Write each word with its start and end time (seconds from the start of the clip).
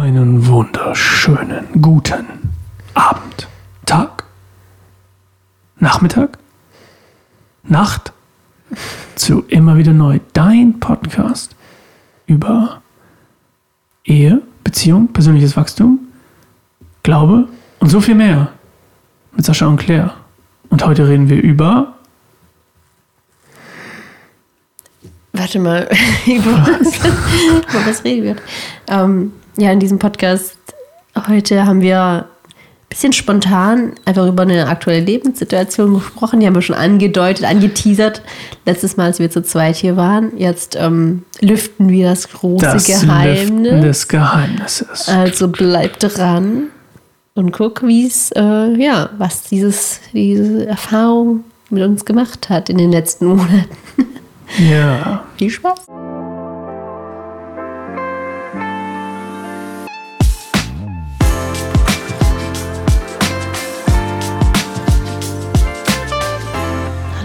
Einen 0.00 0.46
wunderschönen 0.46 1.82
guten 1.82 2.24
Abend, 2.94 3.48
Tag, 3.84 4.24
Nachmittag, 5.78 6.38
Nacht? 7.64 8.10
Zu 9.14 9.44
immer 9.48 9.76
wieder 9.76 9.92
neu 9.92 10.20
dein 10.32 10.80
Podcast 10.80 11.54
über 12.24 12.80
Ehe, 14.02 14.40
Beziehung, 14.64 15.08
persönliches 15.08 15.54
Wachstum, 15.58 15.98
Glaube 17.02 17.48
und 17.78 17.90
so 17.90 18.00
viel 18.00 18.14
mehr 18.14 18.52
mit 19.32 19.44
Sascha 19.44 19.66
und 19.66 19.76
Claire. 19.76 20.14
Und 20.70 20.82
heute 20.86 21.08
reden 21.08 21.28
wir 21.28 21.42
über 21.42 21.92
Warte 25.34 25.58
mal, 25.58 25.90
über 26.26 26.52
was, 26.52 27.04
über 27.04 27.86
was 27.86 28.02
reden 28.02 28.24
wir? 28.24 28.36
Ähm, 28.88 29.32
ja, 29.60 29.70
in 29.72 29.80
diesem 29.80 29.98
Podcast 29.98 30.56
heute 31.28 31.66
haben 31.66 31.82
wir 31.82 32.00
ein 32.00 32.24
bisschen 32.88 33.12
spontan 33.12 33.92
einfach 34.04 34.26
über 34.26 34.42
eine 34.42 34.66
aktuelle 34.68 35.04
Lebenssituation 35.04 35.94
gesprochen. 35.94 36.40
Die 36.40 36.46
haben 36.46 36.54
wir 36.54 36.62
schon 36.62 36.76
angedeutet, 36.76 37.44
angeteasert. 37.44 38.22
Letztes 38.64 38.96
Mal, 38.96 39.04
als 39.06 39.18
wir 39.18 39.30
zu 39.30 39.42
zweit 39.42 39.76
hier 39.76 39.96
waren. 39.96 40.36
Jetzt 40.38 40.76
ähm, 40.80 41.24
lüften 41.40 41.88
wir 41.90 42.08
das 42.08 42.28
große 42.28 42.64
das 42.64 42.86
Geheimnis. 42.86 43.50
Lüften 43.50 43.82
des 43.82 44.08
Geheimnisses. 44.08 45.08
Also 45.08 45.48
bleib 45.48 45.98
dran 45.98 46.68
und 47.34 47.52
guck, 47.52 47.86
wie 47.86 48.06
es, 48.06 48.32
äh, 48.32 48.74
ja, 48.76 49.10
was 49.18 49.42
dieses, 49.44 50.00
diese 50.12 50.66
Erfahrung 50.66 51.44
mit 51.68 51.82
uns 51.84 52.04
gemacht 52.04 52.48
hat 52.48 52.70
in 52.70 52.78
den 52.78 52.90
letzten 52.90 53.26
Monaten. 53.26 53.68
Ja. 54.58 55.24
Viel 55.36 55.50
Spaß. 55.50 55.86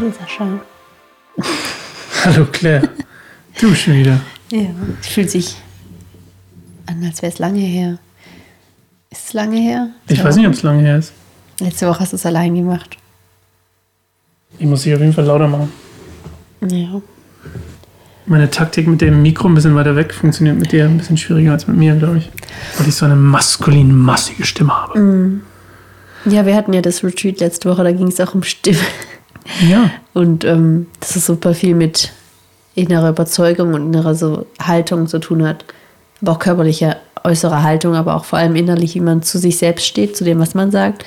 Hallo 0.06 0.14
Sascha. 0.20 0.60
Hallo 2.26 2.46
Claire. 2.52 2.90
Du 3.60 3.74
schon 3.74 3.96
wieder. 3.96 4.20
Ja, 4.52 4.70
es 5.02 5.08
fühlt 5.08 5.32
sich 5.32 5.56
an, 6.86 7.04
als 7.04 7.24
wäre 7.24 7.34
es 7.34 7.40
lange 7.40 7.62
her. 7.62 7.98
Ist 9.10 9.30
es 9.30 9.34
lange 9.34 9.58
her? 9.58 9.90
Ich 10.08 10.24
weiß 10.24 10.36
nicht, 10.36 10.46
ob 10.46 10.54
es 10.54 10.62
lange 10.62 10.84
her 10.84 11.00
ist. 11.00 11.12
Letzte 11.60 11.88
Woche 11.88 12.02
hast 12.02 12.14
du 12.14 12.18
es 12.18 12.26
allein 12.28 12.54
gemacht. 12.54 12.98
Ich 14.60 14.68
muss 14.68 14.84
dich 14.84 14.94
auf 14.94 15.00
jeden 15.00 15.14
Fall 15.14 15.26
lauter 15.26 15.48
machen. 15.48 15.72
Ja. 16.70 17.02
Meine 18.28 18.52
Taktik 18.52 18.86
mit 18.86 19.02
dem 19.02 19.24
Mikro 19.24 19.48
ein 19.48 19.56
bisschen 19.56 19.74
weiter 19.74 19.96
weg 19.96 20.14
funktioniert 20.14 20.60
mit 20.60 20.72
dir 20.72 20.86
ein 20.86 21.00
bisschen 21.00 21.18
schwieriger 21.18 21.54
als 21.54 21.66
mit 21.66 21.78
mir, 21.78 21.96
glaube 21.96 22.20
ich. 22.20 22.30
Weil 22.78 22.88
ich 22.88 22.96
so 22.96 23.06
eine 23.06 23.16
maskulin 23.16 23.96
massige 23.96 24.46
Stimme 24.46 24.72
habe. 24.72 25.42
Ja, 26.26 26.46
wir 26.46 26.56
hatten 26.56 26.74
ja 26.74 26.82
das 26.82 27.04
Retreat 27.04 27.40
letzte 27.40 27.72
Woche, 27.72 27.84
da 27.84 27.92
ging 27.92 28.08
es 28.08 28.20
auch 28.20 28.36
um 28.36 28.44
Stimme. 28.44 28.78
Ja. 29.68 29.92
Und 30.14 30.44
ähm, 30.44 30.88
dass 31.00 31.16
es 31.16 31.26
super 31.26 31.54
viel 31.54 31.76
mit 31.76 32.12
innerer 32.76 33.10
Überzeugung 33.10 33.74
und 33.74 33.88
innerer 33.88 34.16
so 34.16 34.46
Haltung 34.62 35.08
zu 35.08 35.20
tun 35.20 35.48
hat. 35.48 35.66
Aber 36.22 36.34
auch 36.34 36.40
körperliche, 36.40 36.98
äußere 37.24 37.64
Haltung, 37.64 37.96
aber 37.96 38.16
auch 38.16 38.26
vor 38.26 38.40
allem 38.40 38.56
innerlich, 38.56 38.96
wie 38.96 39.02
man 39.02 39.24
zu 39.24 39.38
sich 39.38 39.58
selbst 39.58 39.86
steht, 39.86 40.16
zu 40.16 40.24
dem, 40.24 40.40
was 40.40 40.54
man 40.54 40.72
sagt. 40.72 41.04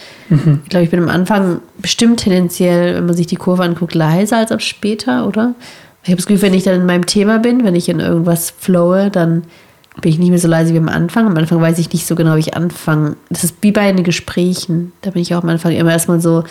Ich 0.64 0.68
glaube, 0.68 0.84
ich 0.84 0.90
bin 0.90 1.02
am 1.02 1.08
Anfang 1.08 1.60
bestimmt 1.78 2.20
tendenziell, 2.20 2.96
wenn 2.96 3.06
man 3.06 3.14
sich 3.14 3.26
die 3.26 3.36
Kurve 3.36 3.62
anguckt, 3.62 3.94
leiser 3.94 4.38
als 4.38 4.52
ab 4.52 4.60
später, 4.60 5.26
oder? 5.26 5.54
Ich 6.02 6.10
habe 6.10 6.16
das 6.16 6.26
Gefühl, 6.26 6.42
wenn 6.42 6.54
ich 6.54 6.64
dann 6.64 6.80
in 6.80 6.86
meinem 6.86 7.06
Thema 7.06 7.38
bin, 7.38 7.64
wenn 7.64 7.74
ich 7.74 7.88
in 7.88 8.00
irgendwas 8.00 8.50
flowe, 8.50 9.10
dann 9.10 9.44
bin 10.00 10.12
ich 10.12 10.18
nicht 10.18 10.30
mehr 10.30 10.38
so 10.38 10.48
leise 10.48 10.72
wie 10.72 10.78
am 10.78 10.88
Anfang. 10.88 11.26
Am 11.26 11.36
Anfang 11.36 11.60
weiß 11.60 11.78
ich 11.78 11.92
nicht 11.92 12.06
so 12.06 12.14
genau, 12.14 12.36
wie 12.36 12.40
ich 12.40 12.56
anfange. 12.56 13.16
Das 13.30 13.44
ist 13.44 13.56
wie 13.60 13.72
bei 13.72 13.90
den 13.90 14.04
Gesprächen. 14.04 14.92
Da 15.02 15.10
bin 15.10 15.22
ich 15.22 15.34
auch 15.34 15.42
am 15.42 15.48
Anfang 15.48 15.72
immer 15.72 15.92
erstmal 15.92 16.20
so 16.20 16.44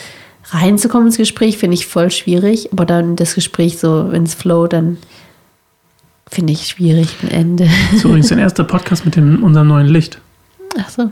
reinzukommen 0.50 1.08
ins 1.08 1.18
Gespräch, 1.18 1.58
finde 1.58 1.76
ich 1.76 1.88
voll 1.88 2.12
schwierig. 2.12 2.70
Aber 2.72 2.86
dann 2.86 3.16
das 3.16 3.36
Gespräch 3.36 3.80
so, 3.80 4.08
wenn 4.12 4.24
es 4.24 4.34
flow, 4.34 4.68
dann 4.68 4.98
finde 6.30 6.54
ich 6.54 6.68
schwierig 6.68 7.16
ein 7.24 7.30
Ende. 7.32 7.66
Das 7.92 8.00
ist 8.00 8.06
übrigens 8.06 8.28
dein 8.30 8.40
erster 8.40 8.64
Podcast 8.64 9.06
mit 9.06 9.16
dem, 9.16 9.44
unserem 9.44 9.68
neuen 9.68 9.88
Licht. 9.88 10.20
Ach 10.80 10.90
so. 10.90 11.12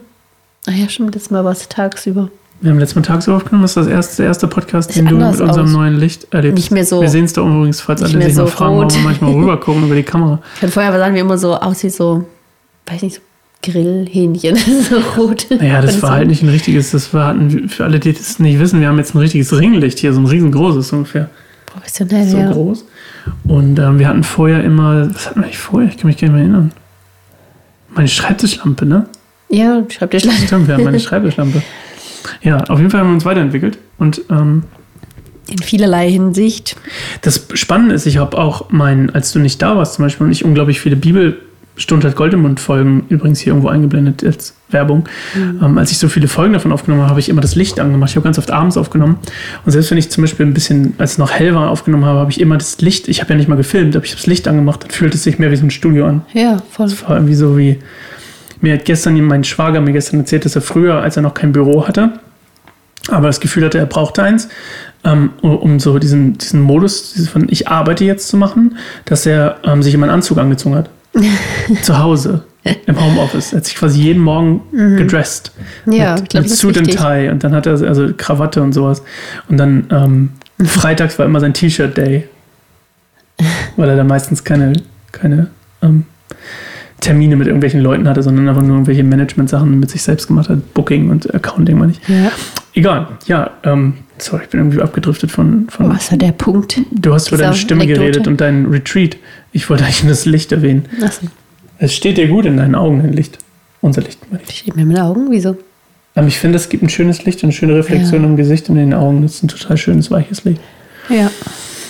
Ach 0.67 0.73
ja, 0.73 0.89
stimmt, 0.89 1.15
das 1.15 1.29
Mal 1.29 1.43
war 1.43 1.51
es 1.51 1.67
tagsüber. 1.69 2.29
Wir 2.61 2.71
haben 2.71 2.79
letztes 2.79 2.95
Mal 2.95 3.01
tagsüber 3.01 3.37
aufgenommen. 3.37 3.63
Das 3.63 3.71
ist 3.71 3.77
das 3.77 3.87
erste, 3.87 4.17
der 4.17 4.25
erste 4.27 4.47
Podcast, 4.47 4.91
Sieht 4.93 5.03
den 5.03 5.07
du 5.09 5.15
mit 5.17 5.39
unserem 5.39 5.65
aus. 5.65 5.71
neuen 5.71 5.95
Licht 5.99 6.27
erlebst. 6.33 6.55
Nicht 6.55 6.71
mehr 6.71 6.85
so- 6.85 7.01
Wir 7.01 7.09
sehen 7.09 7.25
es 7.25 7.33
da 7.33 7.41
übrigens, 7.41 7.81
falls 7.81 8.01
alle 8.01 8.11
sich 8.23 8.35
noch 8.35 8.45
so 8.45 8.47
fragen, 8.47 8.77
warum 8.77 8.89
wir 8.93 9.01
manchmal 9.01 9.31
rübergucken 9.35 9.83
über 9.85 9.95
die 9.95 10.03
Kamera. 10.03 10.41
Von 10.55 10.69
vorher 10.69 10.91
sahen 10.97 11.13
wir 11.13 11.21
immer 11.21 11.37
so 11.37 11.55
aus 11.55 11.83
wie 11.83 11.89
so, 11.89 12.25
weiß 12.87 13.01
nicht, 13.01 13.15
so 13.15 13.21
Grillhähnchen, 13.71 14.55
so 14.89 14.97
rot. 15.21 15.47
Naja, 15.49 15.81
das 15.81 16.01
war 16.01 16.09
so. 16.09 16.15
halt 16.15 16.27
nicht 16.27 16.43
ein 16.43 16.49
richtiges, 16.49 16.91
das 16.91 17.13
war 17.13 17.31
ein, 17.31 17.69
für 17.69 17.83
alle, 17.83 17.99
die 17.99 18.13
das 18.13 18.39
nicht 18.39 18.59
wissen, 18.59 18.79
wir 18.81 18.87
haben 18.87 18.97
jetzt 18.97 19.15
ein 19.15 19.19
richtiges 19.19 19.57
Ringlicht 19.57 19.99
hier, 19.99 20.13
so 20.13 20.19
ein 20.19 20.25
riesengroßes 20.25 20.91
ungefähr. 20.93 21.29
professionell, 21.65 22.27
so 22.27 22.37
ja. 22.37 22.51
groß. 22.51 22.85
Und 23.45 23.79
ähm, 23.79 23.99
wir 23.99 24.07
hatten 24.07 24.23
vorher 24.23 24.63
immer, 24.63 25.09
was 25.13 25.27
hatten 25.27 25.39
wir 25.39 25.45
eigentlich 25.45 25.57
vorher? 25.57 25.89
Ich 25.89 25.97
kann 25.97 26.07
mich 26.07 26.17
gar 26.17 26.27
nicht 26.27 26.33
mehr 26.33 26.43
erinnern. 26.43 26.71
Meine 27.89 28.07
Schreibtischlampe, 28.07 28.85
ne? 28.85 29.07
Ja, 29.49 29.83
schreib 29.89 30.11
dir 30.11 30.19
schlecht. 30.19 30.43
Stimmt, 30.47 30.67
wir 30.67 30.75
haben 30.75 30.83
meine 30.83 30.99
Schreibtischlampe. 31.01 31.61
Ja, 32.41 32.57
auf 32.65 32.79
jeden 32.79 32.91
Fall 32.91 32.99
haben 32.99 33.09
wir 33.09 33.13
uns 33.15 33.25
weiterentwickelt. 33.25 33.77
Und 33.97 34.21
ähm, 34.29 34.63
In 35.49 35.59
vielerlei 35.59 36.09
Hinsicht. 36.11 36.75
das 37.21 37.47
Spannende 37.53 37.95
ist, 37.95 38.05
ich 38.05 38.17
habe 38.17 38.37
auch 38.37 38.69
mein, 38.71 39.09
als 39.13 39.31
du 39.31 39.39
nicht 39.39 39.61
da 39.61 39.77
warst 39.77 39.95
zum 39.95 40.05
Beispiel 40.05 40.25
und 40.25 40.31
ich 40.31 40.43
unglaublich 40.43 40.79
viele 40.81 40.95
Bibelstunde 40.95 41.45
hat 41.77 42.15
Gold 42.15 42.33
im 42.33 42.41
Mund 42.41 42.59
Folgen 42.59 43.05
übrigens 43.09 43.39
hier 43.39 43.51
irgendwo 43.51 43.67
eingeblendet 43.69 44.23
als 44.23 44.53
Werbung. 44.69 45.07
Ähm, 45.35 45.77
als 45.77 45.91
ich 45.91 45.97
so 45.97 46.07
viele 46.07 46.27
Folgen 46.27 46.53
davon 46.53 46.71
aufgenommen 46.71 47.01
habe, 47.01 47.09
habe 47.11 47.19
ich 47.19 47.29
immer 47.29 47.41
das 47.41 47.55
Licht 47.55 47.79
angemacht. 47.79 48.09
Ich 48.11 48.15
habe 48.15 48.23
ganz 48.23 48.37
oft 48.37 48.51
abends 48.51 48.77
aufgenommen. 48.77 49.17
Und 49.65 49.71
selbst 49.71 49.91
wenn 49.91 49.97
ich 49.97 50.09
zum 50.09 50.23
Beispiel 50.23 50.45
ein 50.45 50.53
bisschen, 50.53 50.93
als 50.97 51.13
es 51.13 51.17
noch 51.17 51.31
hell 51.31 51.53
war, 51.53 51.69
aufgenommen 51.69 52.05
habe, 52.05 52.19
habe 52.19 52.31
ich 52.31 52.39
immer 52.39 52.57
das 52.57 52.79
Licht, 52.81 53.07
ich 53.07 53.21
habe 53.21 53.31
ja 53.33 53.37
nicht 53.37 53.47
mal 53.49 53.55
gefilmt, 53.55 53.95
aber 53.95 54.05
ich 54.05 54.11
habe 54.11 54.19
das 54.21 54.27
Licht 54.27 54.47
angemacht, 54.47 54.83
dann 54.83 54.91
fühlt 54.91 55.13
es 55.13 55.23
sich 55.23 55.37
mehr 55.39 55.51
wie 55.51 55.55
so 55.57 55.65
ein 55.65 55.71
Studio 55.71 56.07
an. 56.07 56.21
Ja, 56.33 56.61
voll. 56.71 56.87
Das 56.87 57.01
war 57.03 57.15
irgendwie 57.17 57.35
so 57.35 57.57
wie, 57.57 57.79
mir 58.61 58.73
hat 58.73 58.85
gestern 58.85 59.19
mein 59.21 59.43
Schwager 59.43 59.81
mir 59.81 59.91
gestern 59.93 60.21
erzählt, 60.21 60.45
dass 60.45 60.55
er 60.55 60.61
früher, 60.61 61.01
als 61.01 61.17
er 61.17 61.23
noch 61.23 61.33
kein 61.33 61.51
Büro 61.51 61.87
hatte, 61.87 62.13
aber 63.09 63.27
das 63.27 63.39
Gefühl 63.39 63.65
hatte, 63.65 63.77
er 63.77 63.85
brauchte 63.85 64.23
eins, 64.23 64.47
ähm, 65.03 65.29
um- 65.41 65.79
so 65.79 65.99
diesen, 65.99 66.37
diesen 66.39 66.61
Modus 66.61 67.27
von 67.31 67.47
ich 67.49 67.67
arbeite 67.67 68.03
jetzt 68.05 68.27
zu 68.29 68.37
machen, 68.37 68.77
dass 69.05 69.25
er 69.27 69.57
ähm, 69.63 69.83
sich 69.83 69.93
immer 69.93 70.05
einen 70.05 70.15
Anzug 70.15 70.39
angezogen 70.39 70.75
hat. 70.75 70.89
zu 71.81 71.97
Hause, 71.97 72.43
im 72.85 72.99
Homeoffice. 72.99 73.53
Er 73.53 73.57
hat 73.57 73.65
sich 73.65 73.75
quasi 73.75 74.01
jeden 74.01 74.21
Morgen 74.21 74.61
gedressed. 74.97 75.51
Mhm. 75.85 75.93
Ja, 75.93 76.15
mit, 76.15 76.29
glaub, 76.29 76.43
mit 76.43 76.51
Suit 76.51 76.77
and. 76.77 76.91
Tie 76.91 77.29
und 77.29 77.43
dann 77.43 77.53
hat 77.53 77.65
er 77.65 77.73
also 77.73 78.11
Krawatte 78.15 78.61
und 78.61 78.73
sowas. 78.73 79.03
Und 79.49 79.57
dann 79.57 79.87
ähm, 79.91 80.29
freitags 80.65 81.19
war 81.19 81.25
immer 81.25 81.39
sein 81.39 81.53
T-Shirt-Day, 81.53 82.27
weil 83.75 83.89
er 83.89 83.95
da 83.95 84.03
meistens 84.03 84.43
keine, 84.43 84.73
keine 85.11 85.47
ähm, 85.81 86.05
Termine 87.01 87.35
mit 87.35 87.47
irgendwelchen 87.47 87.81
Leuten 87.81 88.07
hatte, 88.07 88.23
sondern 88.23 88.49
einfach 88.49 88.63
nur 88.63 88.71
irgendwelche 88.71 89.03
Management-Sachen 89.03 89.79
mit 89.79 89.91
sich 89.91 90.01
selbst 90.01 90.27
gemacht 90.27 90.49
hat. 90.49 90.73
Booking 90.73 91.09
und 91.11 91.33
Accounting, 91.33 91.77
meine 91.77 91.91
ich. 91.91 91.99
Ja. 92.07 92.31
Egal, 92.75 93.07
ja, 93.25 93.51
ähm, 93.63 93.93
sorry, 94.17 94.43
ich 94.43 94.49
bin 94.49 94.59
irgendwie 94.59 94.81
abgedriftet 94.81 95.31
von. 95.31 95.67
von 95.69 95.89
Was 95.89 96.11
war 96.11 96.17
der 96.17 96.33
Punkt? 96.33 96.79
du 96.91 97.13
hast 97.13 97.29
über 97.29 97.37
deine 97.37 97.55
Stimme 97.55 97.83
Anekdote? 97.83 98.01
geredet 98.11 98.27
und 98.27 98.41
deinen 98.41 98.65
Retreat. 98.67 99.17
Ich 99.53 99.69
wollte 99.69 99.85
eigentlich 99.85 100.03
nur 100.03 100.11
das 100.11 100.25
Licht 100.25 100.51
erwähnen. 100.51 100.85
Achso, 101.03 101.27
Es 101.79 101.93
steht 101.93 102.17
dir 102.17 102.27
gut 102.27 102.45
in 102.45 102.57
deinen 102.57 102.75
Augen, 102.75 102.99
dein 103.01 103.13
Licht. 103.13 103.37
Unser 103.81 104.01
Licht, 104.01 104.19
meine 104.31 104.43
ich. 104.47 104.57
steht 104.59 104.75
mir 104.75 104.85
mit 104.85 104.97
den 104.97 105.03
Augen? 105.03 105.27
Wieso? 105.29 105.57
Aber 106.15 106.27
ich 106.27 106.37
finde, 106.37 106.57
es 106.57 106.69
gibt 106.69 106.83
ein 106.83 106.89
schönes 106.89 107.23
Licht 107.25 107.39
und 107.43 107.47
eine 107.47 107.53
schöne 107.53 107.75
Reflexion 107.75 108.21
Ja. 108.23 108.27
im 108.29 108.35
Gesicht 108.35 108.69
und 108.69 108.77
in 108.77 108.89
den 108.91 108.93
Augen. 108.93 109.21
Das 109.21 109.35
ist 109.35 109.43
ein 109.43 109.47
total 109.47 109.77
schönes, 109.77 110.11
weiches 110.11 110.43
Licht. 110.43 110.59
Ja. 111.09 111.29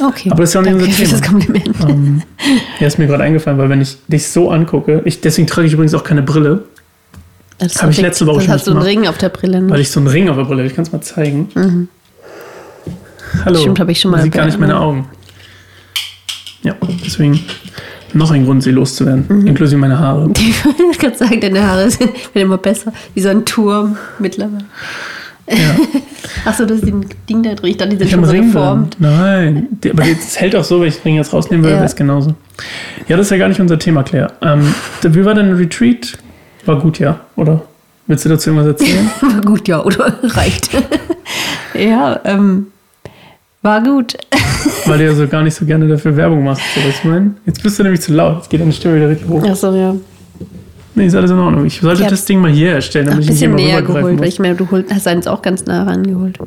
Okay. 0.06 0.29
Aber 0.29 0.41
das 0.41 0.50
ist 0.50 0.53
ja 0.56 0.59
auch 0.62 0.66
nicht 0.66 0.74
unser 0.75 0.90
für 0.91 1.03
das 1.03 1.22
Thema. 1.22 1.31
Kompliment. 1.31 1.69
ähm, 1.90 2.22
ja, 2.79 2.88
ist 2.88 3.00
mir 3.00 3.07
gerade 3.07 3.24
eingefallen, 3.24 3.57
weil 3.57 3.69
wenn 3.69 3.81
ich 3.81 3.97
dich 4.07 4.28
so 4.28 4.51
angucke, 4.51 5.01
ich, 5.06 5.22
deswegen 5.22 5.47
trage 5.47 5.68
ich 5.68 5.74
übrigens 5.74 5.94
auch 5.94 6.03
keine 6.03 6.22
Brille, 6.22 6.63
Das 7.57 7.81
hab 7.81 7.89
ich 7.89 8.01
letzte 8.01 8.25
Woche 8.27 8.41
schon 8.41 8.51
hast 8.51 8.68
du 8.68 8.71
einen 8.71 8.80
gemacht. 8.81 8.97
Ring 8.97 9.07
auf 9.07 9.18
der 9.18 9.30
Brille. 9.30 9.62
Ne? 9.62 9.69
weil 9.69 9.80
ich 9.80 9.89
so 9.89 10.00
einen 10.00 10.07
Ring 10.07 10.27
auf 10.30 10.35
der 10.35 10.44
Brille 10.44 10.59
habe. 10.59 10.68
Ich 10.68 10.75
kann 10.75 10.83
es 10.83 10.91
mal 10.91 11.01
zeigen. 11.01 11.88
Hallo. 13.45 13.59
Stimmt, 13.59 13.80
hab 13.80 13.89
ich 13.89 14.00
schon 14.00 14.12
mal 14.12 14.21
sieht 14.21 14.33
gar 14.33 14.45
nicht 14.45 14.59
meine 14.59 14.80
Augen. 14.80 15.07
Ja, 16.63 16.74
deswegen 17.06 17.39
noch 18.13 18.31
ein 18.31 18.45
Grund, 18.45 18.63
sie 18.63 18.71
loszuwerden. 18.71 19.25
Mhm. 19.27 19.47
Inklusive 19.47 19.77
meine 19.80 20.00
Haare. 20.00 20.31
Ich 20.91 21.00
gerade 21.00 21.18
sagen, 21.18 21.41
deine 21.41 21.62
Haare 21.65 21.89
sind, 21.91 22.09
werden 22.33 22.47
immer 22.47 22.57
besser. 22.57 22.94
Wie 23.13 23.21
so 23.21 23.30
ein 23.30 23.45
Turm 23.45 23.97
mittlerweile. 24.19 24.65
Ja. 25.50 25.75
Achso, 26.45 26.65
das 26.65 26.80
ist 26.80 26.88
ein 26.88 27.06
Ding 27.30 27.44
da 27.44 27.53
drin. 27.53 27.71
Ich 27.71 27.77
dachte, 27.77 27.91
die 27.91 27.97
sind 27.97 28.07
Ich 28.07 28.13
habe 28.13 28.24
schon 28.24 28.30
so 28.30 28.31
Ring 28.35 28.51
geformt. 28.51 28.95
drin. 29.00 29.09
Nein, 29.12 29.68
Die- 29.83 29.91
aber 29.91 30.03
das 30.03 30.39
hält 30.39 30.56
auch 30.56 30.63
so, 30.63 30.80
wenn 30.81 30.88
ich 30.88 30.95
den 30.95 31.03
Ring 31.03 31.15
jetzt 31.18 31.33
rausnehmen 31.33 31.63
würde, 31.63 31.74
Ja. 31.75 31.80
wäre 31.81 31.85
es 31.89 31.95
genauso. 31.95 32.33
Ja, 33.07 33.18
das 33.18 33.27
ist 33.27 33.31
ja 33.31 33.38
gar 33.38 33.50
nicht 33.50 33.59
unser 33.59 33.77
Thema, 33.77 34.03
Claire. 34.03 34.31
Ähm, 34.41 34.74
wie 35.03 35.25
war 35.25 35.33
dein 35.35 35.53
Retreat? 35.53 36.18
War 36.65 36.79
gut, 36.79 37.00
ja, 37.00 37.19
oder? 37.35 37.62
Willst 38.07 38.25
du 38.25 38.29
dazu 38.29 38.50
irgendwas 38.51 38.67
erzählen? 38.79 39.09
War 39.21 39.41
gut, 39.41 39.67
ja, 39.67 39.83
oder? 39.83 40.13
Reicht. 40.23 40.69
ja, 41.73 42.19
ähm, 42.23 42.67
war 43.63 43.81
gut. 43.81 44.15
Weil 44.85 45.00
du 45.00 45.06
ja 45.06 45.15
so 45.15 45.27
gar 45.27 45.41
nicht 45.41 45.56
so 45.56 45.65
gerne 45.65 45.88
dafür 45.88 46.15
Werbung 46.15 46.44
machst. 46.44 46.62
So, 46.75 46.81
was 46.81 47.00
ich 47.00 47.03
meine? 47.03 47.33
Jetzt 47.47 47.63
bist 47.63 47.79
du 47.79 47.83
nämlich 47.83 48.01
zu 48.01 48.13
laut. 48.13 48.35
Jetzt 48.38 48.50
geht 48.51 48.62
deine 48.62 48.71
Stimme 48.71 48.97
wieder 48.97 49.09
richtig 49.09 49.27
hoch. 49.27 49.44
Achso, 49.44 49.73
ja. 49.73 49.95
Nee, 50.94 51.07
ist 51.07 51.15
alles 51.15 51.31
in 51.31 51.39
Ordnung. 51.39 51.65
Ich 51.65 51.81
sollte 51.81 52.03
Ich 52.03 52.07
das 52.07 52.25
Ding 52.25 52.39
mal 52.39 52.51
hier 52.51 52.73
erstellen, 52.73 53.07
Ach, 53.07 53.13
damit 53.13 53.23
ich 53.23 53.29
nicht 53.31 53.39
bisschen 53.39 53.57
immer 53.57 53.61
näher 53.61 53.81
geholt, 53.81 54.19
weil 54.19 54.27
ich 54.27 54.39
meine, 54.39 54.53
du 54.53 54.69
holt, 54.69 54.94
hast 54.94 55.07
eins 55.07 55.25
auch 55.25 55.41
ganz 55.41 55.65
nah 55.65 55.83
rangeholt. 55.83 56.38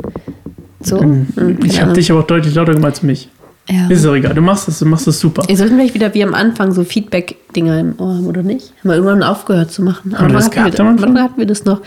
So? 0.81 1.03
Mhm. 1.03 1.27
Hm, 1.35 1.59
Ich 1.65 1.83
habe 1.83 1.93
dich 1.93 2.09
aber 2.13 2.21
auch 2.21 2.27
deutlich 2.27 2.55
lauter 2.55 2.73
gemacht 2.73 2.93
als 2.93 3.03
mich. 3.03 3.29
Ja. 3.71 3.89
Ist 3.89 4.07
auch 4.07 4.15
egal. 4.15 4.35
Du 4.35 4.41
machst 4.41 4.67
das, 4.67 4.79
du 4.79 4.87
machst 4.87 5.07
das 5.07 5.21
super. 5.21 5.43
Wir 5.47 5.57
sollten 5.57 5.77
vielleicht 5.77 5.95
wieder 5.95 6.15
wie 6.15 6.25
am 6.25 6.33
Anfang 6.33 6.73
so 6.73 6.85
Feedback-Dinger 6.85 7.79
im 7.79 7.95
Ohr 7.99 8.15
haben, 8.15 8.27
oder 8.27 8.43
nicht? 8.43 8.73
Haben 8.81 8.89
wir 8.89 8.95
irgendwann 8.95 9.23
aufgehört 9.23 9.71
zu 9.71 9.83
machen. 9.83 10.19
Haben 10.19 10.29
wir 10.29 10.35
das 10.35 10.47
hatten 10.47 10.73
wir, 10.73 10.81
am 10.81 10.89
Anfang? 10.89 11.19
hatten 11.19 11.39
wir 11.39 11.47
das 11.47 11.65
noch? 11.65 11.83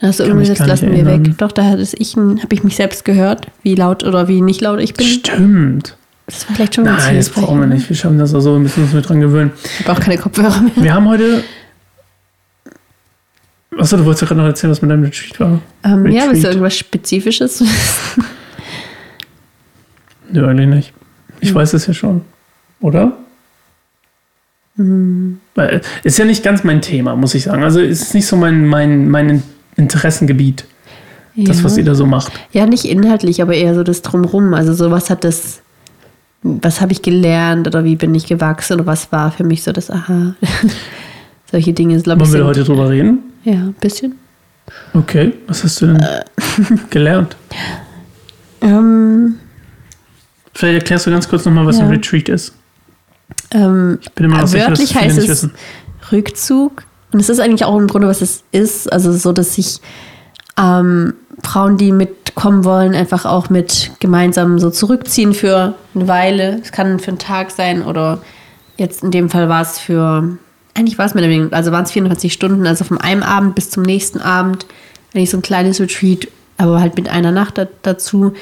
Da 0.00 0.08
hast 0.08 0.20
du 0.20 0.24
irgendwie 0.24 0.46
das 0.46 0.58
lassen 0.58 0.90
wir 0.90 0.98
erinnern. 0.98 1.26
weg. 1.26 1.38
Doch, 1.38 1.52
da 1.52 1.64
hatte 1.64 1.82
ich, 1.96 2.16
habe 2.16 2.48
ich 2.50 2.64
mich 2.64 2.76
selbst 2.76 3.04
gehört, 3.04 3.46
wie 3.62 3.74
laut 3.74 4.04
oder 4.04 4.28
wie 4.28 4.40
nicht 4.40 4.60
laut 4.60 4.80
ich 4.80 4.94
bin. 4.94 5.06
Stimmt. 5.06 5.96
Das 6.26 6.48
war 6.48 6.56
vielleicht 6.56 6.74
schon 6.74 6.84
ganz 6.84 7.04
Nein, 7.04 7.16
das 7.16 7.30
brauchen 7.30 7.60
wir 7.60 7.66
nicht. 7.68 7.88
Wir 7.88 7.96
schaffen 7.96 8.18
das 8.18 8.34
auch 8.34 8.40
so. 8.40 8.52
Wir 8.54 8.58
müssen 8.58 8.82
uns 8.82 8.92
mit 8.92 9.08
dran 9.08 9.20
gewöhnen. 9.20 9.52
Ich 9.78 9.86
habe 9.86 9.96
auch 9.96 10.02
keine 10.02 10.18
Kopfhörer 10.18 10.60
mehr. 10.60 10.72
Wir 10.74 10.94
haben 10.94 11.08
heute. 11.08 11.44
Achso, 13.78 13.96
du 13.96 14.04
wolltest 14.04 14.22
ja 14.22 14.28
gerade 14.28 14.40
noch 14.40 14.46
erzählen, 14.48 14.72
was 14.72 14.82
mit 14.82 14.90
deinem 14.90 15.04
Retreat 15.04 15.38
war. 15.38 15.60
Ähm, 15.84 16.06
ja, 16.06 16.22
Retreat. 16.22 16.30
willst 16.30 16.44
du 16.44 16.48
irgendwas 16.48 16.76
Spezifisches? 16.76 17.62
Nö, 20.32 20.46
eigentlich 20.46 20.68
nicht. 20.68 20.92
Ich 21.40 21.54
weiß 21.54 21.74
es 21.74 21.86
ja 21.86 21.94
schon. 21.94 22.22
Oder? 22.80 23.12
Hm. 24.76 25.38
Weil, 25.54 25.80
ist 26.02 26.18
ja 26.18 26.24
nicht 26.24 26.42
ganz 26.42 26.64
mein 26.64 26.82
Thema, 26.82 27.16
muss 27.16 27.34
ich 27.34 27.44
sagen. 27.44 27.62
Also 27.62 27.80
es 27.80 28.02
ist 28.02 28.14
nicht 28.14 28.26
so 28.26 28.36
mein, 28.36 28.66
mein, 28.66 29.08
mein 29.08 29.42
Interessengebiet, 29.76 30.66
das, 31.34 31.58
ja. 31.58 31.64
was 31.64 31.76
ihr 31.76 31.84
da 31.84 31.94
so 31.94 32.06
macht. 32.06 32.32
Ja, 32.52 32.66
nicht 32.66 32.84
inhaltlich, 32.84 33.40
aber 33.40 33.54
eher 33.54 33.74
so 33.74 33.82
das 33.82 34.02
Drumrum. 34.02 34.54
Also 34.54 34.74
so, 34.74 34.90
was 34.90 35.08
hat 35.10 35.24
das, 35.24 35.60
was 36.42 36.80
habe 36.80 36.92
ich 36.92 37.02
gelernt 37.02 37.66
oder 37.66 37.84
wie 37.84 37.96
bin 37.96 38.14
ich 38.14 38.26
gewachsen 38.26 38.74
oder 38.74 38.86
was 38.86 39.10
war 39.12 39.32
für 39.32 39.44
mich 39.44 39.62
so 39.62 39.72
das 39.72 39.90
Aha. 39.90 40.34
Solche 41.50 41.72
Dinge, 41.72 42.00
glaube 42.02 42.24
ich. 42.24 42.30
Wollen 42.30 42.40
wir 42.40 42.46
heute 42.46 42.64
drüber 42.64 42.90
reden? 42.90 43.18
Ja, 43.44 43.54
ein 43.54 43.74
bisschen. 43.80 44.16
Okay, 44.94 45.32
was 45.46 45.62
hast 45.62 45.80
du 45.80 45.86
denn 45.86 46.00
Äh. 46.00 46.24
gelernt? 46.90 47.36
Ähm, 48.60 49.36
Vielleicht 50.56 50.74
erklärst 50.82 51.06
du 51.06 51.10
ganz 51.10 51.28
kurz 51.28 51.44
nochmal, 51.44 51.66
was 51.66 51.78
Ja. 51.78 51.84
ein 51.84 51.90
Retreat 51.90 52.28
ist. 52.28 52.54
ähm, 53.52 53.98
Ich 54.00 54.10
bin 54.12 54.24
immer 54.26 54.38
noch 54.40 54.46
sicher, 54.46 54.70
dass 54.70 54.78
wörtlich 54.80 54.88
viele 54.92 55.00
heißt 55.04 55.16
nicht 55.16 55.24
es 55.28 55.30
wissen. 55.30 55.52
Rückzug. 56.12 56.82
Und 57.12 57.20
es 57.20 57.28
ist 57.28 57.40
eigentlich 57.40 57.64
auch 57.64 57.76
im 57.78 57.86
Grunde, 57.86 58.08
was 58.08 58.22
es 58.22 58.42
ist. 58.52 58.90
Also 58.92 59.12
so, 59.12 59.32
dass 59.32 59.54
sich 59.54 59.80
ähm, 60.58 61.14
Frauen, 61.42 61.76
die 61.76 61.92
mitkommen 61.92 62.64
wollen, 62.64 62.94
einfach 62.94 63.24
auch 63.26 63.50
mit 63.50 63.92
gemeinsam 64.00 64.58
so 64.58 64.70
zurückziehen 64.70 65.34
für 65.34 65.74
eine 65.94 66.08
Weile. 66.08 66.60
Es 66.62 66.72
kann 66.72 66.98
für 66.98 67.08
einen 67.08 67.18
Tag 67.18 67.50
sein 67.50 67.82
oder 67.82 68.18
jetzt 68.78 69.02
in 69.02 69.10
dem 69.10 69.28
Fall 69.30 69.48
war 69.48 69.62
es 69.62 69.78
für, 69.78 70.36
eigentlich 70.74 70.98
war 70.98 71.06
es 71.06 71.14
mir 71.14 71.22
weniger, 71.22 71.54
also 71.56 71.72
waren 71.72 71.84
es 71.84 71.92
24 71.92 72.32
Stunden, 72.32 72.66
also 72.66 72.84
von 72.84 72.98
einem 73.00 73.22
Abend 73.22 73.54
bis 73.54 73.70
zum 73.70 73.82
nächsten 73.82 74.20
Abend. 74.20 74.66
Eigentlich 75.14 75.30
so 75.30 75.36
ein 75.38 75.42
kleines 75.42 75.80
Retreat, 75.80 76.28
aber 76.58 76.80
halt 76.80 76.96
mit 76.96 77.08
einer 77.08 77.32
Nacht 77.32 77.58
da, 77.58 77.66
dazu, 77.82 78.32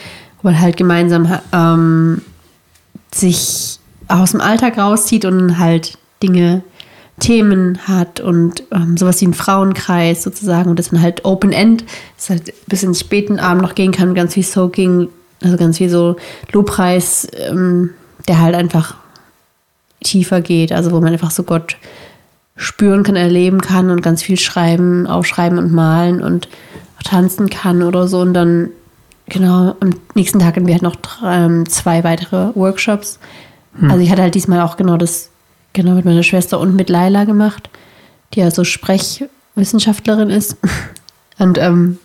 man 0.44 0.60
halt 0.60 0.76
gemeinsam 0.76 1.38
ähm, 1.52 2.22
sich 3.12 3.78
aus 4.08 4.32
dem 4.32 4.40
Alltag 4.40 4.78
rauszieht 4.78 5.24
und 5.24 5.58
halt 5.58 5.98
Dinge, 6.22 6.62
Themen 7.20 7.78
hat 7.86 8.20
und 8.20 8.64
ähm, 8.72 8.96
sowas 8.96 9.20
wie 9.20 9.26
ein 9.26 9.34
Frauenkreis 9.34 10.22
sozusagen 10.22 10.70
und 10.70 10.78
dass 10.78 10.90
man 10.90 11.00
halt 11.00 11.24
Open-End, 11.24 11.84
dass 12.16 12.30
halt 12.30 12.52
bis 12.66 12.82
ins 12.82 13.00
späten 13.00 13.38
Abend 13.38 13.62
noch 13.62 13.74
gehen 13.74 13.92
kann, 13.92 14.14
ganz 14.14 14.34
viel 14.34 14.42
Soaking, 14.42 15.08
also 15.42 15.56
ganz 15.56 15.78
viel 15.78 15.88
so 15.88 16.16
Lobpreis, 16.52 17.28
ähm, 17.34 17.90
der 18.26 18.40
halt 18.40 18.54
einfach 18.54 18.96
tiefer 20.02 20.40
geht, 20.40 20.72
also 20.72 20.90
wo 20.90 21.00
man 21.00 21.12
einfach 21.12 21.30
so 21.30 21.44
Gott 21.44 21.76
spüren 22.56 23.04
kann, 23.04 23.16
erleben 23.16 23.60
kann 23.60 23.90
und 23.90 24.02
ganz 24.02 24.22
viel 24.22 24.38
schreiben, 24.38 25.06
aufschreiben 25.06 25.58
und 25.58 25.72
malen 25.72 26.22
und 26.22 26.48
tanzen 27.04 27.48
kann 27.48 27.82
oder 27.82 28.08
so 28.08 28.20
und 28.20 28.34
dann 28.34 28.70
genau 29.26 29.76
am 29.80 29.90
nächsten 30.14 30.38
Tag 30.38 30.56
hatten 30.56 30.66
wir 30.66 30.74
halt 30.74 30.82
noch 30.82 30.96
ähm, 31.24 31.68
zwei 31.68 32.04
weitere 32.04 32.54
Workshops. 32.54 33.18
Also 33.88 33.98
ich 33.98 34.10
hatte 34.10 34.22
halt 34.22 34.36
diesmal 34.36 34.60
auch 34.60 34.76
genau 34.76 34.96
das 34.96 35.30
genau 35.72 35.92
mit 35.92 36.04
meiner 36.04 36.22
Schwester 36.22 36.60
und 36.60 36.76
mit 36.76 36.88
Laila 36.88 37.24
gemacht, 37.24 37.68
die 38.32 38.40
ja 38.40 38.50
so 38.52 38.62
Sprechwissenschaftlerin 38.62 40.30
ist 40.30 40.56
und 41.38 41.58
ähm, 41.58 41.98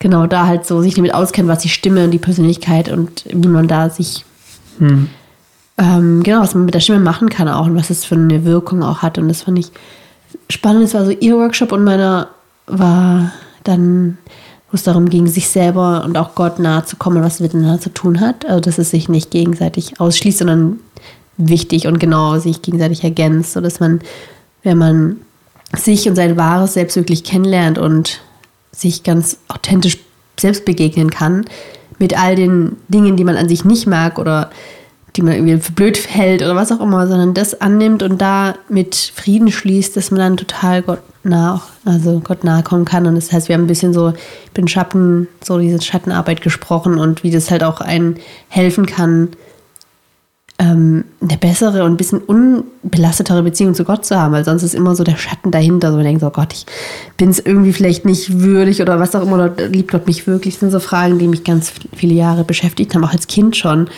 genau 0.00 0.26
da 0.26 0.48
halt 0.48 0.66
so 0.66 0.82
sich 0.82 0.94
damit 0.94 1.14
auskennt, 1.14 1.48
was 1.48 1.60
die 1.60 1.68
Stimme 1.68 2.02
und 2.04 2.10
die 2.10 2.18
Persönlichkeit 2.18 2.88
und 2.88 3.24
wie 3.28 3.46
man 3.46 3.68
da 3.68 3.90
sich 3.90 4.24
Hm. 4.78 5.08
ähm, 5.76 6.22
genau, 6.22 6.40
was 6.40 6.54
man 6.54 6.64
mit 6.64 6.74
der 6.74 6.80
Stimme 6.80 7.00
machen 7.00 7.28
kann 7.28 7.48
auch 7.48 7.66
und 7.66 7.76
was 7.76 7.90
es 7.90 8.04
für 8.04 8.14
eine 8.14 8.44
Wirkung 8.44 8.82
auch 8.82 9.02
hat. 9.02 9.18
Und 9.18 9.28
das 9.28 9.42
fand 9.42 9.58
ich 9.58 9.70
spannend. 10.48 10.84
Es 10.84 10.94
war 10.94 11.04
so 11.04 11.10
ihr 11.10 11.36
Workshop 11.36 11.72
und 11.72 11.84
meiner 11.84 12.28
war 12.66 13.32
dann, 13.64 14.18
wo 14.70 14.74
es 14.74 14.82
darum 14.82 15.08
ging, 15.08 15.26
sich 15.26 15.48
selber 15.48 16.04
und 16.04 16.18
auch 16.18 16.34
Gott 16.34 16.58
nahe 16.58 16.84
zu 16.84 16.96
kommen, 16.96 17.22
was 17.22 17.40
miteinander 17.40 17.80
zu 17.80 17.90
tun 17.90 18.20
hat. 18.20 18.44
Also, 18.46 18.60
dass 18.60 18.78
es 18.78 18.90
sich 18.90 19.08
nicht 19.08 19.30
gegenseitig 19.30 20.00
ausschließt, 20.00 20.38
sondern 20.38 20.80
wichtig 21.38 21.86
und 21.86 21.98
genau 21.98 22.38
sich 22.38 22.62
gegenseitig 22.62 23.04
ergänzt, 23.04 23.52
sodass 23.52 23.80
man, 23.80 24.00
wenn 24.62 24.76
man 24.76 25.16
sich 25.74 26.08
und 26.08 26.16
sein 26.16 26.36
wahres 26.36 26.74
Selbst 26.74 26.96
wirklich 26.96 27.24
kennenlernt 27.24 27.78
und 27.78 28.20
sich 28.72 29.02
ganz 29.02 29.38
authentisch 29.48 29.98
selbst 30.38 30.64
begegnen 30.64 31.10
kann, 31.10 31.46
mit 31.98 32.18
all 32.18 32.36
den 32.36 32.76
Dingen, 32.88 33.16
die 33.16 33.24
man 33.24 33.36
an 33.36 33.48
sich 33.48 33.64
nicht 33.64 33.86
mag 33.86 34.18
oder 34.18 34.50
die 35.18 35.22
man 35.22 35.34
irgendwie 35.34 35.58
für 35.58 35.72
blöd 35.72 36.08
hält 36.08 36.42
oder 36.42 36.54
was 36.54 36.70
auch 36.70 36.80
immer, 36.80 37.08
sondern 37.08 37.34
das 37.34 37.60
annimmt 37.60 38.04
und 38.04 38.22
da 38.22 38.54
mit 38.68 38.94
Frieden 38.94 39.50
schließt, 39.50 39.96
dass 39.96 40.12
man 40.12 40.20
dann 40.20 40.36
total 40.36 40.80
Gott 40.82 41.00
nah, 41.24 41.60
also 41.84 42.20
Gott 42.22 42.44
nahe 42.44 42.62
kommen 42.62 42.84
kann. 42.84 43.04
Und 43.04 43.16
das 43.16 43.32
heißt, 43.32 43.48
wir 43.48 43.54
haben 43.54 43.64
ein 43.64 43.66
bisschen 43.66 43.92
so, 43.92 44.12
ich 44.44 44.52
bin 44.52 44.68
Schatten, 44.68 45.26
so 45.42 45.58
diese 45.58 45.82
Schattenarbeit 45.82 46.40
gesprochen 46.40 46.98
und 46.98 47.24
wie 47.24 47.32
das 47.32 47.50
halt 47.50 47.64
auch 47.64 47.80
einen 47.80 48.20
helfen 48.48 48.86
kann, 48.86 49.30
ähm, 50.60 51.04
eine 51.20 51.36
bessere 51.36 51.82
und 51.82 51.94
ein 51.94 51.96
bisschen 51.96 52.20
unbelastetere 52.20 53.42
Beziehung 53.42 53.74
zu 53.74 53.82
Gott 53.82 54.06
zu 54.06 54.16
haben, 54.16 54.32
weil 54.32 54.44
sonst 54.44 54.62
ist 54.62 54.74
immer 54.76 54.94
so 54.94 55.02
der 55.02 55.16
Schatten 55.16 55.50
dahinter. 55.50 55.90
So 55.90 55.96
man 55.96 56.04
denkt 56.04 56.20
so, 56.20 56.28
oh 56.28 56.30
Gott, 56.30 56.52
ich 56.52 56.64
bin 57.16 57.30
es 57.30 57.40
irgendwie 57.40 57.72
vielleicht 57.72 58.04
nicht 58.04 58.40
würdig 58.40 58.80
oder 58.80 59.00
was 59.00 59.16
auch 59.16 59.22
immer, 59.22 59.34
oder 59.34 59.66
liebt 59.66 59.90
Gott 59.90 60.06
mich 60.06 60.28
wirklich? 60.28 60.54
Das 60.54 60.60
sind 60.60 60.70
so 60.70 60.78
Fragen, 60.78 61.18
die 61.18 61.26
mich 61.26 61.42
ganz 61.42 61.72
viele 61.96 62.14
Jahre 62.14 62.44
beschäftigt 62.44 62.94
haben, 62.94 63.04
auch 63.04 63.12
als 63.12 63.26
Kind 63.26 63.56
schon. 63.56 63.88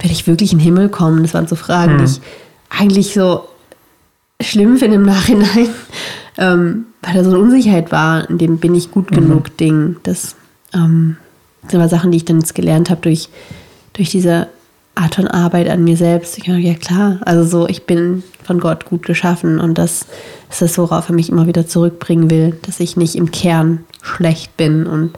Werde 0.00 0.12
ich 0.12 0.26
wirklich 0.26 0.52
in 0.52 0.58
den 0.58 0.64
Himmel 0.64 0.88
kommen? 0.88 1.22
Das 1.22 1.34
waren 1.34 1.46
so 1.46 1.56
Fragen, 1.56 1.98
die 1.98 2.04
ich 2.04 2.20
eigentlich 2.68 3.12
so 3.12 3.44
schlimm 4.40 4.78
finde 4.78 4.96
im 4.96 5.02
Nachhinein, 5.02 5.68
ähm, 6.38 6.86
weil 7.02 7.14
da 7.14 7.24
so 7.24 7.30
eine 7.30 7.38
Unsicherheit 7.38 7.92
war, 7.92 8.28
in 8.28 8.38
dem 8.38 8.58
bin 8.58 8.74
ich 8.74 8.90
gut 8.90 9.08
genug 9.08 9.56
Ding. 9.56 9.96
Das 10.02 10.36
ähm, 10.74 11.16
sind 11.68 11.80
aber 11.80 11.88
Sachen, 11.88 12.10
die 12.10 12.16
ich 12.16 12.24
dann 12.24 12.40
jetzt 12.40 12.54
gelernt 12.54 12.90
habe 12.90 13.02
durch, 13.02 13.28
durch 13.92 14.10
diese 14.10 14.48
Art 14.94 15.14
von 15.14 15.28
Arbeit 15.28 15.68
an 15.68 15.84
mir 15.84 15.96
selbst. 15.96 16.36
Ich 16.38 16.44
dachte, 16.44 16.58
ja 16.58 16.74
klar, 16.74 17.20
also 17.22 17.44
so, 17.44 17.68
ich 17.68 17.84
bin 17.84 18.22
von 18.42 18.60
Gott 18.60 18.86
gut 18.86 19.04
geschaffen 19.04 19.60
und 19.60 19.78
das 19.78 20.06
ist 20.50 20.62
das, 20.62 20.78
worauf 20.78 21.08
er 21.08 21.14
mich 21.14 21.30
immer 21.30 21.46
wieder 21.46 21.66
zurückbringen 21.66 22.30
will, 22.30 22.58
dass 22.62 22.80
ich 22.80 22.96
nicht 22.96 23.16
im 23.16 23.30
Kern 23.30 23.84
schlecht 24.02 24.56
bin 24.56 24.86
und 24.86 25.12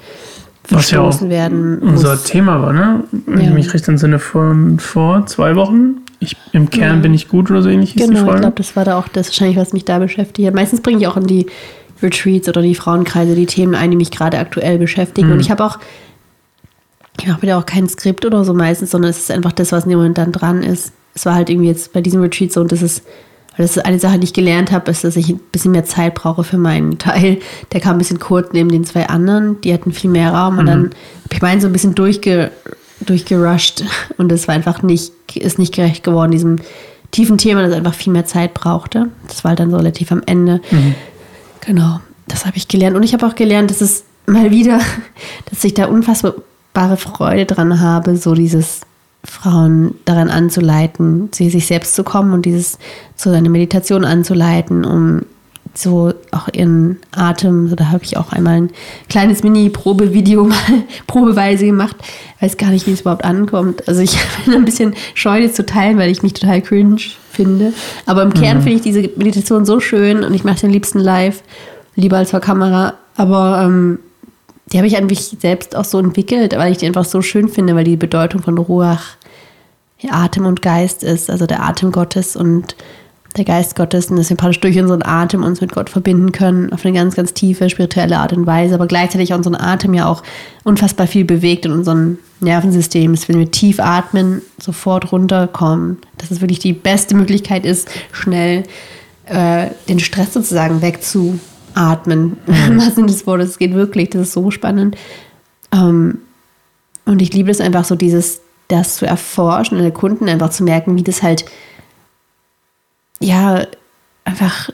Was 0.69 0.91
ja 0.91 1.03
werden 1.29 1.79
unser 1.81 2.13
muss. 2.13 2.23
Thema 2.25 2.63
war, 2.63 2.73
ne? 2.73 3.05
Wenn 3.27 3.41
ich 3.41 3.47
Ja. 3.47 3.53
mich 3.53 3.75
recht 3.75 3.89
entsinne, 3.89 4.19
von 4.19 4.79
vor 4.79 5.27
zwei 5.27 5.57
Wochen. 5.57 5.97
Ich, 6.21 6.37
Im 6.53 6.71
Kern 6.71 6.97
Ja. 6.97 7.03
bin 7.03 7.15
ich 7.15 7.29
gut 7.29 7.51
oder 7.51 7.63
so 7.63 7.69
ähnlich 7.69 7.97
Genau, 7.97 8.31
ich 8.33 8.41
glaube, 8.41 8.55
das 8.55 8.77
war 8.77 8.85
da 8.85 8.97
auch 8.97 9.09
das 9.09 9.27
wahrscheinlich, 9.29 9.57
was 9.57 9.73
mich 9.73 9.85
da 9.85 9.99
beschäftigt 9.99 10.47
hat. 10.47 10.55
Meistens 10.55 10.81
bringe 10.81 10.99
ich 11.01 11.07
auch 11.09 11.17
in 11.17 11.27
die 11.27 11.47
Retreats 12.01 12.49
oder 12.49 12.63
die 12.63 12.77
Frauenkreise 12.77 13.35
die 13.35 13.47
Themen 13.47 13.75
ein, 13.75 13.91
die 13.91 13.97
mich 13.97 14.13
gerade 14.13 14.39
aktuell 14.39 14.79
beschäftigen. 14.79 15.27
Mhm. 15.29 15.33
Und 15.35 15.41
ich 15.41 15.51
habe 15.51 15.65
auch, 15.65 15.79
ich 17.21 17.27
mache 17.27 17.43
wieder 17.43 17.59
auch 17.59 17.67
kein 17.67 17.89
Skript 17.89 18.25
oder 18.25 18.45
so 18.45 18.55
meistens, 18.55 18.93
sondern 18.93 19.11
es 19.11 19.19
ist 19.19 19.31
einfach 19.33 19.53
das, 19.53 19.73
was 19.73 19.85
in 19.85 19.91
dem 19.91 19.99
Moment 19.99 20.19
dann 20.19 20.31
dran 20.33 20.63
ist. 20.63 20.93
Es 21.15 21.27
war 21.27 21.35
halt 21.35 21.51
irgendwie 21.51 21.69
jetzt 21.69 21.93
bei 21.93 22.01
diesem 22.01 22.21
Retreat 22.23 22.53
so 22.53 22.61
und 22.61 22.71
das 22.73 22.83
ist, 22.83 23.03
weil 23.57 23.65
das 23.65 23.77
ist 23.77 23.85
eine 23.85 23.99
Sache, 23.99 24.19
die 24.19 24.25
ich 24.25 24.33
gelernt 24.33 24.73
habe, 24.73 24.91
ist, 24.91 25.05
dass 25.05 25.17
ich 25.17 25.31
ein 25.31 25.41
bisschen 25.53 25.73
mehr 25.73 25.85
Zeit 25.85 26.15
brauche 26.15 26.43
für 26.45 26.59
meinen 26.59 26.99
Teil. 26.99 27.39
Der 27.73 27.81
kam 27.81 27.97
ein 27.97 27.99
bisschen 27.99 28.19
kurz 28.19 28.53
neben 28.53 28.71
den 28.71 28.85
zwei 28.85 29.09
anderen, 29.09 29.61
die 29.61 29.73
hatten 29.73 29.93
viel 29.93 30.11
mehr 30.11 30.33
Raum 30.33 30.59
und 30.59 30.67
dann 30.67 30.85
habe 31.25 31.35
ich 31.35 31.43
meinen 31.43 31.61
so 31.61 31.67
ein 31.67 31.73
bisschen 31.73 31.95
durchge, 31.95 32.51
durchgerusht 33.01 33.85
und 34.17 34.33
es 34.33 34.49
war 34.49 34.55
einfach 34.55 34.83
nicht, 34.83 35.13
ist 35.35 35.59
nicht 35.59 35.75
gerecht 35.75 36.03
geworden, 36.05 36.31
diesem 36.31 36.57
tiefen 37.11 37.39
Thema, 37.39 37.63
das 37.63 37.75
einfach 37.75 37.95
viel 37.95 38.13
mehr 38.13 38.25
Zeit 38.25 38.55
brauchte. 38.55 39.09
Das 39.29 39.45
war 39.45 39.51
halt 39.51 39.61
dann 39.61 39.71
so 39.71 39.77
relativ 39.77 40.11
am 40.13 40.23
Ende. 40.25 40.61
Genau, 41.61 42.01
das 42.27 42.47
habe 42.47 42.57
ich 42.57 42.69
gelernt. 42.69 42.97
Und 42.97 43.03
ich 43.03 43.13
habe 43.13 43.27
auch 43.27 43.35
gelernt, 43.35 43.71
dass 43.71 43.81
es 43.81 44.05
mal 44.27 44.51
wieder, 44.51 44.81
dass 45.51 45.63
ich 45.63 45.75
da 45.75 45.87
unfassbare 45.87 46.97
Freude 46.97 47.47
dran 47.47 47.81
habe, 47.81 48.17
so 48.17 48.35
dieses 48.35 48.81
Frauen 49.25 49.95
daran 50.05 50.29
anzuleiten, 50.29 51.31
zu 51.33 51.49
sich 51.49 51.67
selbst 51.67 51.95
zu 51.95 52.03
kommen 52.05 52.33
und 52.33 52.45
dieses 52.45 52.79
so 53.17 53.31
eine 53.31 53.49
Meditation 53.51 54.05
anzuleiten, 54.05 54.85
um 54.85 55.23
so 55.75 56.13
auch 56.33 56.49
ihren 56.53 56.99
Atem, 57.13 57.69
so 57.69 57.77
da 57.77 57.91
habe 57.91 58.05
ich 58.05 58.19
auch 58.19 58.33
einmal 58.33 58.57
ein 58.63 58.71
kleines 59.09 59.43
Mini-Probevideo 59.43 60.45
mal 60.49 60.57
probeweise 61.07 61.65
gemacht. 61.65 61.97
Weiß 62.41 62.57
gar 62.59 62.71
nicht, 62.71 62.87
wie 62.87 62.93
es 62.93 63.01
überhaupt 63.03 63.25
ankommt. 63.25 63.89
Also 63.89 64.03
ich 64.03 64.19
bin 64.45 64.55
ein 64.55 64.65
bisschen 64.67 64.95
scheu, 65.15 65.41
das 65.43 65.55
zu 65.55 65.65
teilen, 65.65 65.97
weil 65.97 66.11
ich 66.11 66.23
mich 66.23 66.35
total 66.35 66.61
cringe 66.61 66.99
finde. 67.31 67.73
Aber 68.05 68.23
im 68.23 68.35
Kern 68.35 68.59
Mhm. 68.59 68.63
finde 68.63 68.77
ich 68.77 68.83
diese 68.83 69.11
Meditation 69.17 69.65
so 69.65 69.81
schön 69.81 70.25
und 70.25 70.35
ich 70.35 70.45
mache 70.45 70.61
den 70.61 70.71
liebsten 70.71 70.99
live, 70.99 71.43
lieber 71.95 72.19
als 72.19 72.33
vor 72.33 72.41
Kamera. 72.41 72.95
Aber 73.17 73.63
ähm, 73.65 73.99
die 74.73 74.79
habe 74.79 74.87
ich 74.87 74.97
an 74.97 75.07
mich 75.07 75.37
selbst 75.39 75.77
auch 75.77 75.85
so 75.85 75.99
entwickelt, 75.99 76.57
weil 76.57 76.73
ich 76.73 76.79
die 76.79 76.87
einfach 76.87 77.05
so 77.05 77.21
schön 77.21 77.49
finde, 77.49 77.75
weil 77.75 77.85
die 77.85 77.97
Bedeutung 77.97 78.43
von 78.43 78.57
Ruach 78.59 79.17
Atem 80.11 80.47
und 80.47 80.63
Geist 80.63 81.05
ist, 81.05 81.31
also 81.31 81.47
der 81.47 81.63
Atem 81.63 81.93
Gottes 81.93 82.35
und 82.35 82.75
der 83.37 83.45
Geist 83.45 83.77
Gottes 83.77 84.11
und 84.11 84.17
dass 84.17 84.29
wir 84.29 84.37
praktisch 84.37 84.61
durch 84.61 84.79
unseren 84.79 85.03
Atem 85.03 85.43
uns 85.43 85.61
mit 85.61 85.73
Gott 85.73 85.89
verbinden 85.89 86.33
können, 86.33 86.73
auf 86.73 86.85
eine 86.85 86.95
ganz, 86.95 87.15
ganz 87.15 87.33
tiefe 87.33 87.71
spirituelle 87.71 88.19
Art 88.19 88.33
und 88.33 88.47
Weise, 88.47 88.75
aber 88.75 88.87
gleichzeitig 88.87 89.33
unseren 89.33 89.55
Atem 89.55 89.95
ja 89.95 90.07
auch 90.07 90.23
unfassbar 90.65 91.07
viel 91.07 91.25
bewegt 91.25 91.65
in 91.65 91.73
unserem 91.73 92.19
Nervensystem, 92.41 93.13
dass 93.13 93.29
wenn 93.29 93.39
wir 93.39 93.51
tief 93.51 93.81
atmen, 93.81 94.43
sofort 94.61 95.13
runterkommen, 95.13 95.99
dass 96.19 96.31
es 96.31 96.41
wirklich 96.41 96.59
die 96.59 96.73
beste 96.73 97.15
Möglichkeit 97.15 97.65
ist, 97.65 97.89
schnell 98.13 98.65
äh, 99.27 99.69
den 99.89 100.01
Stress 100.01 100.35
sozusagen 100.35 100.83
wegzuatmen. 101.73 102.37
Im 102.47 102.77
wahrsten 102.77 102.95
Sinne 102.95 103.07
des 103.09 103.27
Wortes, 103.27 103.51
es 103.51 103.59
geht 103.59 103.75
wirklich, 103.75 104.11
das 104.11 104.23
ist 104.23 104.33
so 104.33 104.51
spannend. 104.51 104.97
Ähm, 105.73 106.19
und 107.05 107.23
ich 107.23 107.33
liebe 107.33 107.51
es 107.51 107.61
einfach 107.61 107.85
so, 107.85 107.97
dieses, 107.97 108.43
das 108.69 108.97
zu 108.97 109.07
erforschen 109.07 109.79
und 109.79 109.85
erkunden, 109.85 110.29
einfach 110.29 110.51
zu 110.51 110.65
merken, 110.65 110.97
wie 110.97 111.03
das 111.03 111.23
halt, 111.23 111.45
ja, 113.21 113.67
einfach 114.25 114.71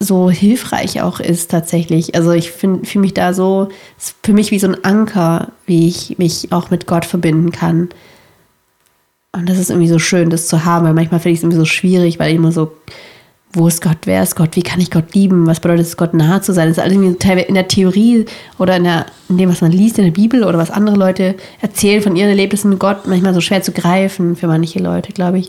so 0.00 0.30
hilfreich 0.30 1.00
auch 1.02 1.20
ist 1.20 1.50
tatsächlich. 1.50 2.14
Also 2.14 2.32
ich 2.32 2.50
fühle 2.50 2.80
mich 2.96 3.14
da 3.14 3.32
so, 3.32 3.68
es 3.96 4.08
ist 4.08 4.16
für 4.22 4.32
mich 4.32 4.50
wie 4.50 4.58
so 4.58 4.68
ein 4.68 4.84
Anker, 4.84 5.52
wie 5.66 5.88
ich 5.88 6.18
mich 6.18 6.52
auch 6.52 6.70
mit 6.70 6.86
Gott 6.86 7.04
verbinden 7.04 7.52
kann. 7.52 7.88
Und 9.32 9.48
das 9.48 9.58
ist 9.58 9.70
irgendwie 9.70 9.88
so 9.88 9.98
schön, 9.98 10.30
das 10.30 10.46
zu 10.46 10.64
haben, 10.64 10.84
weil 10.84 10.94
manchmal 10.94 11.20
finde 11.20 11.32
ich 11.32 11.38
es 11.38 11.42
irgendwie 11.42 11.58
so 11.58 11.64
schwierig, 11.64 12.18
weil 12.18 12.30
ich 12.30 12.36
immer 12.36 12.52
so, 12.52 12.72
wo 13.54 13.68
ist 13.68 13.82
Gott, 13.82 13.98
wer 14.04 14.22
ist 14.22 14.36
Gott, 14.36 14.56
wie 14.56 14.62
kann 14.62 14.80
ich 14.80 14.90
Gott 14.90 15.14
lieben, 15.14 15.46
was 15.46 15.60
bedeutet 15.60 15.86
es, 15.86 15.96
Gott 15.96 16.12
nahe 16.12 16.40
zu 16.40 16.52
sein? 16.52 16.68
Das 16.68 16.78
ist 16.78 16.82
alles 16.82 16.96
in 16.96 17.54
der 17.54 17.68
Theorie 17.68 18.26
oder 18.58 18.76
in, 18.76 18.84
der, 18.84 19.06
in 19.28 19.38
dem, 19.38 19.48
was 19.48 19.60
man 19.60 19.72
liest 19.72 19.98
in 19.98 20.04
der 20.04 20.12
Bibel 20.12 20.44
oder 20.44 20.58
was 20.58 20.70
andere 20.70 20.96
Leute 20.96 21.36
erzählen 21.60 22.02
von 22.02 22.16
ihren 22.16 22.28
Erlebnissen 22.28 22.70
mit 22.70 22.80
Gott, 22.80 23.06
manchmal 23.06 23.34
so 23.34 23.40
schwer 23.40 23.62
zu 23.62 23.72
greifen 23.72 24.36
für 24.36 24.48
manche 24.48 24.80
Leute, 24.80 25.12
glaube 25.12 25.38
ich. 25.38 25.48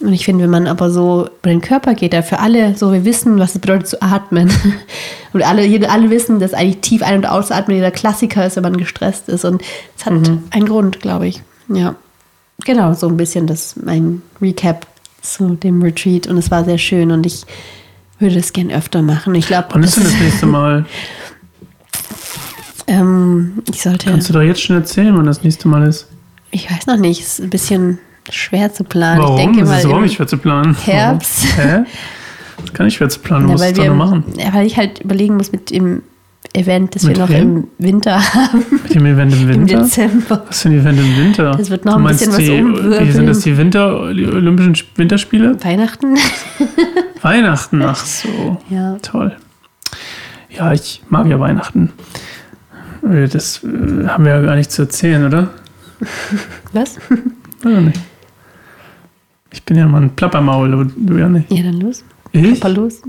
Und 0.00 0.12
ich 0.12 0.24
finde, 0.24 0.44
wenn 0.44 0.50
man 0.50 0.66
aber 0.66 0.90
so 0.90 1.28
über 1.40 1.50
den 1.50 1.60
Körper 1.60 1.94
geht, 1.94 2.12
da 2.12 2.22
für 2.22 2.38
alle 2.38 2.76
so, 2.76 2.92
wir 2.92 3.04
wissen, 3.04 3.38
was 3.38 3.54
es 3.54 3.60
bedeutet 3.60 3.88
zu 3.88 4.02
atmen. 4.02 4.50
Und 5.32 5.42
alle, 5.42 5.90
alle 5.90 6.10
wissen, 6.10 6.40
dass 6.40 6.54
eigentlich 6.54 6.80
tief 6.80 7.02
ein- 7.02 7.16
und 7.16 7.26
ausatmen 7.26 7.76
dieser 7.76 7.90
Klassiker 7.90 8.46
ist, 8.46 8.56
wenn 8.56 8.62
man 8.62 8.78
gestresst 8.78 9.28
ist. 9.28 9.44
Und 9.44 9.62
es 9.94 10.06
hat 10.06 10.14
einen 10.14 10.66
Grund, 10.66 11.00
glaube 11.00 11.28
ich. 11.28 11.42
Ja. 11.68 11.96
Genau, 12.64 12.94
so 12.94 13.08
ein 13.08 13.18
bisschen 13.18 13.46
das 13.46 13.76
mein 13.76 14.22
Recap 14.40 14.86
zu 15.22 15.54
dem 15.56 15.82
Retreat. 15.82 16.26
Und 16.26 16.36
es 16.38 16.50
war 16.50 16.64
sehr 16.64 16.78
schön 16.78 17.10
und 17.10 17.26
ich 17.26 17.44
würde 18.18 18.38
es 18.38 18.52
gern 18.52 18.70
öfter 18.70 19.02
machen. 19.02 19.34
Ich 19.34 19.46
glaube, 19.46 19.68
Wann 19.70 19.82
ist 19.82 19.96
denn 19.96 20.04
das 20.04 20.12
nächste 20.20 20.46
Mal? 20.46 20.84
ähm, 22.86 23.62
ich 23.70 23.82
sollte, 23.82 24.10
Kannst 24.10 24.28
du 24.28 24.32
doch 24.32 24.42
jetzt 24.42 24.62
schon 24.62 24.76
erzählen, 24.76 25.16
wann 25.16 25.26
das 25.26 25.42
nächste 25.42 25.68
Mal 25.68 25.86
ist? 25.86 26.06
ich 26.50 26.70
weiß 26.70 26.86
noch 26.86 26.96
nicht, 26.96 27.20
es 27.20 27.34
ist 27.38 27.40
ein 27.44 27.50
bisschen 27.50 27.98
schwer 28.30 28.72
zu 28.72 28.82
planen. 28.82 29.20
Warum? 29.20 29.36
Ich 29.38 29.42
denke 29.44 29.60
das 29.60 29.68
mal 29.68 29.78
ist 29.78 29.84
überhaupt 29.84 30.02
nicht 30.04 30.16
schwer 30.16 30.26
zu 30.26 30.38
planen. 30.38 30.74
Herbst. 30.76 31.44
Warum? 31.58 31.70
Hä? 31.70 31.84
Das 32.62 32.72
kann 32.72 32.86
nicht 32.86 32.96
schwer 32.96 33.08
zu 33.10 33.20
planen, 33.20 33.48
Ja, 33.56 33.56
doch 33.56 33.76
wir, 33.76 33.84
nur 33.88 33.96
machen. 33.96 34.24
ja, 34.38 34.52
weil 34.54 34.66
ich 34.66 34.76
halt 34.78 35.00
überlegen 35.00 35.36
muss 35.36 35.52
mit 35.52 35.70
dem 35.70 36.02
Event, 36.54 36.94
das 36.94 37.02
Mit 37.04 37.16
wir 37.16 37.24
noch 37.24 37.30
wem? 37.30 37.56
im 37.56 37.68
Winter 37.78 38.34
haben, 38.34 38.64
Mit 38.82 38.94
dem 38.94 39.06
Event 39.06 39.32
im 39.34 39.40
im 39.42 39.48
Winter? 39.48 39.82
Dezember. 39.82 40.44
Was 40.48 40.62
für 40.62 40.68
ein 40.70 40.78
Event 40.80 40.98
im 40.98 41.16
Winter? 41.16 41.52
Das 41.56 41.70
wird 41.70 41.84
noch 41.84 41.96
ein 41.96 42.04
bisschen 42.04 42.30
was 42.32 42.38
die, 42.38 42.50
umwirbeln. 42.60 43.06
Wie 43.08 43.12
sind 43.12 43.26
das 43.26 43.40
die 43.40 43.56
Winter, 43.56 44.12
die 44.14 44.26
Olympischen 44.26 44.74
Sp- 44.74 44.96
Winterspiele? 44.96 45.62
Weihnachten? 45.62 46.16
Weihnachten, 47.22 47.82
ach 47.82 47.96
so. 48.04 48.56
Ja. 48.70 48.96
Toll. 49.02 49.36
Ja, 50.50 50.72
ich 50.72 51.02
mag 51.08 51.26
ja 51.28 51.38
Weihnachten. 51.38 51.92
Äh, 53.08 53.28
Das 53.28 53.62
äh, 53.64 54.06
haben 54.08 54.24
wir 54.24 54.32
ja 54.36 54.40
gar 54.42 54.56
nicht 54.56 54.70
zu 54.72 54.82
erzählen, 54.82 55.24
oder? 55.26 55.50
Was? 56.72 56.96
Oder 57.64 57.80
nicht? 57.82 58.00
Ich 59.52 59.62
bin 59.64 59.76
ja 59.76 59.86
mal 59.86 60.02
ein 60.02 60.10
Plappermaul, 60.10 60.72
aber 60.72 60.86
du 60.96 61.16
ja 61.18 61.28
nicht. 61.28 61.52
Ja, 61.52 61.62
dann 61.64 61.80
los. 61.80 62.04
Ich? 62.32 62.60
Papa 62.60 62.72
los. 62.74 63.00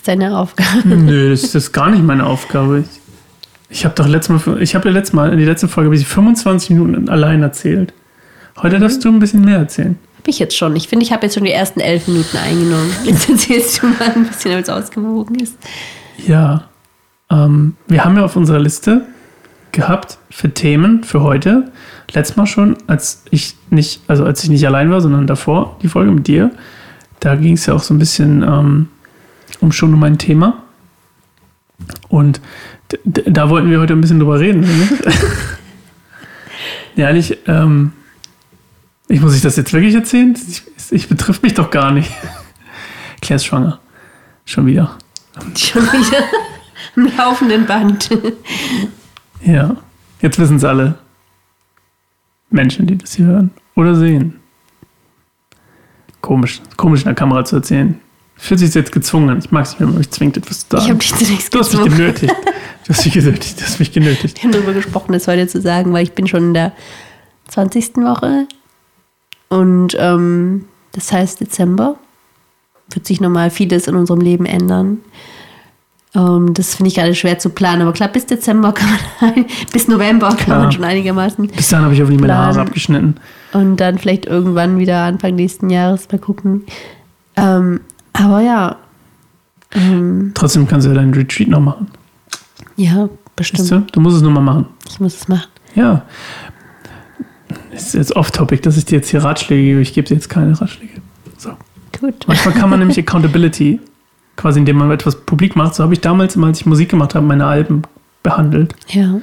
Ist 0.00 0.08
deine 0.08 0.38
Aufgabe. 0.38 0.88
Nö, 0.88 1.28
das 1.28 1.54
ist 1.54 1.72
gar 1.72 1.90
nicht 1.90 2.02
meine 2.02 2.24
Aufgabe. 2.24 2.84
Ich, 3.68 3.84
habe 3.84 3.94
doch 3.94 4.08
letztes 4.08 4.46
Mal, 4.46 4.62
ich 4.62 4.74
habe 4.74 4.88
ja 4.88 4.94
letztes 4.94 5.12
Mal, 5.12 5.30
in 5.30 5.38
die 5.38 5.44
letzte 5.44 5.68
Folge, 5.68 5.88
habe 5.88 5.94
ich 5.94 6.06
25 6.06 6.70
Minuten 6.70 7.10
allein 7.10 7.42
erzählt. 7.42 7.92
Heute 8.62 8.78
darfst 8.78 9.04
du 9.04 9.10
ein 9.10 9.18
bisschen 9.18 9.44
mehr 9.44 9.58
erzählen. 9.58 9.98
Hab 10.16 10.26
ich 10.26 10.38
jetzt 10.38 10.56
schon. 10.56 10.74
Ich 10.74 10.88
finde, 10.88 11.04
ich 11.04 11.12
habe 11.12 11.26
jetzt 11.26 11.34
schon 11.34 11.44
die 11.44 11.50
ersten 11.50 11.80
elf 11.80 12.08
Minuten 12.08 12.34
eingenommen. 12.38 12.90
Jetzt 13.04 13.28
erzählst 13.28 13.82
du 13.82 13.88
mal 13.88 14.10
ein 14.14 14.24
bisschen, 14.24 14.52
damit 14.52 14.68
es 14.68 14.70
ausgewogen 14.70 15.34
ist. 15.38 15.58
Ja, 16.26 16.70
ähm, 17.30 17.76
wir 17.86 18.02
haben 18.02 18.16
ja 18.16 18.24
auf 18.24 18.36
unserer 18.36 18.58
Liste 18.58 19.02
gehabt 19.72 20.16
für 20.30 20.48
Themen 20.48 21.04
für 21.04 21.22
heute. 21.22 21.70
Letztes 22.14 22.38
Mal 22.38 22.46
schon, 22.46 22.78
als 22.86 23.24
ich 23.30 23.54
nicht, 23.68 24.00
also 24.08 24.24
als 24.24 24.42
ich 24.42 24.48
nicht 24.48 24.66
allein 24.66 24.90
war, 24.90 25.02
sondern 25.02 25.26
davor, 25.26 25.76
die 25.82 25.88
Folge 25.88 26.10
mit 26.10 26.26
dir. 26.26 26.52
Da 27.20 27.34
ging 27.34 27.52
es 27.52 27.66
ja 27.66 27.74
auch 27.74 27.82
so 27.82 27.92
ein 27.92 27.98
bisschen 27.98 28.42
ähm, 28.42 28.88
um 29.60 29.72
schon 29.72 29.94
um 29.94 30.02
ein 30.02 30.18
Thema. 30.18 30.62
Und 32.08 32.40
da 33.04 33.48
wollten 33.50 33.70
wir 33.70 33.80
heute 33.80 33.92
ein 33.92 34.00
bisschen 34.00 34.18
drüber 34.18 34.40
reden. 34.40 34.60
Ne? 34.60 34.88
ja, 36.96 37.08
eigentlich, 37.08 37.38
ähm, 37.46 37.92
ich 39.08 39.20
muss 39.20 39.34
ich 39.34 39.42
das 39.42 39.56
jetzt 39.56 39.72
wirklich 39.72 39.94
erzählen? 39.94 40.36
Ich, 40.48 40.62
ich 40.90 41.08
betrifft 41.08 41.42
mich 41.42 41.54
doch 41.54 41.70
gar 41.70 41.92
nicht. 41.92 42.10
Claire 43.20 43.36
ist 43.36 43.46
schwanger. 43.46 43.80
Schon 44.44 44.66
wieder. 44.66 44.96
Schon 45.56 45.82
wieder 45.82 46.24
im 46.96 47.16
laufenden 47.16 47.66
Band. 47.66 48.10
Ja, 49.42 49.76
jetzt 50.20 50.38
wissen 50.38 50.56
es 50.56 50.64
alle 50.64 50.98
Menschen, 52.50 52.86
die 52.86 52.98
das 52.98 53.14
hier 53.14 53.26
hören 53.26 53.50
oder 53.74 53.94
sehen. 53.94 54.40
Komisch, 56.20 56.60
komisch 56.76 57.00
in 57.00 57.06
der 57.06 57.14
Kamera 57.14 57.44
zu 57.44 57.56
erzählen. 57.56 57.98
Fühlt 58.40 58.60
sich 58.60 58.74
jetzt 58.74 58.90
gezwungen 58.92 59.28
an. 59.30 59.38
Ich 59.38 59.50
mag 59.50 59.64
es 59.64 59.72
nicht, 59.72 59.80
wenn 59.80 59.88
man 59.88 59.98
mich 59.98 60.10
zwingt, 60.10 60.36
etwas 60.36 60.60
zu 60.68 60.76
Ich 60.76 60.82
sagen. 60.82 60.88
habe 60.92 60.98
dich 60.98 61.14
zunächst 61.14 61.54
Du 61.54 61.58
hast 61.58 61.72
mich 61.72 61.82
gezwungen. 61.82 61.96
genötigt. 61.98 62.34
Du 62.86 62.94
hast 62.94 63.04
mich 63.04 63.14
genötigt. 63.14 63.60
Du 63.60 63.64
hast 63.64 63.78
mich 63.78 63.92
genötigt. 63.92 64.36
Wir 64.38 64.42
haben 64.44 64.52
darüber 64.52 64.72
gesprochen, 64.72 65.12
das 65.12 65.28
heute 65.28 65.46
zu 65.46 65.60
sagen, 65.60 65.92
weil 65.92 66.02
ich 66.04 66.12
bin 66.12 66.26
schon 66.26 66.44
in 66.48 66.54
der 66.54 66.72
20. 67.48 67.96
Woche. 67.98 68.46
Und 69.48 69.96
ähm, 69.98 70.64
das 70.92 71.12
heißt 71.12 71.40
Dezember. 71.40 71.96
Wird 72.92 73.06
sich 73.06 73.20
nochmal 73.20 73.50
vieles 73.50 73.86
in 73.86 73.94
unserem 73.94 74.20
Leben 74.20 74.46
ändern. 74.46 74.98
Ähm, 76.14 76.54
das 76.54 76.74
finde 76.74 76.88
ich 76.88 76.94
gerade 76.96 77.14
schwer 77.14 77.38
zu 77.38 77.50
planen. 77.50 77.82
Aber 77.82 77.92
klar, 77.92 78.08
bis 78.08 78.26
Dezember 78.26 78.72
kann 78.72 78.88
man, 79.20 79.44
bis 79.72 79.86
November 79.86 80.28
kann 80.30 80.38
Klar. 80.38 80.58
man 80.60 80.72
schon 80.72 80.82
einigermaßen. 80.84 81.46
Bis 81.48 81.68
dahin 81.68 81.84
habe 81.84 81.94
ich 81.94 82.00
hoffentlich 82.00 82.20
meine 82.20 82.36
Haare 82.36 82.60
abgeschnitten. 82.62 83.16
Und 83.52 83.76
dann 83.76 83.98
vielleicht 83.98 84.26
irgendwann 84.26 84.78
wieder 84.78 85.02
Anfang 85.04 85.34
nächsten 85.36 85.70
Jahres 85.70 86.08
mal 86.10 86.18
gucken. 86.18 86.64
Ähm, 87.36 87.80
aber 88.12 88.40
ja. 88.40 88.76
Ähm, 89.72 90.32
Trotzdem 90.34 90.66
kannst 90.66 90.86
du 90.86 90.90
ja 90.90 90.96
deinen 90.96 91.14
Retreat 91.14 91.48
noch 91.48 91.60
machen. 91.60 91.88
ja, 92.76 93.02
Weißt 93.36 93.52
bestimmt. 93.52 93.70
du? 93.70 93.80
du 93.92 94.00
musst 94.00 94.16
es 94.16 94.22
nur 94.22 94.32
mal 94.32 94.40
machen. 94.40 94.66
Ich 94.88 95.00
muss 95.00 95.14
es 95.14 95.28
machen. 95.28 95.48
Ja. 95.74 96.02
Es 97.72 97.86
ist 97.86 97.94
jetzt 97.94 98.16
off-topic, 98.16 98.62
dass 98.62 98.76
ich 98.76 98.84
dir 98.84 98.96
jetzt 98.96 99.08
hier 99.08 99.22
Ratschläge 99.24 99.62
gebe. 99.62 99.80
Ich 99.80 99.94
gebe 99.94 100.06
dir 100.06 100.14
jetzt 100.14 100.28
keine 100.28 100.60
Ratschläge. 100.60 101.00
So. 101.38 101.50
Gut. 102.00 102.24
Manchmal 102.26 102.54
kann 102.54 102.68
man 102.70 102.78
nämlich 102.80 102.98
Accountability, 102.98 103.80
quasi 104.36 104.58
indem 104.58 104.76
man 104.78 104.90
etwas 104.90 105.16
publik 105.24 105.56
macht, 105.56 105.74
so 105.74 105.82
habe 105.84 105.94
ich 105.94 106.00
damals, 106.00 106.36
als 106.36 106.60
ich 106.60 106.66
Musik 106.66 106.88
gemacht 106.90 107.14
habe, 107.14 107.24
meine 107.26 107.46
Alben 107.46 107.82
behandelt. 108.22 108.74
Ja. 108.88 109.20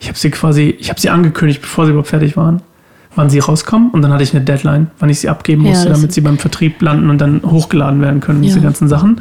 Ich 0.00 0.08
habe 0.08 0.18
sie 0.18 0.30
quasi, 0.30 0.76
ich 0.78 0.88
habe 0.88 1.00
sie 1.00 1.10
angekündigt, 1.10 1.60
bevor 1.60 1.84
sie 1.84 1.90
überhaupt 1.90 2.08
fertig 2.08 2.36
waren, 2.36 2.62
wann 3.18 3.28
sie 3.30 3.40
rauskommen 3.40 3.90
und 3.90 4.00
dann 4.02 4.12
hatte 4.12 4.22
ich 4.22 4.34
eine 4.34 4.44
Deadline, 4.44 4.86
wann 5.00 5.10
ich 5.10 5.20
sie 5.20 5.28
abgeben 5.28 5.62
Ja, 5.64 5.70
musste, 5.70 5.88
das- 5.88 5.98
damit 5.98 6.12
sie 6.12 6.20
beim 6.20 6.38
Vertrieb 6.38 6.80
landen 6.80 7.10
und 7.10 7.20
dann 7.20 7.42
hochgeladen 7.44 8.00
werden 8.00 8.20
können, 8.20 8.40
diese 8.42 8.58
Ja. 8.58 8.62
ganzen 8.64 8.88
Sachen 8.88 9.20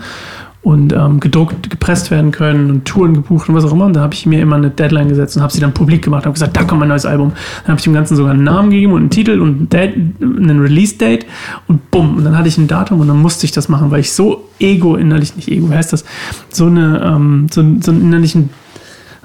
und 0.62 0.92
ähm, 0.94 1.20
gedruckt, 1.20 1.70
gepresst 1.70 2.12
werden 2.12 2.32
können 2.32 2.70
und 2.70 2.86
Touren 2.86 3.13
gebucht 3.13 3.48
und 3.48 3.56
was 3.56 3.63
auch 3.63 3.72
immer. 3.72 3.86
Und 3.86 3.96
da 3.96 4.01
habe 4.01 4.13
ich 4.13 4.25
mir 4.25 4.42
immer 4.42 4.58
eine 4.58 4.70
Deadline 4.70 5.08
gesetzt 5.08 5.36
und 5.38 5.42
habe 5.42 5.54
sie 5.54 5.62
dann 5.62 5.74
publik 5.74 6.04
gemacht 6.04 6.24
und 6.24 6.25
habe 6.25 6.34
gesagt, 6.34 6.58
da 6.58 6.63
kommt 6.63 6.80
mein 6.82 6.89
neues 6.89 7.06
Album. 7.06 7.32
Dann 7.63 7.70
habe 7.70 7.77
ich 7.80 7.84
dem 7.86 7.94
Ganzen 7.94 8.16
sogar 8.18 8.34
einen 8.34 8.44
Namen 8.44 8.70
gegeben 8.70 8.92
und 8.94 9.00
einen 9.01 9.10
Titel 9.10 9.39
und 9.39 9.74
einen 9.74 10.60
Release-Date 10.60 11.25
und 11.68 11.89
bumm. 11.89 12.18
Und 12.18 12.24
dann 12.25 12.38
hatte 12.38 12.50
ich 12.50 12.58
ein 12.58 12.68
Datum 12.68 13.00
und 13.00 13.08
dann 13.08 13.22
musste 13.22 13.46
ich 13.46 13.51
das 13.54 13.70
machen, 13.70 13.92
weil 13.92 14.01
ich 14.01 14.12
so 14.12 14.44
ego 14.60 14.96
innerlich, 14.98 15.36
nicht 15.38 15.48
ego, 15.50 15.70
wie 15.72 15.75
heißt 15.75 15.94
das, 15.94 16.04
so, 16.51 16.66
eine, 16.66 17.01
ähm, 17.04 17.48
so, 17.50 17.63
so 17.82 17.92
einen 17.92 18.01
innerlichen 18.01 18.50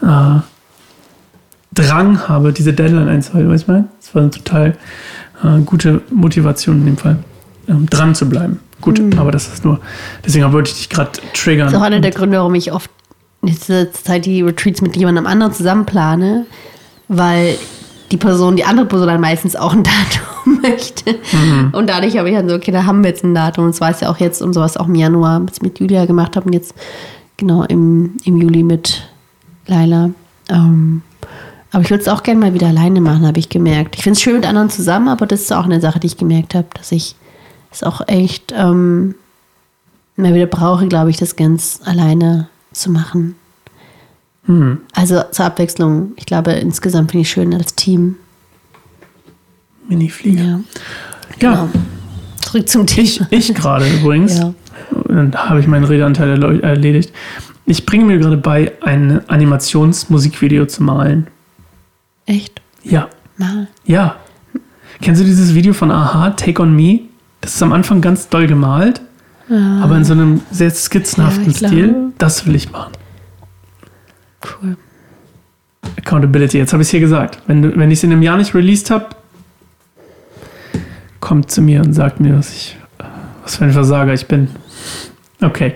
äh, 0.00 0.40
Drang 1.74 2.28
habe, 2.28 2.52
diese 2.52 2.72
Deadline 2.72 3.08
einzuhalten. 3.08 3.50
Weißt 3.50 3.64
du, 3.64 3.68
was 3.68 3.78
ich 3.78 3.84
meine? 3.84 3.88
Das 4.00 4.14
war 4.14 4.22
eine 4.22 4.30
total 4.30 4.76
äh, 5.42 5.60
gute 5.64 6.02
Motivation 6.10 6.80
in 6.80 6.86
dem 6.86 6.96
Fall, 6.96 7.18
ähm, 7.68 7.86
dran 7.88 8.14
zu 8.14 8.28
bleiben. 8.28 8.60
gut, 8.80 9.00
aber 9.16 9.30
das 9.30 9.48
ist 9.48 9.64
nur, 9.64 9.80
deswegen 10.24 10.52
wollte 10.52 10.70
ich 10.70 10.76
dich 10.76 10.88
gerade 10.88 11.12
triggern. 11.34 11.66
Das 11.66 11.74
ist 11.74 11.78
auch 11.78 11.84
einer 11.84 12.00
der 12.00 12.10
Gründe, 12.10 12.38
warum 12.38 12.54
ich 12.54 12.72
oft 12.72 12.90
in 13.42 13.48
letzter 13.48 13.92
Zeit 13.92 14.26
die 14.26 14.42
Retreats 14.42 14.82
mit 14.82 14.96
jemandem 14.96 15.26
anderen 15.26 15.52
zusammen 15.52 15.86
plane, 15.86 16.46
weil 17.08 17.56
die 18.12 18.16
Person, 18.16 18.56
die 18.56 18.64
andere 18.64 18.86
Person 18.86 19.08
dann 19.08 19.20
meistens 19.20 19.56
auch 19.56 19.72
ein 19.72 19.82
Datum 20.44 20.60
möchte. 20.62 21.16
Und 21.72 21.88
dadurch 21.88 22.16
habe 22.18 22.28
ich 22.28 22.36
dann 22.36 22.48
so, 22.48 22.54
okay, 22.54 22.70
da 22.70 22.84
haben 22.84 23.02
wir 23.02 23.10
jetzt 23.10 23.24
ein 23.24 23.34
Datum. 23.34 23.64
Und 23.64 23.74
das 23.74 23.80
weiß 23.80 24.00
ja 24.00 24.10
auch 24.10 24.18
jetzt 24.18 24.42
und 24.42 24.52
sowas 24.52 24.76
auch 24.76 24.86
im 24.86 24.94
Januar 24.94 25.40
mit, 25.40 25.62
mit 25.62 25.80
Julia 25.80 26.04
gemacht 26.04 26.36
habe 26.36 26.46
und 26.46 26.52
jetzt 26.52 26.74
genau 27.36 27.64
im, 27.64 28.16
im 28.24 28.36
Juli 28.36 28.62
mit 28.62 29.08
Laila. 29.66 30.10
Ähm, 30.50 31.02
aber 31.72 31.82
ich 31.82 31.90
würde 31.90 32.02
es 32.02 32.08
auch 32.08 32.22
gerne 32.22 32.40
mal 32.40 32.54
wieder 32.54 32.68
alleine 32.68 33.00
machen, 33.00 33.26
habe 33.26 33.38
ich 33.38 33.48
gemerkt. 33.48 33.96
Ich 33.96 34.02
finde 34.02 34.16
es 34.16 34.22
schön 34.22 34.34
mit 34.34 34.46
anderen 34.46 34.70
zusammen, 34.70 35.08
aber 35.08 35.26
das 35.26 35.40
ist 35.40 35.52
auch 35.52 35.64
eine 35.64 35.80
Sache, 35.80 35.98
die 36.00 36.06
ich 36.06 36.16
gemerkt 36.16 36.54
habe, 36.54 36.68
dass 36.74 36.92
ich 36.92 37.16
es 37.70 37.82
auch 37.82 38.06
echt 38.06 38.52
ähm, 38.56 39.14
mal 40.16 40.34
wieder 40.34 40.46
brauche, 40.46 40.86
glaube 40.86 41.10
ich, 41.10 41.16
das 41.16 41.36
ganz 41.36 41.80
alleine 41.84 42.48
zu 42.72 42.90
machen. 42.90 43.34
Also 44.94 45.22
zur 45.30 45.44
Abwechslung. 45.44 46.12
Ich 46.16 46.26
glaube, 46.26 46.52
insgesamt 46.52 47.12
finde 47.12 47.22
ich 47.22 47.30
schön 47.30 47.54
als 47.54 47.74
Team. 47.74 48.16
Mini-Flieger. 49.88 50.42
Ja. 50.42 50.60
Ja, 51.40 51.52
Genau. 51.52 51.68
Zurück 52.40 52.68
zum 52.68 52.86
Thema. 52.86 53.28
ich, 53.30 53.50
ich 53.50 53.54
gerade 53.54 53.86
übrigens. 53.88 54.38
Ja. 54.38 54.52
Dann 55.08 55.34
habe 55.34 55.60
ich 55.60 55.66
meinen 55.66 55.84
Redeanteil 55.84 56.42
erledigt. 56.62 57.12
Ich 57.64 57.86
bringe 57.86 58.04
mir 58.04 58.18
gerade 58.18 58.36
bei, 58.36 58.72
ein 58.82 59.26
Animationsmusikvideo 59.28 60.66
zu 60.66 60.82
malen. 60.82 61.28
Echt? 62.26 62.60
Ja, 62.82 63.08
Mal. 63.36 63.68
ja. 63.84 64.16
Kennst 65.00 65.20
du 65.20 65.24
dieses 65.24 65.54
Video 65.54 65.72
von 65.72 65.90
Aha, 65.90 66.30
Take 66.30 66.62
on 66.62 66.74
Me? 66.76 67.00
Das 67.40 67.54
ist 67.56 67.62
am 67.62 67.72
Anfang 67.72 68.00
ganz 68.00 68.28
doll 68.28 68.46
gemalt, 68.46 69.00
aber 69.48 69.96
in 69.96 70.04
so 70.04 70.12
einem 70.12 70.42
sehr 70.52 70.70
skizzenhaften 70.70 71.50
Ja, 71.50 71.58
glaube. 71.58 71.74
Stil. 71.74 71.94
Das 72.18 72.46
will 72.46 72.54
ich 72.54 72.70
machen. 72.70 72.92
Cool. 74.44 74.76
Accountability, 75.98 76.58
jetzt 76.58 76.72
habe 76.72 76.82
ich 76.82 76.88
es 76.88 76.90
hier 76.92 77.00
gesagt. 77.00 77.38
Wenn, 77.48 77.62
du- 77.62 77.76
wenn 77.76 77.90
ich 77.90 77.98
es 77.98 78.04
in 78.04 78.12
einem 78.12 78.22
Jahr 78.22 78.36
nicht 78.36 78.54
released 78.54 78.90
habe, 78.90 79.06
kommt 81.20 81.50
zu 81.50 81.62
mir 81.62 81.80
und 81.80 81.92
sagt 81.94 82.20
mir, 82.20 82.36
was 82.38 82.52
ich, 82.54 82.76
was 83.42 83.56
für 83.56 83.64
ein 83.64 83.72
Versager 83.72 84.12
ich 84.12 84.26
bin. 84.26 84.48
Okay. 85.40 85.74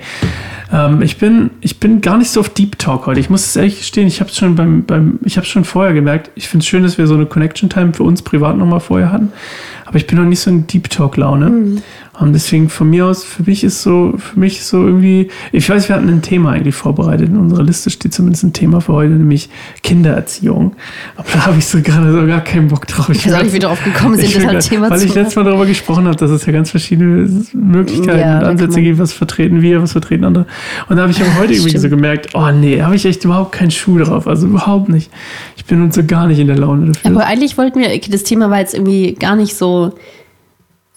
Ähm, 0.72 1.02
ich, 1.02 1.18
bin, 1.18 1.50
ich 1.60 1.78
bin 1.78 2.00
gar 2.00 2.18
nicht 2.18 2.30
so 2.30 2.40
auf 2.40 2.48
Deep 2.48 2.78
Talk 2.78 3.06
heute. 3.06 3.20
Ich 3.20 3.30
muss 3.30 3.46
es 3.46 3.56
ehrlich 3.56 3.78
gestehen, 3.78 4.06
ich 4.08 4.20
habe 4.20 4.30
es 4.30 4.36
schon 4.36 4.56
beim, 4.56 4.84
beim, 4.84 5.18
ich 5.24 5.42
schon 5.46 5.64
vorher 5.64 5.94
gemerkt. 5.94 6.30
Ich 6.34 6.48
finde 6.48 6.62
es 6.62 6.66
schön, 6.66 6.82
dass 6.82 6.98
wir 6.98 7.06
so 7.06 7.14
eine 7.14 7.26
Connection 7.26 7.70
Time 7.70 7.92
für 7.92 8.02
uns 8.02 8.22
privat 8.22 8.56
nochmal 8.56 8.80
vorher 8.80 9.12
hatten. 9.12 9.32
Aber 9.84 9.96
ich 9.96 10.06
bin 10.06 10.18
noch 10.18 10.24
nicht 10.24 10.40
so 10.40 10.50
in 10.50 10.66
Deep 10.66 10.90
Talk 10.90 11.16
Laune. 11.16 11.80
Und 12.18 12.32
deswegen 12.32 12.70
von 12.70 12.88
mir 12.88 13.04
aus, 13.06 13.24
für 13.24 13.42
mich 13.42 13.62
ist 13.62 13.82
so, 13.82 14.14
für 14.16 14.40
mich 14.40 14.58
ist 14.60 14.68
so 14.68 14.86
irgendwie, 14.86 15.28
ich 15.52 15.68
weiß, 15.68 15.88
wir 15.90 15.96
hatten 15.96 16.08
ein 16.08 16.22
Thema 16.22 16.52
eigentlich 16.52 16.74
vorbereitet. 16.74 17.28
In 17.28 17.36
unserer 17.36 17.62
Liste 17.62 17.90
steht 17.90 18.14
zumindest 18.14 18.42
ein 18.42 18.54
Thema 18.54 18.80
für 18.80 18.94
heute, 18.94 19.12
nämlich 19.12 19.50
Kindererziehung. 19.82 20.74
Aber 21.16 21.28
da 21.34 21.46
habe 21.46 21.58
ich 21.58 21.66
so 21.66 21.80
gerade 21.82 22.10
so 22.12 22.26
gar 22.26 22.40
keinen 22.40 22.68
Bock 22.68 22.86
drauf. 22.86 23.10
Ich 23.10 23.26
weiß 23.26 23.34
auch 23.34 23.42
nicht, 23.42 23.52
wie 23.52 23.58
drauf 23.58 23.84
gekommen 23.84 24.16
sind, 24.16 24.34
das 24.34 24.42
grad- 24.42 24.68
Thema 24.68 24.90
Weil 24.90 24.98
zu 25.00 25.06
ich 25.06 25.14
letztes 25.14 25.36
Mal 25.36 25.44
darüber 25.44 25.66
gesprochen 25.66 26.06
habe, 26.06 26.16
dass 26.16 26.30
es 26.30 26.46
ja 26.46 26.52
ganz 26.52 26.70
verschiedene 26.70 27.28
Möglichkeiten 27.52 28.18
Ja, 28.18 28.38
und 28.38 28.44
Ansätze 28.44 28.80
gibt, 28.80 28.98
was 28.98 29.12
vertreten 29.12 29.60
wir, 29.60 29.82
was 29.82 29.92
vertreten 29.92 30.24
andere. 30.24 30.46
Und 30.88 30.96
da 30.96 31.02
habe 31.02 31.12
ich 31.12 31.20
aber 31.20 31.36
heute 31.38 31.52
irgendwie 31.52 31.76
so 31.76 31.90
gemerkt, 31.90 32.30
oh 32.34 32.50
nee, 32.50 32.80
habe 32.80 32.96
ich 32.96 33.04
echt 33.04 33.24
überhaupt 33.24 33.52
keinen 33.52 33.70
Schuh 33.70 33.98
drauf. 33.98 34.26
Also 34.26 34.46
überhaupt 34.46 34.88
nicht. 34.88 35.10
Ich 35.56 35.66
bin 35.66 35.82
uns 35.82 35.94
so 35.94 36.02
gar 36.02 36.26
nicht 36.28 36.38
in 36.38 36.46
der 36.46 36.56
Laune 36.56 36.92
dafür. 36.92 37.10
Aber 37.10 37.26
eigentlich 37.26 37.58
wollten 37.58 37.78
wir, 37.78 37.88
das 38.08 38.22
Thema 38.22 38.48
war 38.48 38.60
jetzt 38.60 38.72
irgendwie 38.72 39.12
gar 39.14 39.36
nicht 39.36 39.54
so, 39.54 39.92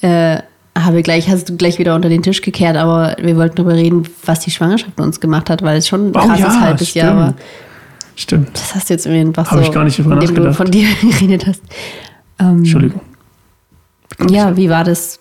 äh, 0.02 0.38
habe 0.86 1.02
gleich, 1.04 1.30
hast 1.30 1.50
du 1.50 1.58
gleich 1.58 1.80
wieder 1.80 1.96
unter 1.96 2.10
den 2.10 2.24
Tisch 2.24 2.42
gekehrt, 2.42 2.78
aber 2.78 3.16
wir 3.20 3.36
wollten 3.36 3.56
darüber 3.56 3.74
reden, 3.74 4.08
was 4.26 4.40
die 4.42 4.52
Schwangerschaft 4.52 4.98
mit 4.98 5.06
uns 5.06 5.20
gemacht 5.20 5.50
hat, 5.50 5.62
weil 5.62 5.78
es 5.78 5.88
schon 5.88 6.08
ein 6.08 6.16
Oh 6.16 6.20
krasses 6.20 6.40
ja, 6.40 6.60
halbes 6.62 6.94
Jahr 6.94 7.16
war. 7.16 7.34
Stimmt. 8.16 8.50
Das 8.54 8.76
hast 8.76 8.90
du 8.90 8.94
jetzt 8.94 9.06
irgendwie 9.06 9.28
einfach 9.28 9.50
Hab 9.50 9.60
so, 9.60 9.64
ich 9.64 9.72
gar 9.72 9.84
nicht 9.84 9.98
drüber 9.98 10.20
du 10.20 10.54
von 10.54 10.70
dir 10.70 10.88
geredet 11.02 11.48
hast. 11.48 11.62
Ähm, 12.40 12.58
Entschuldigung. 12.60 13.02
Ja, 14.30 14.58
wie 14.58 14.70
war 14.70 14.84
das? 14.84 15.20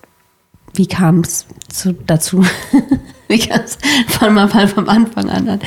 Wie 0.74 0.86
kam 0.86 1.20
es 1.20 1.46
zu, 1.68 1.92
dazu? 2.06 2.44
wie 3.28 3.38
kam 3.38 3.60
es? 3.60 3.78
Fangen 4.08 4.34
wir 4.34 4.46
mal 4.46 4.66
vom 4.68 4.88
Anfang 4.88 5.30
an 5.30 5.48
an. 5.48 5.60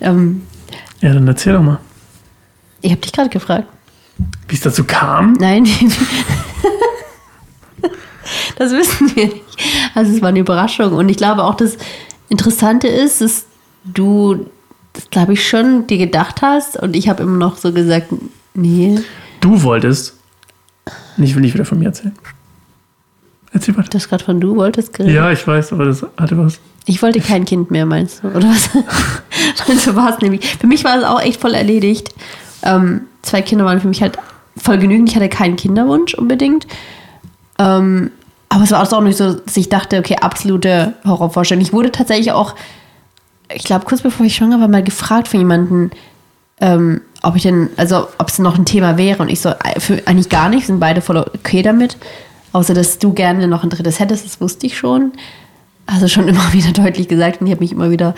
Ähm, 0.00 0.42
Ja, 1.00 1.12
dann 1.14 1.26
erzähl 1.26 1.54
doch 1.54 1.62
mal, 1.62 1.78
ich 2.82 2.90
habe 2.90 3.00
dich 3.00 3.12
gerade 3.12 3.30
gefragt. 3.30 3.66
wie 4.48 4.54
es 4.54 4.60
dazu 4.60 4.84
kam. 4.84 5.32
Nein. 5.34 5.66
das 8.56 8.72
wissen 8.72 9.14
wir 9.14 9.26
nicht. 9.26 9.44
Also 9.94 10.14
es 10.14 10.22
war 10.22 10.30
eine 10.30 10.40
Überraschung. 10.40 10.92
Und 10.92 11.08
ich 11.08 11.16
glaube 11.16 11.44
auch, 11.44 11.54
das 11.54 11.76
Interessante 12.28 12.88
ist, 12.88 13.20
dass 13.20 13.46
du, 13.84 14.46
das 14.92 15.10
glaube 15.10 15.34
ich 15.34 15.48
schon, 15.48 15.86
dir 15.86 15.98
gedacht 15.98 16.42
hast. 16.42 16.76
Und 16.76 16.96
ich 16.96 17.08
habe 17.08 17.22
immer 17.22 17.38
noch 17.38 17.56
so 17.56 17.72
gesagt, 17.72 18.08
nee, 18.54 18.98
Du 19.44 19.62
wolltest. 19.62 20.14
Ich 21.18 21.34
will 21.34 21.42
nicht 21.42 21.52
wieder 21.52 21.66
von 21.66 21.78
mir 21.78 21.84
erzählen. 21.84 22.14
Erzähl 23.52 23.76
weiter. 23.76 23.90
du 23.90 23.98
hast 23.98 24.08
gerade 24.08 24.24
von 24.24 24.40
du 24.40 24.56
wolltest 24.56 24.94
geredet. 24.94 25.14
Ja, 25.14 25.30
ich 25.30 25.46
weiß, 25.46 25.74
aber 25.74 25.84
das 25.84 26.02
hatte 26.16 26.38
was. 26.38 26.60
Ich 26.86 27.02
wollte 27.02 27.20
kein 27.20 27.44
Kind 27.44 27.70
mehr, 27.70 27.84
meinst 27.84 28.22
du? 28.24 28.28
Oder 28.28 28.48
was? 28.48 28.70
so 29.84 29.94
war 29.96 30.14
es 30.14 30.20
nämlich. 30.22 30.56
Für 30.58 30.66
mich 30.66 30.82
war 30.82 30.96
es 30.96 31.04
auch 31.04 31.20
echt 31.20 31.42
voll 31.42 31.52
erledigt. 31.52 32.14
Ähm, 32.62 33.02
zwei 33.20 33.42
Kinder 33.42 33.66
waren 33.66 33.82
für 33.82 33.88
mich 33.88 34.00
halt 34.00 34.16
voll 34.56 34.78
genügend. 34.78 35.10
Ich 35.10 35.16
hatte 35.16 35.28
keinen 35.28 35.56
Kinderwunsch 35.56 36.14
unbedingt. 36.14 36.66
Ähm, 37.58 38.12
aber 38.54 38.62
es 38.62 38.70
war 38.70 38.80
auch 38.80 39.00
nicht 39.00 39.16
so, 39.16 39.32
dass 39.32 39.56
ich 39.56 39.68
dachte, 39.68 39.98
okay, 39.98 40.14
absolute 40.20 40.94
Horrorvorstellung. 41.04 41.60
Ich 41.60 41.72
wurde 41.72 41.90
tatsächlich 41.90 42.30
auch, 42.30 42.54
ich 43.52 43.64
glaube, 43.64 43.84
kurz 43.84 44.02
bevor 44.02 44.24
ich 44.24 44.36
schwanger 44.36 44.60
war, 44.60 44.68
mal 44.68 44.84
gefragt 44.84 45.26
von 45.26 45.40
jemandem, 45.40 45.90
ähm, 46.60 47.00
ob 47.24 47.34
ich 47.34 47.42
denn, 47.42 47.70
also 47.76 48.06
ob 48.16 48.28
es 48.28 48.38
noch 48.38 48.56
ein 48.56 48.64
Thema 48.64 48.96
wäre. 48.96 49.20
Und 49.20 49.28
ich 49.28 49.40
so, 49.40 49.48
äh, 49.48 49.80
für, 49.80 50.06
eigentlich 50.06 50.28
gar 50.28 50.48
nicht, 50.48 50.68
sind 50.68 50.78
beide 50.78 51.00
voll 51.00 51.16
okay 51.16 51.62
damit. 51.62 51.96
Außer, 52.52 52.74
dass 52.74 53.00
du 53.00 53.12
gerne 53.12 53.48
noch 53.48 53.64
ein 53.64 53.70
drittes 53.70 53.98
hättest, 53.98 54.24
das 54.24 54.40
wusste 54.40 54.66
ich 54.66 54.78
schon. 54.78 55.10
Also 55.86 56.06
schon 56.06 56.28
immer 56.28 56.52
wieder 56.52 56.70
deutlich 56.70 57.08
gesagt 57.08 57.40
und 57.40 57.48
ich 57.48 57.52
habe 57.52 57.64
mich 57.64 57.72
immer 57.72 57.90
wieder 57.90 58.14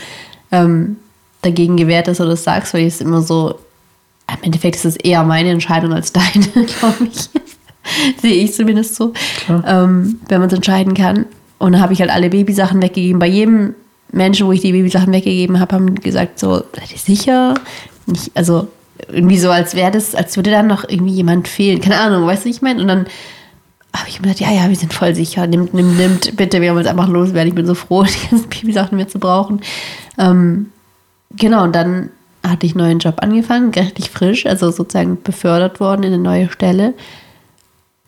ähm, 0.52 0.98
dagegen 1.40 1.78
gewehrt, 1.78 2.08
dass 2.08 2.18
du 2.18 2.26
das 2.26 2.44
sagst, 2.44 2.74
weil 2.74 2.82
ich 2.82 2.88
es 2.88 3.00
immer 3.00 3.22
so, 3.22 3.58
im 4.28 4.42
Endeffekt 4.42 4.76
ist 4.76 4.84
es 4.84 4.96
eher 4.96 5.22
meine 5.22 5.48
Entscheidung 5.48 5.94
als 5.94 6.12
deine, 6.12 6.46
glaube 6.66 7.08
ich. 7.10 7.30
Sehe 8.22 8.44
ich 8.44 8.54
zumindest 8.54 8.96
so, 8.96 9.12
ähm, 9.48 10.20
wenn 10.28 10.40
man 10.40 10.48
es 10.48 10.54
entscheiden 10.54 10.94
kann. 10.94 11.26
Und 11.58 11.72
dann 11.72 11.80
habe 11.80 11.92
ich 11.92 12.00
halt 12.00 12.10
alle 12.10 12.30
Babysachen 12.30 12.82
weggegeben. 12.82 13.18
Bei 13.18 13.26
jedem 13.26 13.74
Menschen, 14.12 14.46
wo 14.46 14.52
ich 14.52 14.60
die 14.60 14.72
Babysachen 14.72 15.12
weggegeben 15.12 15.58
habe, 15.60 15.74
haben 15.74 15.94
die 15.94 16.02
gesagt 16.02 16.38
so, 16.38 16.62
seid 16.74 16.92
ihr 16.92 16.98
sicher? 16.98 17.54
Nicht, 18.06 18.30
also 18.34 18.68
irgendwie 19.08 19.38
so, 19.38 19.50
als 19.50 19.74
wäre 19.74 19.90
das, 19.90 20.14
als 20.14 20.36
würde 20.36 20.50
dann 20.50 20.66
noch 20.66 20.88
irgendwie 20.88 21.12
jemand 21.12 21.48
fehlen. 21.48 21.80
Keine 21.80 21.98
Ahnung, 21.98 22.26
weißt 22.26 22.44
du, 22.44 22.46
wie 22.46 22.52
ich 22.52 22.62
meine? 22.62 22.80
Und 22.80 22.88
dann 22.88 23.06
habe 23.94 24.08
ich 24.08 24.20
mir 24.20 24.28
gedacht, 24.28 24.40
ja, 24.40 24.52
ja, 24.52 24.68
wir 24.68 24.76
sind 24.76 24.92
voll 24.92 25.14
sicher. 25.14 25.46
Nimmt, 25.46 25.74
nimmt, 25.74 25.96
nimmt, 25.96 26.36
bitte, 26.36 26.60
wir 26.60 26.70
haben 26.70 26.76
uns 26.76 26.86
einfach 26.86 27.08
loswerden. 27.08 27.48
Ich 27.48 27.54
bin 27.54 27.66
so 27.66 27.74
froh, 27.74 28.02
die 28.04 28.30
ganzen 28.30 28.48
Babysachen 28.48 28.96
mehr 28.96 29.08
zu 29.08 29.18
brauchen. 29.18 29.60
Ähm, 30.18 30.70
genau, 31.36 31.64
und 31.64 31.74
dann 31.74 32.10
hatte 32.46 32.66
ich 32.66 32.72
einen 32.72 32.84
neuen 32.84 32.98
Job 32.98 33.16
angefangen, 33.22 33.72
richtig 33.74 34.10
frisch, 34.10 34.46
also 34.46 34.70
sozusagen 34.70 35.22
befördert 35.22 35.80
worden 35.80 36.04
in 36.04 36.12
eine 36.12 36.22
neue 36.22 36.50
Stelle. 36.50 36.94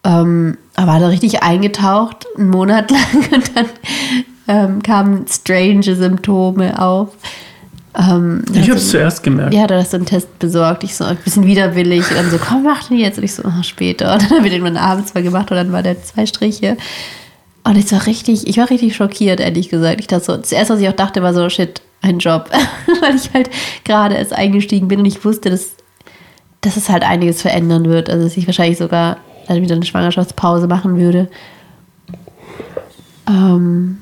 Ähm, 0.09 0.57
aber 0.75 0.93
war 0.93 1.01
da 1.01 1.09
richtig 1.09 1.43
eingetaucht, 1.43 2.27
einen 2.37 2.49
Monat 2.49 2.91
lang 2.91 3.29
und 3.33 3.57
dann 3.57 3.67
ähm, 4.49 4.83
kamen 4.83 5.27
strange 5.29 5.83
Symptome 5.83 6.81
auf. 6.81 7.11
Ähm, 7.95 8.43
Ich 8.55 8.71
habe 8.71 8.79
es 8.79 8.89
zuerst 8.91 9.23
gemerkt. 9.23 9.53
ja, 9.53 9.67
du 9.67 9.77
hast 9.77 9.91
so 9.91 9.97
einen 9.99 10.07
Test 10.07 10.39
besorgt. 10.39 10.83
Ich 10.85 10.95
so, 10.95 11.05
ein 11.05 11.17
bisschen 11.17 11.45
widerwillig. 11.47 12.09
Und 12.11 12.17
dann 12.17 12.31
so, 12.31 12.39
komm, 12.39 12.63
mach 12.63 12.85
den 12.89 12.99
jetzt. 12.99 13.19
Und 13.19 13.25
ich 13.25 13.35
so, 13.35 13.43
oh, 13.45 13.63
später. 13.63 14.15
Und 14.15 14.23
dann 14.23 14.39
habe 14.39 14.47
ich 14.47 14.53
den 14.55 14.65
dann 14.65 14.77
abends 14.79 15.13
mal 15.15 15.23
gemacht 15.23 15.51
und 15.51 15.57
dann 15.57 15.73
war 15.73 15.83
der 15.83 16.03
zwei 16.03 16.25
Striche. 16.25 16.77
Und 17.65 17.77
ich 17.77 17.91
war 17.93 18.07
richtig, 18.07 18.47
ich 18.47 18.57
war 18.57 18.71
richtig 18.71 18.97
schockiert, 18.97 19.41
ehrlich 19.41 19.69
gesagt. 19.69 20.01
Ich 20.01 20.07
dachte 20.07 20.25
so, 20.25 20.37
das 20.37 20.53
erste, 20.53 20.75
was 20.75 20.81
ich 20.81 20.89
auch 20.89 20.93
dachte, 20.95 21.23
war 21.23 21.35
so, 21.35 21.51
shit, 21.51 21.83
ein 22.01 22.19
Job. 22.19 22.49
Weil 23.03 23.17
ich 23.17 23.35
halt 23.35 23.51
gerade 23.85 24.15
erst 24.15 24.33
eingestiegen 24.33 24.89
bin 24.89 25.01
und 25.01 25.07
ich 25.07 25.23
wusste, 25.25 25.51
dass, 25.51 25.73
dass 26.63 26.77
es 26.79 26.89
halt 26.89 27.03
einiges 27.03 27.43
verändern 27.43 27.85
wird. 27.87 28.09
Also, 28.09 28.25
dass 28.25 28.37
ich 28.39 28.47
wahrscheinlich 28.47 28.79
sogar 28.79 29.19
dann 29.49 29.63
wieder 29.63 29.75
eine 29.75 29.85
Schwangerschaftspause 29.85 30.67
machen 30.67 30.99
würde. 30.99 31.29
Ähm, 33.27 33.99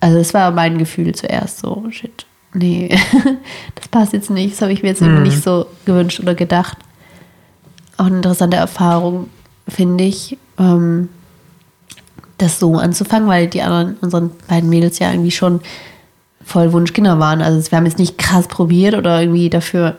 also 0.00 0.18
das 0.18 0.34
war 0.34 0.50
mein 0.50 0.78
Gefühl 0.78 1.14
zuerst 1.14 1.58
so, 1.58 1.84
shit, 1.90 2.26
nee, 2.54 2.88
das 3.74 3.88
passt 3.88 4.12
jetzt 4.12 4.30
nicht, 4.30 4.54
das 4.54 4.62
habe 4.62 4.72
ich 4.72 4.82
mir 4.82 4.90
jetzt 4.90 5.02
irgendwie 5.02 5.28
nicht 5.28 5.42
so 5.42 5.66
gewünscht 5.84 6.20
oder 6.20 6.34
gedacht. 6.34 6.78
Auch 7.96 8.06
eine 8.06 8.16
interessante 8.16 8.56
Erfahrung, 8.56 9.28
finde 9.68 10.04
ich, 10.04 10.38
ähm, 10.58 11.08
das 12.38 12.58
so 12.58 12.76
anzufangen, 12.76 13.28
weil 13.28 13.46
die 13.46 13.60
anderen, 13.60 13.96
unseren 14.00 14.30
beiden 14.48 14.70
Mädels 14.70 14.98
ja 14.98 15.10
irgendwie 15.10 15.30
schon 15.30 15.60
voll 16.42 16.72
Wunschkinder 16.72 17.18
waren. 17.18 17.42
Also 17.42 17.70
wir 17.70 17.76
haben 17.76 17.84
jetzt 17.84 17.98
nicht 17.98 18.16
krass 18.16 18.48
probiert 18.48 18.94
oder 18.94 19.20
irgendwie 19.20 19.50
dafür 19.50 19.96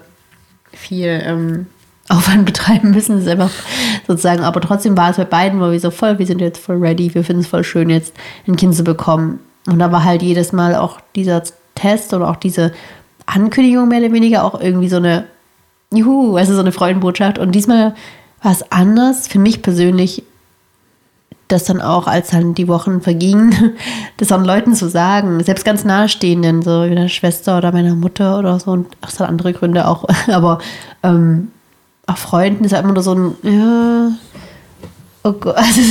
viel 0.74 1.22
ähm, 1.24 1.68
Aufwand 2.12 2.46
betreiben 2.46 2.92
müssen. 2.92 3.18
Ist 3.18 3.28
einfach 3.28 3.52
sozusagen. 4.08 4.44
Aber 4.44 4.62
trotzdem 4.62 4.98
war 4.98 5.10
es 5.10 5.18
bei 5.18 5.26
beiden, 5.26 5.60
weil 5.60 5.72
wir 5.72 5.80
so 5.80 5.92
voll, 5.92 6.20
wir 6.20 6.26
sind 6.26 6.42
jetzt 6.42 6.64
voll 6.64 6.78
ready, 6.78 7.14
wir 7.14 7.24
finden 7.24 7.42
es 7.42 7.48
voll 7.48 7.64
schön, 7.64 7.90
jetzt 7.90 8.14
ein 8.48 8.56
Kind 8.56 8.76
zu 8.76 8.84
bekommen. 8.84 9.40
Und 9.68 9.80
da 9.80 9.92
war 9.92 10.04
halt 10.04 10.22
jedes 10.22 10.54
Mal 10.54 10.76
auch 10.76 11.00
dieser 11.16 11.44
Test 11.76 12.14
oder 12.14 12.30
auch 12.30 12.36
diese 12.36 12.74
Ankündigung 13.26 13.88
mehr 13.88 14.00
oder 14.00 14.12
weniger 14.12 14.44
auch 14.44 14.60
irgendwie 14.60 14.90
so 14.90 14.98
eine, 14.98 15.26
juhu, 15.94 16.36
also 16.36 16.54
so 16.54 16.60
eine 16.60 16.72
Freudenbotschaft. 16.72 17.38
Und 17.38 17.54
diesmal 17.54 17.96
war 18.42 18.52
es 18.52 18.72
anders, 18.72 19.28
für 19.28 19.40
mich 19.40 19.62
persönlich, 19.62 20.24
das 21.48 21.66
dann 21.66 21.82
auch, 21.82 22.08
als 22.08 22.30
dann 22.30 22.54
die 22.56 22.68
Wochen 22.68 23.02
vergingen, 23.02 23.76
das 24.18 24.30
dann 24.30 24.46
Leuten 24.46 24.74
zu 24.74 24.90
sagen, 24.90 25.44
selbst 25.44 25.66
ganz 25.66 25.84
nahestehenden, 25.84 26.62
so 26.62 26.86
wie 26.86 26.90
meiner 26.90 27.10
Schwester 27.10 27.58
oder 27.58 27.72
meiner 27.72 27.96
Mutter 27.96 28.40
oder 28.40 28.60
so, 28.60 28.72
und 28.72 28.88
es 29.06 29.20
hat 29.20 29.30
andere 29.30 29.54
Gründe 29.54 29.88
auch, 29.88 30.06
aber 30.28 30.60
ähm, 31.04 31.50
auch 32.12 32.18
Freunden 32.18 32.64
ist 32.64 32.74
halt 32.74 32.84
immer 32.84 32.94
nur 32.94 33.04
so 33.04 33.14
ein, 33.14 33.36
ja, 33.44 34.12
oh 35.24 35.34
Gott, 35.34 35.56
also, 35.58 35.82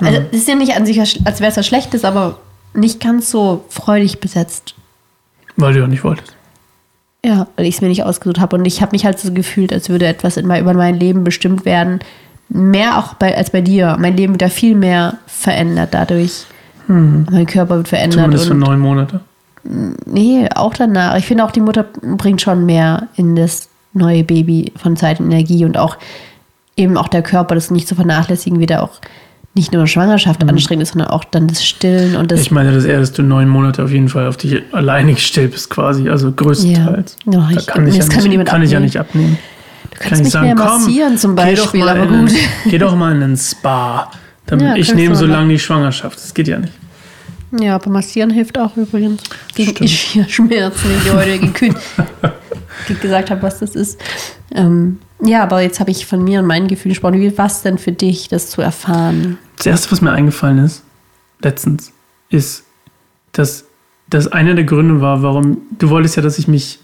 also 0.00 0.20
es 0.32 0.38
ist 0.38 0.48
ja 0.48 0.54
nicht 0.54 0.74
an 0.74 0.86
sich, 0.86 1.00
als 1.00 1.40
wäre 1.40 1.50
es 1.50 1.56
was 1.56 1.66
Schlechtes, 1.66 2.04
aber 2.04 2.38
nicht 2.74 3.00
ganz 3.00 3.30
so 3.30 3.64
freudig 3.68 4.20
besetzt. 4.20 4.74
Weil 5.56 5.72
du 5.72 5.80
ja 5.80 5.86
nicht 5.86 6.04
wolltest. 6.04 6.34
Ja, 7.24 7.48
weil 7.56 7.66
ich 7.66 7.76
es 7.76 7.80
mir 7.80 7.88
nicht 7.88 8.04
ausgesucht 8.04 8.38
habe. 8.38 8.56
Und 8.56 8.64
ich 8.64 8.80
habe 8.80 8.92
mich 8.92 9.04
halt 9.04 9.18
so 9.18 9.32
gefühlt, 9.32 9.72
als 9.72 9.88
würde 9.88 10.06
etwas 10.06 10.36
in 10.36 10.46
mein, 10.46 10.62
über 10.62 10.74
mein 10.74 10.94
Leben 10.94 11.24
bestimmt 11.24 11.64
werden. 11.64 11.98
Mehr 12.48 12.98
auch 12.98 13.14
bei, 13.14 13.36
als 13.36 13.50
bei 13.50 13.60
dir. 13.60 13.96
Mein 13.98 14.16
Leben 14.16 14.34
wird 14.34 14.42
da 14.42 14.48
viel 14.48 14.76
mehr 14.76 15.18
verändert 15.26 15.94
dadurch. 15.94 16.46
Hm. 16.86 17.26
Mein 17.30 17.46
Körper 17.46 17.76
wird 17.76 17.88
verändert. 17.88 18.20
Zumindest 18.20 18.46
für 18.46 18.54
neun 18.54 18.78
Monate. 18.78 19.20
nee, 19.64 20.48
auch 20.54 20.74
danach. 20.74 21.16
Ich 21.16 21.26
finde 21.26 21.44
auch, 21.44 21.50
die 21.50 21.60
Mutter 21.60 21.82
bringt 21.82 22.40
schon 22.40 22.64
mehr 22.64 23.08
in 23.16 23.34
das 23.34 23.68
neue 23.98 24.24
Baby 24.24 24.72
von 24.76 24.96
Zeit 24.96 25.20
und 25.20 25.26
Energie 25.30 25.64
und 25.64 25.76
auch 25.76 25.96
eben 26.76 26.96
auch 26.96 27.08
der 27.08 27.22
Körper, 27.22 27.54
das 27.54 27.70
nicht 27.70 27.88
zu 27.88 27.94
vernachlässigen, 27.94 28.60
wieder 28.60 28.82
auch 28.82 28.90
nicht 29.54 29.72
nur 29.72 29.86
Schwangerschaft 29.88 30.48
anstrengend 30.48 30.84
ist, 30.84 30.92
sondern 30.92 31.08
auch 31.10 31.24
dann 31.24 31.48
das 31.48 31.64
Stillen 31.64 32.14
und 32.14 32.30
das 32.30 32.40
Ich 32.40 32.50
meine 32.52 32.72
das 32.72 32.84
eher, 32.84 33.00
dass 33.00 33.12
du 33.12 33.22
neun 33.22 33.48
Monate 33.48 33.82
auf 33.82 33.90
jeden 33.90 34.08
Fall 34.08 34.28
auf 34.28 34.36
dich 34.36 34.62
alleine 34.72 35.14
gestellt 35.14 35.50
bist, 35.52 35.68
quasi. 35.70 36.08
Also 36.08 36.30
größtenteils. 36.30 37.16
Ja. 37.26 37.32
Ja, 37.32 37.48
da 37.52 37.58
ich- 37.58 37.66
kann 37.66 37.86
ich, 37.88 37.94
ja, 37.94 38.00
das 38.00 38.08
kann 38.10 38.22
nicht, 38.22 38.46
kann 38.46 38.62
ich 38.62 38.70
ja 38.70 38.78
abnehmen. 38.78 38.84
nicht 38.84 38.96
abnehmen. 39.00 39.38
Du 39.90 39.96
kannst 39.98 40.22
mich 40.24 40.34
mehr 40.40 40.54
massieren 40.54 41.18
zum 41.18 41.34
geh 41.34 41.54
doch 41.54 41.62
Beispiel, 41.62 41.80
mal 41.80 41.88
aber 41.98 42.04
in 42.04 42.28
geh 42.66 42.78
doch 42.78 42.94
mal 42.96 43.16
in 43.16 43.22
einen 43.22 43.36
Spa. 43.36 44.10
Dann, 44.46 44.60
Ja, 44.60 44.76
ich 44.76 44.94
nehme 44.94 45.16
so 45.16 45.26
lange 45.26 45.48
die 45.48 45.58
Schwangerschaft. 45.58 46.16
Das 46.18 46.32
geht 46.34 46.46
ja 46.46 46.58
nicht. 46.58 46.72
Ja, 47.52 47.76
aber 47.76 47.90
massieren 47.90 48.30
hilft 48.30 48.58
auch 48.58 48.76
übrigens. 48.76 49.22
Gegen. 49.54 49.88
Schmerzen, 50.28 50.88
die 50.88 51.08
ich 51.08 51.12
heute 51.12 51.38
gekühlt 51.38 51.76
gesagt 53.00 53.30
habe, 53.30 53.42
was 53.42 53.58
das 53.58 53.74
ist. 53.74 54.00
Ähm, 54.54 54.98
ja, 55.22 55.42
aber 55.42 55.62
jetzt 55.62 55.80
habe 55.80 55.90
ich 55.90 56.06
von 56.06 56.22
mir 56.22 56.40
und 56.40 56.46
meinen 56.46 56.68
Gefühlen 56.68 56.92
gesprochen. 56.92 57.20
Wie 57.20 57.36
war 57.36 57.46
es 57.46 57.62
denn 57.62 57.78
für 57.78 57.92
dich, 57.92 58.28
das 58.28 58.50
zu 58.50 58.62
erfahren? 58.62 59.38
Das 59.56 59.66
erste, 59.66 59.90
was 59.90 60.00
mir 60.00 60.12
eingefallen 60.12 60.58
ist, 60.58 60.82
letztens, 61.42 61.92
ist, 62.30 62.64
dass 63.32 63.64
das 64.08 64.28
einer 64.28 64.54
der 64.54 64.64
Gründe 64.64 65.00
war, 65.00 65.22
warum 65.22 65.58
du 65.78 65.90
wolltest 65.90 66.16
ja, 66.16 66.22
dass 66.22 66.38
ich 66.38 66.48
mich. 66.48 66.78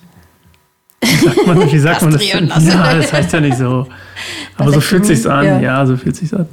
Wie 1.00 1.16
sagt 1.16 1.46
man, 1.46 1.72
wie 1.72 1.78
sagt 1.78 2.02
man 2.02 2.12
das? 2.12 2.32
Lassen. 2.32 2.68
Ja, 2.68 2.94
das 2.94 3.12
heißt 3.12 3.32
ja 3.32 3.40
nicht 3.40 3.58
so. 3.58 3.86
Aber 4.56 4.72
so 4.72 4.80
fühlt 4.80 5.04
sich's 5.04 5.26
an. 5.26 5.44
Ja. 5.44 5.60
Ja, 5.60 5.86
so 5.86 5.96
fühlt 5.96 6.16
sich's 6.16 6.32
an. 6.32 6.46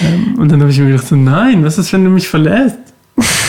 ähm, 0.00 0.36
und 0.38 0.50
dann 0.50 0.60
habe 0.60 0.70
ich 0.70 0.78
mir 0.78 0.86
gedacht, 0.86 1.06
so, 1.06 1.16
nein, 1.16 1.64
was 1.64 1.78
ist, 1.78 1.92
wenn 1.92 2.04
du 2.04 2.10
mich 2.10 2.28
verlässt? 2.28 2.78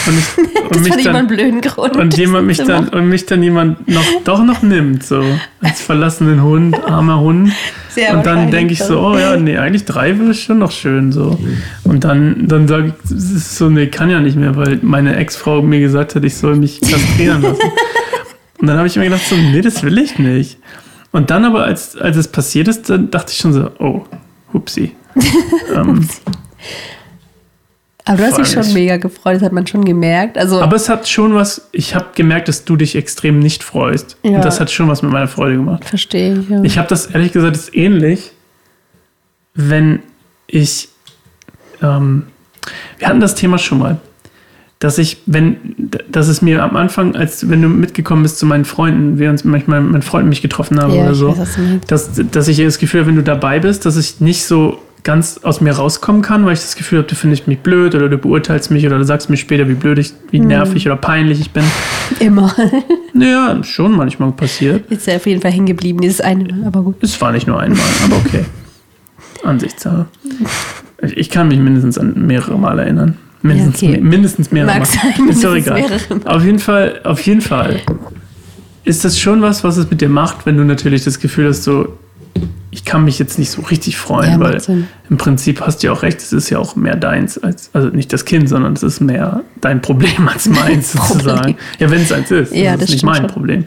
Und, 0.10 0.17
ich, 0.17 0.38
und 0.63 0.72
Das 0.72 0.80
mich 0.82 0.89
fand 0.89 1.00
ich 1.02 1.06
mal 1.06 1.15
einen 1.15 1.28
dann, 1.28 1.38
blöden 1.38 1.62
Grund. 1.62 1.95
und 1.95 2.17
jemand 2.17 2.48
mich 2.48 2.58
dann 2.58 2.89
und 2.89 3.10
mich 3.10 3.26
dann 3.28 3.43
jemand 3.43 3.88
noch 3.88 4.04
doch 4.24 4.43
noch 4.43 4.63
nimmt 4.63 5.06
so. 5.06 5.24
Als 5.62 5.82
verlassenen 5.82 6.41
Hund 6.41 6.84
armer 6.84 7.19
Hund. 7.19 7.52
Sehr 7.89 8.17
und 8.17 8.26
dann 8.26 8.50
denke 8.50 8.74
ich 8.74 8.80
so 8.80 8.95
dann. 8.95 9.04
oh 9.04 9.17
ja 9.17 9.38
nee 9.38 9.58
eigentlich 9.58 9.86
drei 9.86 10.17
wäre 10.19 10.34
schon 10.34 10.58
noch 10.58 10.72
schön 10.72 11.12
so. 11.12 11.38
Und 11.84 12.04
dann 12.04 12.48
dann 12.48 12.67
sage 12.67 12.93
ich 13.04 13.43
so 13.43 13.69
nee 13.69 13.88
kann 13.88 14.10
ja 14.10 14.19
nicht 14.19 14.36
mehr 14.36 14.56
weil 14.56 14.80
meine 14.82 15.15
Ex-Frau 15.15 15.62
mir 15.62 15.80
gesagt 15.80 16.15
hat 16.15 16.24
ich 16.24 16.36
soll 16.36 16.56
mich 16.56 16.82
kastrieren 16.82 17.41
lassen. 17.43 17.62
Und 18.60 18.67
dann 18.67 18.78
habe 18.78 18.88
ich 18.88 18.95
mir 18.98 19.06
gedacht 19.06 19.26
so 19.26 19.36
nee 19.36 19.62
das 19.62 19.84
will 19.84 19.98
ich 20.00 20.17
nicht. 20.17 20.58
Und 21.12 21.30
dann 21.30 21.45
aber 21.45 21.65
als 21.65 21.95
als 21.98 22.17
es 22.17 22.28
passiert 22.28 22.67
ist 22.67 22.89
dann 22.89 23.12
dachte 23.12 23.32
ich 23.32 23.38
schon 23.38 23.54
so 23.54 23.69
oh 23.80 24.06
hupsi. 24.54 24.95
Ähm, 25.76 26.08
Aber 28.10 28.17
du 28.17 28.24
hast 28.24 28.38
dich 28.39 28.48
schon 28.48 28.74
mega 28.74 28.98
gefreut, 28.98 29.36
das 29.36 29.43
hat 29.43 29.52
man 29.52 29.67
schon 29.67 29.86
gemerkt. 29.86 30.36
Also, 30.36 30.60
Aber 30.62 30.76
es 30.76 30.89
hat 30.89 31.08
schon 31.08 31.36
was, 31.36 31.69
ich 31.72 31.93
habe 31.93 32.08
gemerkt, 32.15 32.48
dass 32.48 32.65
du 32.65 32.76
dich 32.76 32.95
extrem 32.95 33.38
nicht 33.38 33.63
freust. 33.63 34.17
Ja. 34.24 34.32
Und 34.32 34.45
das 34.45 34.60
hat 34.60 34.72
schon 34.72 34.88
was 34.88 35.04
mit 35.04 35.12
meiner 35.12 35.28
Freude 35.28 35.58
gemacht. 35.58 35.86
verstehe 35.86 36.39
ich. 36.39 36.50
Ja. 36.50 36.63
Ich 36.63 36.80
habe 36.80 36.88
das 36.88 37.06
ehrlich 37.06 37.34
gesagt 37.34 37.56
ist 37.56 37.76
ähnlich, 37.76 38.32
wenn 39.54 40.00
ich, 40.48 40.89
ähm, 41.84 42.24
wir 42.98 43.08
hatten 43.08 43.19
das 43.19 43.36
Thema 43.36 43.60
schon 43.60 43.78
mal, 43.78 43.98
dass 44.80 44.98
ich, 44.98 45.17
wenn, 45.28 45.58
dass 46.10 46.30
es 46.30 46.41
mir 46.41 46.63
am 46.63 46.76
Anfang, 46.78 47.15
als 47.15 47.48
wenn 47.48 47.62
du 47.62 47.67
mitgekommen 47.67 48.24
bist 48.24 48.39
zu 48.39 48.48
meinen 48.48 48.65
Freunden, 48.65 49.19
wir 49.19 49.30
uns 49.30 49.43
manchmal 49.43 49.82
mit 49.82 50.04
Freunden 50.04 50.30
mich 50.30 50.41
getroffen 50.41 50.82
haben 50.82 50.95
Ja, 50.95 51.04
oder 51.04 51.13
so, 51.13 51.38
weiß, 51.38 51.60
dass, 51.86 52.10
dass 52.32 52.48
ich 52.48 52.58
das 52.58 52.80
Gefühl 52.80 53.02
habe, 53.02 53.10
wenn 53.10 53.17
du 53.17 53.24
dabei 53.24 53.60
bist, 53.60 53.86
dass 53.86 53.98
ich 53.98 54.19
nicht 54.19 54.45
so 54.45 54.82
ganz 55.04 55.40
aus 55.44 55.62
mir 55.62 55.72
rauskommen 55.72 56.22
kann, 56.22 56.46
weil 56.46 56.54
ich 56.54 56.60
das 56.60 56.76
Gefühl 56.76 57.00
habe, 57.00 57.08
du 57.08 57.16
findest 57.16 57.48
mich 57.48 57.60
blöd 57.60 57.96
oder 57.96 58.10
du 58.10 58.18
beurteilst 58.18 58.70
mich 58.70 58.86
oder 58.86 58.98
du 58.98 59.06
sagst 59.06 59.30
mir 59.30 59.38
später, 59.38 59.68
wie 59.70 59.74
blöd 59.74 59.98
ich, 59.98 60.14
wie 60.32 60.40
nervig 60.40 60.86
oder 60.86 60.98
peinlich 60.98 61.40
ich 61.40 61.52
bin. 61.52 61.64
Immer. 62.20 62.54
Naja, 63.14 63.64
schon 63.64 63.96
manchmal 63.96 64.32
passiert. 64.34 64.92
Ist 64.92 65.08
ja 65.08 65.16
auf 65.16 65.26
jeden 65.26 65.42
Fall 65.42 65.52
hängen 65.52 65.66
geblieben, 65.68 66.02
dieses 66.02 66.22
eine 66.22 66.44
Mal, 66.54 66.68
aber 66.68 66.82
gut. 66.82 66.96
Es 67.02 67.20
war 67.22 67.32
nicht 67.32 67.48
nur 67.48 67.60
einmal, 67.60 67.80
aber 68.06 68.18
okay. 68.18 68.46
Ansichtssache. 69.44 70.06
Ich, 71.16 71.30
kann 71.30 71.48
mich 71.48 71.60
mindestens 71.60 71.98
an 71.98 72.14
mehrere 72.28 72.60
Mal 72.60 72.78
erinnern. 72.80 73.18
Mindestens, 73.42 73.82
Ja, 73.82 73.90
okay. 73.92 74.02
mindestens 74.02 74.52
mehrere 74.52 74.72
Mag 74.72 74.80
Mal. 74.80 74.86
sein, 74.86 75.30
Ist 75.30 75.44
doch 75.44 75.52
mindestens 75.54 75.68
egal. 75.68 75.82
mehrere 75.82 76.16
Mal. 76.16 76.36
Auf 76.36 76.44
jeden 76.44 76.60
Fall, 76.60 77.00
auf 77.06 77.22
jeden 77.22 77.42
Fall 77.42 77.80
ist 78.84 79.06
das 79.06 79.18
schon 79.18 79.42
was, 79.42 79.64
was 79.64 79.78
es 79.78 79.90
mit 79.90 80.02
dir 80.02 80.10
macht, 80.10 80.46
wenn 80.46 80.58
du 80.58 80.64
natürlich 80.66 81.04
das 81.06 81.20
Gefühl 81.20 81.48
hast, 81.48 81.64
so, 81.64 81.98
ich 82.72 82.86
kann 82.86 83.04
mich 83.04 83.18
jetzt 83.20 83.40
nicht 83.40 83.50
so 83.52 83.62
richtig 83.64 83.98
freuen, 83.98 84.32
Ja, 84.34 84.40
weil 84.40 84.60
Sinn. 84.60 84.88
im 85.10 85.18
Prinzip 85.18 85.62
hast 85.62 85.82
du 85.82 85.88
ja 85.88 85.94
auch 85.94 86.04
recht, 86.04 86.20
es 86.20 86.32
ist 86.34 86.50
ja 86.50 86.60
auch 86.60 86.76
mehr 86.76 86.96
deins 86.96 87.38
als, 87.38 87.70
also 87.74 87.88
nicht 87.90 88.14
das 88.14 88.26
Kind, 88.26 88.48
sondern 88.48 88.74
es 88.74 88.84
ist 88.84 89.00
mehr 89.00 89.42
dein 89.62 89.82
Problem 89.82 90.28
als 90.28 90.48
meins 90.50 90.92
sozusagen. 90.94 91.56
Ja, 91.80 91.90
wenn 91.90 92.02
es 92.02 92.12
eins 92.12 92.30
ist. 92.32 92.54
Ja, 92.54 92.72
das 92.72 92.82
das 92.82 92.90
ist 92.90 92.96
nicht 92.96 93.04
mein 93.06 93.16
schon. 93.22 93.28
Problem. 93.28 93.66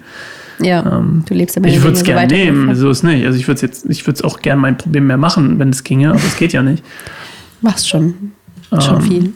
Ja, 0.60 0.98
Ähm, 0.98 1.24
du 1.26 1.34
lebst 1.34 1.56
ja 1.56 1.62
Ich 1.64 1.80
würde 1.82 1.94
es 1.94 2.00
so 2.00 2.04
gerne 2.04 2.26
nehmen, 2.28 2.74
so 2.76 2.90
ist 2.90 3.02
nicht. 3.02 3.26
Also 3.26 3.36
ich 3.38 3.48
würde 3.48 3.56
es 3.56 3.62
jetzt, 3.62 3.86
ich 3.88 4.06
würde 4.06 4.18
es 4.18 4.22
auch 4.22 4.40
gerne 4.40 4.60
mein 4.60 4.76
Problem 4.78 5.06
mehr 5.08 5.16
machen, 5.16 5.58
wenn 5.58 5.70
es 5.70 5.82
ginge, 5.82 6.10
aber 6.10 6.18
es 6.20 6.36
geht 6.36 6.52
ja 6.52 6.62
nicht. 6.62 6.84
Machst 7.60 7.88
schon. 7.88 8.32
Schon 8.80 8.96
Ähm, 8.96 9.02
viel. 9.02 9.32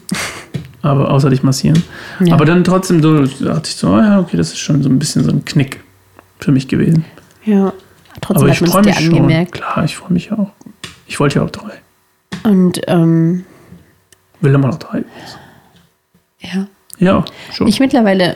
Aber 0.81 1.11
außer 1.11 1.29
dich 1.29 1.43
massieren. 1.43 1.83
Ja. 2.21 2.33
Aber 2.35 2.45
dann 2.45 2.63
trotzdem 2.63 3.01
so, 3.01 3.25
da 3.25 3.45
dachte 3.55 3.69
ich 3.69 3.75
so, 3.75 3.89
oh 3.89 3.97
ja, 3.97 4.19
okay, 4.19 4.37
das 4.37 4.49
ist 4.49 4.59
schon 4.59 4.81
so 4.81 4.89
ein 4.89 4.97
bisschen 4.99 5.23
so 5.25 5.31
ein 5.31 5.43
Knick 5.43 5.81
für 6.39 6.51
mich 6.53 6.67
gewesen. 6.69 7.03
Ja. 7.43 7.73
Trotzdem 8.21 8.43
aber 8.43 8.49
hat 8.49 8.55
ich 8.55 8.61
man 8.61 8.69
freue 8.71 8.81
es 8.81 8.87
dir 8.97 9.03
schon. 9.03 9.13
angemerkt. 9.15 9.51
Klar, 9.53 9.83
ich 9.85 9.95
freue 9.95 10.13
mich 10.13 10.31
auch. 10.31 10.49
Ich 11.05 11.19
wollte 11.19 11.39
ja 11.39 11.45
auch 11.45 11.49
drei. 11.49 11.71
Und 12.43 12.81
ähm, 12.87 13.45
Will 14.41 14.53
immer 14.53 14.67
noch 14.67 14.79
drei. 14.79 15.03
ja. 16.39 16.67
Ja, 16.99 17.23
schon. 17.53 17.67
Ich 17.67 17.79
mittlerweile 17.79 18.35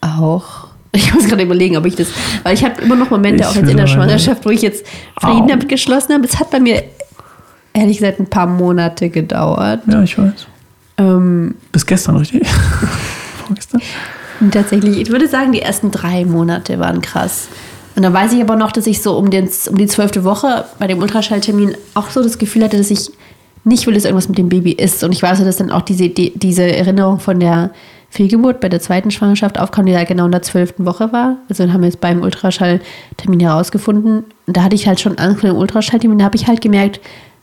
auch. 0.00 0.68
Ich 0.94 1.14
muss 1.14 1.26
gerade 1.26 1.42
überlegen, 1.42 1.78
ob 1.78 1.86
ich 1.86 1.94
das. 1.96 2.08
Weil 2.42 2.52
ich 2.52 2.62
habe 2.62 2.82
immer 2.82 2.94
noch 2.96 3.08
Momente, 3.08 3.44
Ich 3.44 3.46
auch 3.48 3.54
jetzt 3.54 3.70
in 3.70 3.78
der 3.78 3.86
Schwangerschaft, 3.86 4.44
wo 4.44 4.50
ich 4.50 4.60
jetzt 4.60 4.84
Frieden 5.18 5.48
damit 5.48 5.66
geschlossen 5.70 6.12
habe. 6.12 6.26
Es 6.26 6.38
hat 6.38 6.50
bei 6.50 6.60
mir 6.60 6.84
ehrlich 7.72 7.96
gesagt 7.96 8.20
ein 8.20 8.28
paar 8.28 8.46
Monate 8.46 9.08
gedauert. 9.08 9.80
ja, 9.86 10.02
ich 10.02 10.18
weiß. 10.18 10.46
Ähm, 10.98 11.54
Bis 11.72 11.86
gestern, 11.86 12.16
richtig? 12.16 12.46
Vorgestern? 13.46 13.80
tatsächlich, 14.50 14.98
ich 14.98 15.08
würde 15.08 15.28
sagen, 15.28 15.52
die 15.52 15.62
ersten 15.62 15.90
drei 15.90 16.26
Monate 16.26 16.78
waren 16.78 17.00
krass. 17.00 17.48
Und 17.94 18.02
dann 18.02 18.12
weiß 18.12 18.32
ich 18.32 18.40
aber 18.40 18.56
noch, 18.56 18.72
dass 18.72 18.86
ich 18.86 19.02
so 19.02 19.16
um, 19.16 19.30
den, 19.30 19.48
um 19.68 19.76
die 19.76 19.86
zwölfte 19.86 20.24
Woche 20.24 20.64
bei 20.78 20.86
dem 20.86 20.98
Ultraschalltermin 21.00 21.76
auch 21.94 22.10
so 22.10 22.22
das 22.22 22.38
Gefühl 22.38 22.64
hatte, 22.64 22.78
dass 22.78 22.90
ich 22.90 23.10
nicht 23.64 23.86
will, 23.86 23.94
dass 23.94 24.04
irgendwas 24.04 24.28
mit 24.28 24.38
dem 24.38 24.48
Baby 24.48 24.72
ist. 24.72 25.04
Und 25.04 25.12
ich 25.12 25.22
weiß, 25.22 25.42
dass 25.44 25.56
dann 25.56 25.70
auch 25.70 25.82
diese, 25.82 26.08
die, 26.08 26.32
diese 26.36 26.64
Erinnerung 26.64 27.20
von 27.20 27.38
der 27.38 27.70
Fehlgeburt 28.10 28.60
bei 28.60 28.68
der 28.68 28.80
zweiten 28.80 29.10
Schwangerschaft 29.10 29.58
aufkam, 29.58 29.86
die 29.86 29.92
da 29.92 30.04
genau 30.04 30.26
in 30.26 30.32
der 30.32 30.42
zwölften 30.42 30.84
Woche 30.84 31.12
war. 31.12 31.38
Also 31.48 31.62
dann 31.62 31.72
haben 31.72 31.82
wir 31.82 31.88
es 31.88 31.96
beim 31.96 32.22
Ultraschalltermin 32.22 33.40
herausgefunden. 33.40 34.24
Und 34.46 34.56
da 34.56 34.64
hatte 34.64 34.74
ich 34.74 34.86
halt 34.86 35.00
schon 35.00 35.16
Angst 35.18 35.40
vor 35.40 35.50
dem 35.50 35.58
Ultraschalltermin. 35.58 36.18
Da 36.18 36.24
habe 36.26 36.36
ich 36.36 36.46
halt 36.46 36.60
gemerkt, 36.60 37.00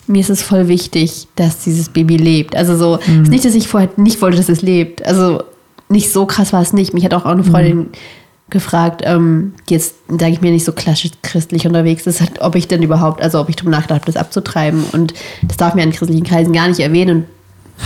mir 0.08 0.20
ist 0.20 0.30
es 0.30 0.42
voll 0.42 0.68
wichtig, 0.68 1.28
dass 1.36 1.60
dieses 1.64 1.90
Baby 1.90 2.18
lebt. 2.18 2.56
Also 2.56 2.76
so, 2.76 3.00
es 3.02 3.08
ist 3.08 3.30
nicht, 3.30 3.46
dass 3.46 3.56
ich 3.56 3.68
vorher 3.68 3.90
nicht 3.96 4.22
wollte, 4.22 4.38
dass 4.38 4.50
es 4.50 4.62
lebt. 4.62 5.06
Also 5.06 5.44
nicht 5.88 6.12
so 6.12 6.26
krass 6.26 6.54
war 6.54 6.62
es 6.62 6.74
nicht. 6.74 6.94
Mich 6.94 7.06
hat 7.06 7.14
auch 7.14 7.26
eine 7.26 7.44
Freundin 7.44 7.88
gefragt, 8.50 9.02
ähm, 9.06 9.54
jetzt, 9.70 9.96
sage 10.08 10.32
ich 10.32 10.42
mir, 10.42 10.52
nicht 10.52 10.66
so 10.66 10.72
klassisch 10.72 11.12
christlich 11.22 11.68
unterwegs 11.68 12.08
ist, 12.08 12.22
ob 12.40 12.56
ich 12.56 12.68
denn 12.68 12.84
überhaupt, 12.84 13.22
also 13.22 13.40
ob 13.40 13.50
ich 13.50 13.56
drüber 13.56 13.72
nachgedacht 13.72 14.02
habe, 14.02 14.12
das 14.12 14.18
abzutreiben. 14.18 14.84
Und 14.92 15.14
das 15.44 15.58
darf 15.58 15.76
mir 15.76 15.84
in 15.84 15.92
christlichen 15.92 16.26
Kreisen 16.26 16.54
gar 16.54 16.68
nicht 16.68 16.80
erwähnen. 16.80 17.18
Und 17.18 17.26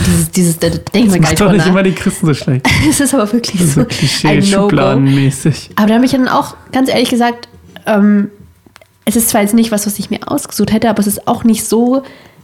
dieses, 0.07 0.31
dieses 0.31 0.59
da 0.59 0.69
denkt 0.69 1.11
man 1.11 1.21
gar 1.21 1.29
nicht 1.29 1.41
doch 1.41 1.51
nicht 1.51 1.59
nach. 1.59 1.67
immer 1.67 1.83
die 1.83 1.91
Christen 1.91 2.25
so 2.25 2.33
schlecht. 2.33 2.67
Das 2.85 2.99
ist 2.99 3.13
aber 3.13 3.31
wirklich 3.31 3.61
so 3.61 3.81
so 3.81 3.85
Klischee. 3.85 4.41
Schubladenmäßig. 4.41 5.71
Aber 5.75 5.87
da 5.87 5.95
habe 5.95 6.05
ich 6.05 6.11
dann 6.11 6.27
auch 6.27 6.55
ganz 6.71 6.89
ehrlich 6.89 7.09
gesagt, 7.09 7.47
ähm, 7.85 8.29
es 9.05 9.15
ist 9.15 9.29
zwar 9.29 9.41
jetzt 9.41 9.53
nicht 9.53 9.71
was, 9.71 9.85
was 9.85 9.99
ich 9.99 10.09
mir 10.09 10.19
ausgesucht 10.25 10.71
hätte, 10.71 10.89
aber 10.89 10.99
es 10.99 11.07
ist 11.07 11.27
auch 11.27 11.43
nicht 11.43 11.65
so 11.65 12.03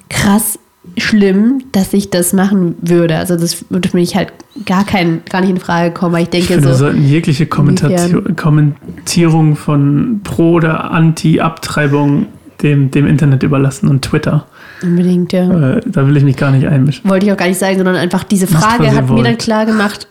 krass 0.10 0.60
schlimm, 0.98 1.63
dass 1.72 1.94
ich 1.94 2.10
das 2.10 2.34
machen 2.34 2.76
würde. 2.82 3.18
Also 3.18 3.36
das 3.36 3.65
würde 3.70 3.89
für 3.89 3.98
mich 3.98 4.15
halt 4.15 4.32
gar 4.65 4.86
kein, 4.86 5.22
gar 5.30 5.42
nicht 5.42 5.50
in 5.50 5.58
Frage 5.58 5.94
kommen, 5.94 6.13
weil 6.13 6.24
ich 6.24 6.30
denke 6.30 6.46
Ich 6.46 6.52
finde, 6.54 6.68
wir 6.70 6.74
so. 6.74 6.86
sollten 6.86 7.06
jegliche 7.06 7.46
Kommentierung 7.46 9.56
von 9.56 10.22
Pro- 10.24 10.54
oder 10.54 10.92
Anti-Abtreibung 10.92 12.28
dem, 12.62 12.92
dem 12.92 13.08
Internet 13.08 13.44
überlassen 13.44 13.88
und 13.88 14.04
Twitter. 14.04 14.46
Unbedingt, 14.82 15.34
ja. 15.34 15.78
Äh, 15.78 15.82
da 15.86 16.08
will 16.08 16.15
ich 16.18 16.24
mich 16.24 16.38
gar 16.38 16.52
nicht 16.52 16.68
einmischen. 16.68 17.10
Wollte 17.10 17.26
ich 17.26 17.32
auch 17.32 17.38
gar 17.38 17.48
nicht 17.48 17.60
sagen, 17.60 17.78
sondern 17.78 17.96
einfach 17.96 18.24
diese 18.24 18.48
Frage 18.48 18.94
hat 18.94 19.06
mir 19.06 19.10
wollt. 19.10 19.26
dann 19.26 19.38
klar 19.38 19.65
gemacht, 19.65 20.08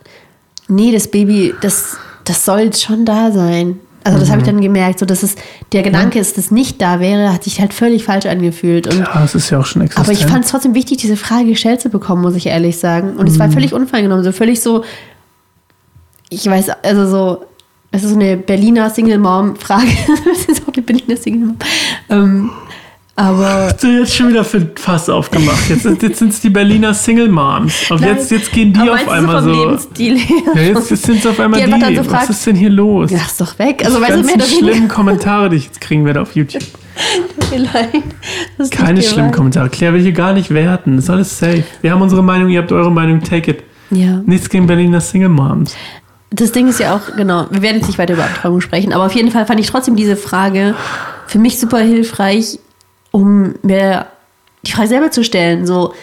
nee, 0.68 0.92
das 0.92 1.08
Baby, 1.08 1.54
das, 1.60 1.96
das 2.24 2.44
soll 2.44 2.60
jetzt 2.60 2.82
schon 2.82 3.04
da 3.04 3.32
sein. 3.32 3.78
Also 4.04 4.18
das 4.18 4.30
habe 4.30 4.40
ich 4.40 4.46
Mhm. 4.46 4.52
dann 4.52 4.60
gemerkt, 4.60 4.98
so 5.00 5.06
dass 5.06 5.22
es 5.22 5.34
der 5.72 5.82
Gedanke 5.82 6.18
ist, 6.18 6.36
dass 6.38 6.46
es 6.46 6.50
nicht 6.50 6.80
da 6.80 7.00
wäre, 7.00 7.32
hat 7.32 7.44
sich 7.44 7.60
halt 7.60 7.74
völlig 7.74 8.04
falsch 8.04 8.26
angefühlt. 8.26 8.86
Und 8.86 9.00
Ja, 9.00 9.22
es 9.24 9.34
ist 9.34 9.50
ja 9.50 9.58
auch 9.58 9.66
schon 9.66 9.82
existent. 9.82 10.06
Aber 10.08 10.12
ich 10.16 10.24
fand 10.26 10.44
es 10.44 10.50
trotzdem 10.50 10.74
wichtig, 10.74 10.98
diese 10.98 11.16
Frage 11.16 11.46
gestellt 11.46 11.80
zu 11.80 11.88
bekommen, 11.90 12.22
muss 12.22 12.34
ich 12.36 12.46
ehrlich 12.46 12.78
sagen. 12.78 13.10
Und 13.16 13.22
Mhm. 13.26 13.32
es 13.32 13.38
war 13.38 13.50
völlig 13.50 13.72
unvoreingenommen, 13.74 14.24
so 14.24 14.32
völlig 14.32 14.60
so, 14.60 14.84
ich 16.30 16.46
weiß, 16.46 16.70
also 16.82 17.06
so, 17.06 17.44
es 17.90 18.04
ist 18.04 18.10
so 18.10 18.16
eine 18.16 18.36
Berliner 18.36 18.90
Single-Mom-Frage. 18.90 19.86
das 20.24 20.44
ist 20.46 20.62
auch 20.68 20.72
eine 20.72 20.82
Berliner 20.82 21.16
Single-Mom. 21.16 21.56
Ähm, 22.10 22.50
aber 23.18 23.64
Hast 23.66 23.82
du 23.82 23.88
jetzt 23.88 24.14
schon 24.14 24.28
wieder 24.28 24.44
für 24.44 24.70
Fass 24.76 25.08
aufgemacht? 25.08 25.68
Jetzt, 25.68 25.84
jetzt 26.02 26.18
sind 26.18 26.32
es 26.32 26.40
die 26.40 26.50
Berliner 26.50 26.94
Single 26.94 27.28
Moms. 27.28 27.90
Und 27.90 28.00
jetzt, 28.02 28.30
jetzt 28.30 28.52
gehen 28.52 28.72
die 28.72 28.88
auf 28.88 29.08
einmal 29.08 29.42
so. 29.42 29.50
Lebensstil? 29.50 30.16
Ja, 30.54 30.60
jetzt, 30.62 30.90
jetzt 30.90 31.02
sind 31.04 31.18
es 31.18 31.26
auf 31.26 31.38
einmal 31.40 31.60
Die 31.60 31.66
die. 31.72 31.96
so 31.96 32.00
Was 32.02 32.06
fragt- 32.06 32.30
ist 32.30 32.46
denn 32.46 32.56
hier 32.56 32.70
los? 32.70 33.10
Ja, 33.10 33.18
ist 33.18 33.40
doch 33.40 33.58
weg. 33.58 33.82
Also, 33.84 34.00
weißt 34.00 34.16
du, 34.18 34.22
mehr 34.22 34.40
schlimmen 34.40 34.88
Kommentare, 34.88 35.50
die 35.50 35.56
ich 35.56 35.64
jetzt 35.66 35.80
kriegen 35.80 36.04
werde 36.04 36.20
auf 36.22 36.34
YouTube. 36.36 36.62
Keine 38.70 39.02
schlimmen. 39.02 39.30
Kommentare. 39.32 39.68
Claire 39.68 39.94
will 39.94 40.02
hier 40.02 40.12
gar 40.12 40.32
nicht 40.32 40.50
werten. 40.50 40.96
Das 40.96 41.04
ist 41.04 41.10
alles 41.10 41.38
safe. 41.38 41.64
Wir 41.80 41.92
haben 41.92 42.02
unsere 42.02 42.22
Meinung, 42.22 42.48
ihr 42.50 42.60
habt 42.60 42.72
eure 42.72 42.90
Meinung, 42.90 43.22
take 43.22 43.50
it. 43.50 43.62
Ja. 43.90 44.20
Nichts 44.26 44.48
gegen 44.48 44.66
Berliner 44.66 45.00
Single 45.00 45.28
Moms. 45.30 45.74
Das 46.30 46.52
Ding 46.52 46.68
ist 46.68 46.78
ja 46.78 46.94
auch, 46.94 47.16
genau, 47.16 47.46
wir 47.50 47.62
werden 47.62 47.78
jetzt 47.78 47.86
nicht 47.86 47.98
weiter 47.98 48.12
über 48.14 48.24
Abtreibung 48.24 48.60
sprechen, 48.60 48.92
aber 48.92 49.06
auf 49.06 49.12
jeden 49.14 49.30
Fall 49.30 49.46
fand 49.46 49.60
ich 49.60 49.66
trotzdem 49.66 49.96
diese 49.96 50.14
Frage 50.14 50.74
für 51.26 51.38
mich 51.38 51.58
super 51.58 51.78
hilfreich, 51.78 52.58
um 53.10 53.54
mir 53.62 54.06
die 54.66 54.72
Frage 54.72 54.88
selber 54.88 55.10
zu 55.10 55.24
stellen. 55.24 55.66
So, 55.66 55.94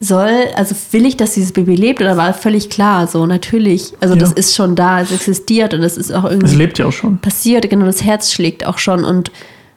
soll, 0.00 0.32
also 0.56 0.74
will 0.90 1.06
ich, 1.06 1.16
dass 1.16 1.34
dieses 1.34 1.52
Baby 1.52 1.76
lebt 1.76 2.00
oder 2.00 2.16
war 2.16 2.34
völlig 2.34 2.70
klar, 2.70 3.06
so 3.06 3.24
natürlich. 3.26 3.94
Also 4.00 4.14
Ja. 4.14 4.20
das 4.20 4.32
ist 4.32 4.54
schon 4.56 4.74
da, 4.74 5.00
es 5.00 5.12
existiert 5.12 5.74
und 5.74 5.82
es 5.82 5.96
ist 5.96 6.10
auch 6.12 6.24
Es 6.24 6.32
irgendwie 6.32 6.56
lebt 6.56 6.78
ja 6.78 6.86
auch 6.86 6.92
schon. 6.92 7.18
passiert, 7.18 7.70
genau, 7.70 7.86
das 7.86 8.02
Herz 8.02 8.32
schlägt 8.32 8.66
auch 8.66 8.78
schon 8.78 9.04
und 9.04 9.30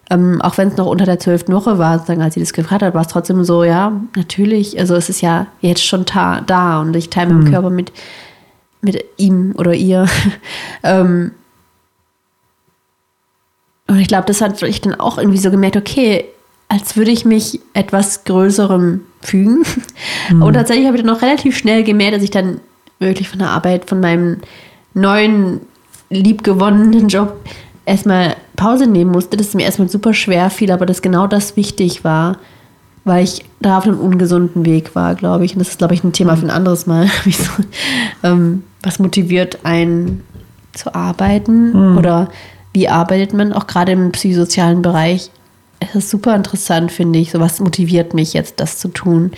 ähm, 0.10 0.40
auch 0.42 0.58
wenn 0.58 0.68
es 0.70 0.78
noch 0.78 0.86
unter 0.88 1.06
der 1.06 1.20
zwölften 1.20 1.54
Woche 1.54 1.78
war, 1.80 1.98
sozusagen, 1.98 2.22
als 2.22 2.36
sie 2.36 2.40
das 2.40 2.54
gefragt 2.54 2.84
hat, 2.84 2.94
war 2.94 3.02
es 3.02 3.08
trotzdem 3.08 3.44
so, 3.44 3.64
ja, 3.64 3.92
natürlich, 4.16 4.80
also 4.80 4.96
es 4.96 5.10
ist 5.10 5.22
ja 5.22 5.48
jetzt 5.62 5.84
schon 5.86 6.06
da 6.06 6.82
und 6.82 6.96
ich 6.96 7.10
teile 7.10 7.34
meinen 7.34 7.52
Körper 7.52 7.70
mit, 7.72 7.92
mit 8.82 9.04
ihm 9.18 9.54
oder 9.58 9.74
ihr. 9.74 10.08
ähm, 10.84 11.32
und 13.88 14.00
ich 14.00 14.08
glaube, 14.08 14.26
das 14.28 14.42
hat 14.42 14.62
ich 14.64 14.82
dann 14.82 15.00
auch 15.00 15.18
irgendwie 15.18 15.38
so 15.38 15.52
gemerkt, 15.52 15.78
okay, 15.78 16.26
als 16.76 16.98
würde 16.98 17.12
ich 17.12 17.24
mich 17.24 17.62
etwas 17.74 18.26
Größerem 18.26 19.00
fügen. 19.22 19.64
Und 20.30 20.54
tatsächlich 20.54 20.88
habe 20.88 20.98
ich 20.98 21.04
dann 21.04 21.16
auch 21.16 21.22
relativ 21.22 21.58
schnell 21.58 21.86
gemerkt, 21.86 22.18
dass 22.18 22.24
ich 22.24 22.32
dann 22.32 22.60
wirklich 23.00 23.30
von 23.30 23.40
der 23.40 23.50
Arbeit, 23.50 23.86
von 23.86 24.02
meinem 24.02 24.42
neuen, 24.94 25.62
liebgewonnenen 26.10 27.08
Job 27.08 27.38
erstmal 27.86 28.36
Pause 28.58 28.88
nehmen 28.88 29.12
musste, 29.12 29.38
dass 29.38 29.50
es 29.50 29.54
mir 29.54 29.64
erstmal 29.64 29.88
super 29.88 30.14
schwer 30.14 30.50
fiel, 30.50 30.70
aber 30.72 30.86
dass 30.86 31.02
genau 31.02 31.28
das 31.28 31.56
wichtig 31.56 32.04
war, 32.04 32.40
weil 33.06 33.24
ich 33.24 33.46
da 33.62 33.78
auf 33.78 33.86
einem 33.86 34.00
ungesunden 34.00 34.66
Weg 34.66 34.96
war, 34.96 35.16
glaube 35.16 35.46
ich. 35.46 35.54
Und 35.54 35.60
das 35.60 35.70
ist, 35.70 35.78
glaube 35.78 35.94
ich, 35.94 36.04
ein 36.04 36.12
Thema 36.12 36.36
für 36.36 36.46
ein 36.46 36.52
anderes 36.52 36.88
Mal. 36.88 37.10
Ähm, 38.24 38.64
was 38.82 38.98
motiviert 38.98 39.60
einen 39.64 40.24
zu 40.74 40.96
arbeiten 40.96 41.98
oder 41.98 42.30
wie 42.74 42.90
arbeitet 42.90 43.34
man 43.34 43.54
auch 43.54 43.68
gerade 43.68 43.92
im 43.92 44.12
psychosozialen 44.12 44.82
Bereich? 44.82 45.30
Es 45.80 45.96
ist 45.96 46.10
super 46.10 46.36
interessant, 46.36 46.92
finde 46.92 47.20
ich. 47.20 47.32
So 47.32 47.40
was 47.40 47.60
motiviert 47.60 48.14
mich 48.14 48.34
jetzt, 48.34 48.60
das 48.60 48.78
zu 48.80 48.88
tun. 48.88 49.32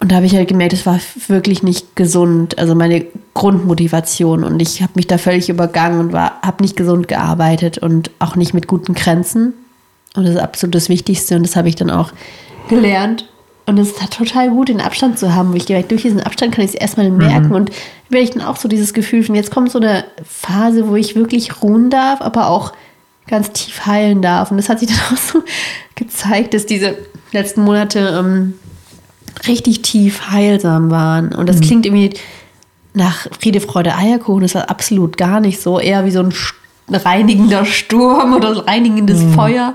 Und 0.00 0.10
da 0.10 0.16
habe 0.16 0.26
ich 0.26 0.34
halt 0.34 0.48
gemerkt, 0.48 0.72
es 0.72 0.86
war 0.86 0.98
wirklich 1.28 1.62
nicht 1.62 1.94
gesund, 1.94 2.58
also 2.58 2.74
meine 2.74 3.04
Grundmotivation. 3.34 4.44
Und 4.44 4.60
ich 4.60 4.80
habe 4.80 4.92
mich 4.94 5.06
da 5.06 5.18
völlig 5.18 5.50
übergangen 5.50 6.00
und 6.00 6.14
habe 6.14 6.62
nicht 6.62 6.74
gesund 6.74 7.06
gearbeitet 7.06 7.76
und 7.78 8.10
auch 8.18 8.34
nicht 8.34 8.54
mit 8.54 8.66
guten 8.66 8.94
Grenzen. 8.94 9.52
Und 10.16 10.24
das 10.24 10.36
ist 10.36 10.40
absolut 10.40 10.74
das 10.74 10.88
Wichtigste 10.88 11.36
und 11.36 11.42
das 11.42 11.54
habe 11.54 11.68
ich 11.68 11.76
dann 11.76 11.90
auch 11.90 12.12
gelernt. 12.68 13.28
Und 13.66 13.78
es 13.78 13.90
ist 13.90 14.00
halt 14.00 14.12
total 14.12 14.50
gut, 14.50 14.68
den 14.68 14.80
Abstand 14.80 15.18
zu 15.18 15.34
haben. 15.34 15.52
wo 15.52 15.56
Ich 15.56 15.66
gemerkt, 15.66 15.90
durch 15.90 16.02
diesen 16.02 16.20
Abstand 16.20 16.54
kann 16.54 16.64
ich 16.64 16.70
es 16.70 16.76
erstmal 16.76 17.10
merken. 17.10 17.54
Und 17.54 17.70
werde 18.08 18.24
ich 18.24 18.30
dann 18.30 18.42
auch 18.42 18.56
so 18.56 18.68
dieses 18.68 18.94
Gefühl 18.94 19.22
von, 19.22 19.34
jetzt 19.34 19.50
kommt 19.50 19.70
so 19.70 19.78
eine 19.78 20.04
Phase, 20.24 20.88
wo 20.88 20.96
ich 20.96 21.14
wirklich 21.14 21.62
ruhen 21.62 21.90
darf, 21.90 22.22
aber 22.22 22.48
auch 22.48 22.72
ganz 23.30 23.50
tief 23.52 23.86
heilen 23.86 24.20
darf. 24.20 24.50
Und 24.50 24.56
das 24.56 24.68
hat 24.68 24.80
sich 24.80 24.88
dann 24.88 24.98
auch 25.12 25.16
so 25.16 25.42
gezeigt, 25.94 26.52
dass 26.54 26.66
diese 26.66 26.98
letzten 27.32 27.62
Monate 27.62 28.16
ähm, 28.18 28.54
richtig 29.46 29.82
tief 29.82 30.30
heilsam 30.30 30.90
waren. 30.90 31.34
Und 31.34 31.48
das 31.48 31.60
klingt 31.60 31.86
irgendwie 31.86 32.10
nach 32.92 33.26
Friede, 33.38 33.60
Freude, 33.60 33.94
Eierkuchen. 33.94 34.42
Das 34.42 34.54
war 34.54 34.68
absolut 34.68 35.16
gar 35.16 35.40
nicht 35.40 35.60
so. 35.60 35.78
Eher 35.78 36.04
wie 36.04 36.10
so 36.10 36.20
ein 36.20 36.34
reinigender 36.92 37.64
Sturm 37.64 38.34
oder 38.34 38.66
reinigendes 38.66 39.22
Feuer. 39.34 39.74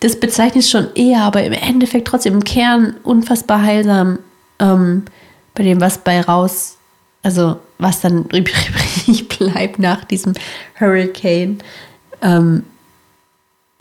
Das 0.00 0.18
bezeichnet 0.18 0.64
es 0.64 0.70
schon 0.70 0.88
eher, 0.94 1.22
aber 1.22 1.44
im 1.44 1.52
Endeffekt 1.52 2.08
trotzdem 2.08 2.34
im 2.34 2.44
Kern 2.44 2.96
unfassbar 3.04 3.62
heilsam. 3.62 4.18
Ähm, 4.58 5.04
bei 5.54 5.62
dem, 5.62 5.80
was 5.80 5.98
bei 5.98 6.20
raus, 6.20 6.76
also 7.22 7.58
was 7.78 8.00
dann 8.00 8.24
übrig 8.32 9.28
bleibt 9.28 9.78
nach 9.78 10.04
diesem 10.04 10.34
Hurricane. 10.78 11.58
Ähm, 12.20 12.64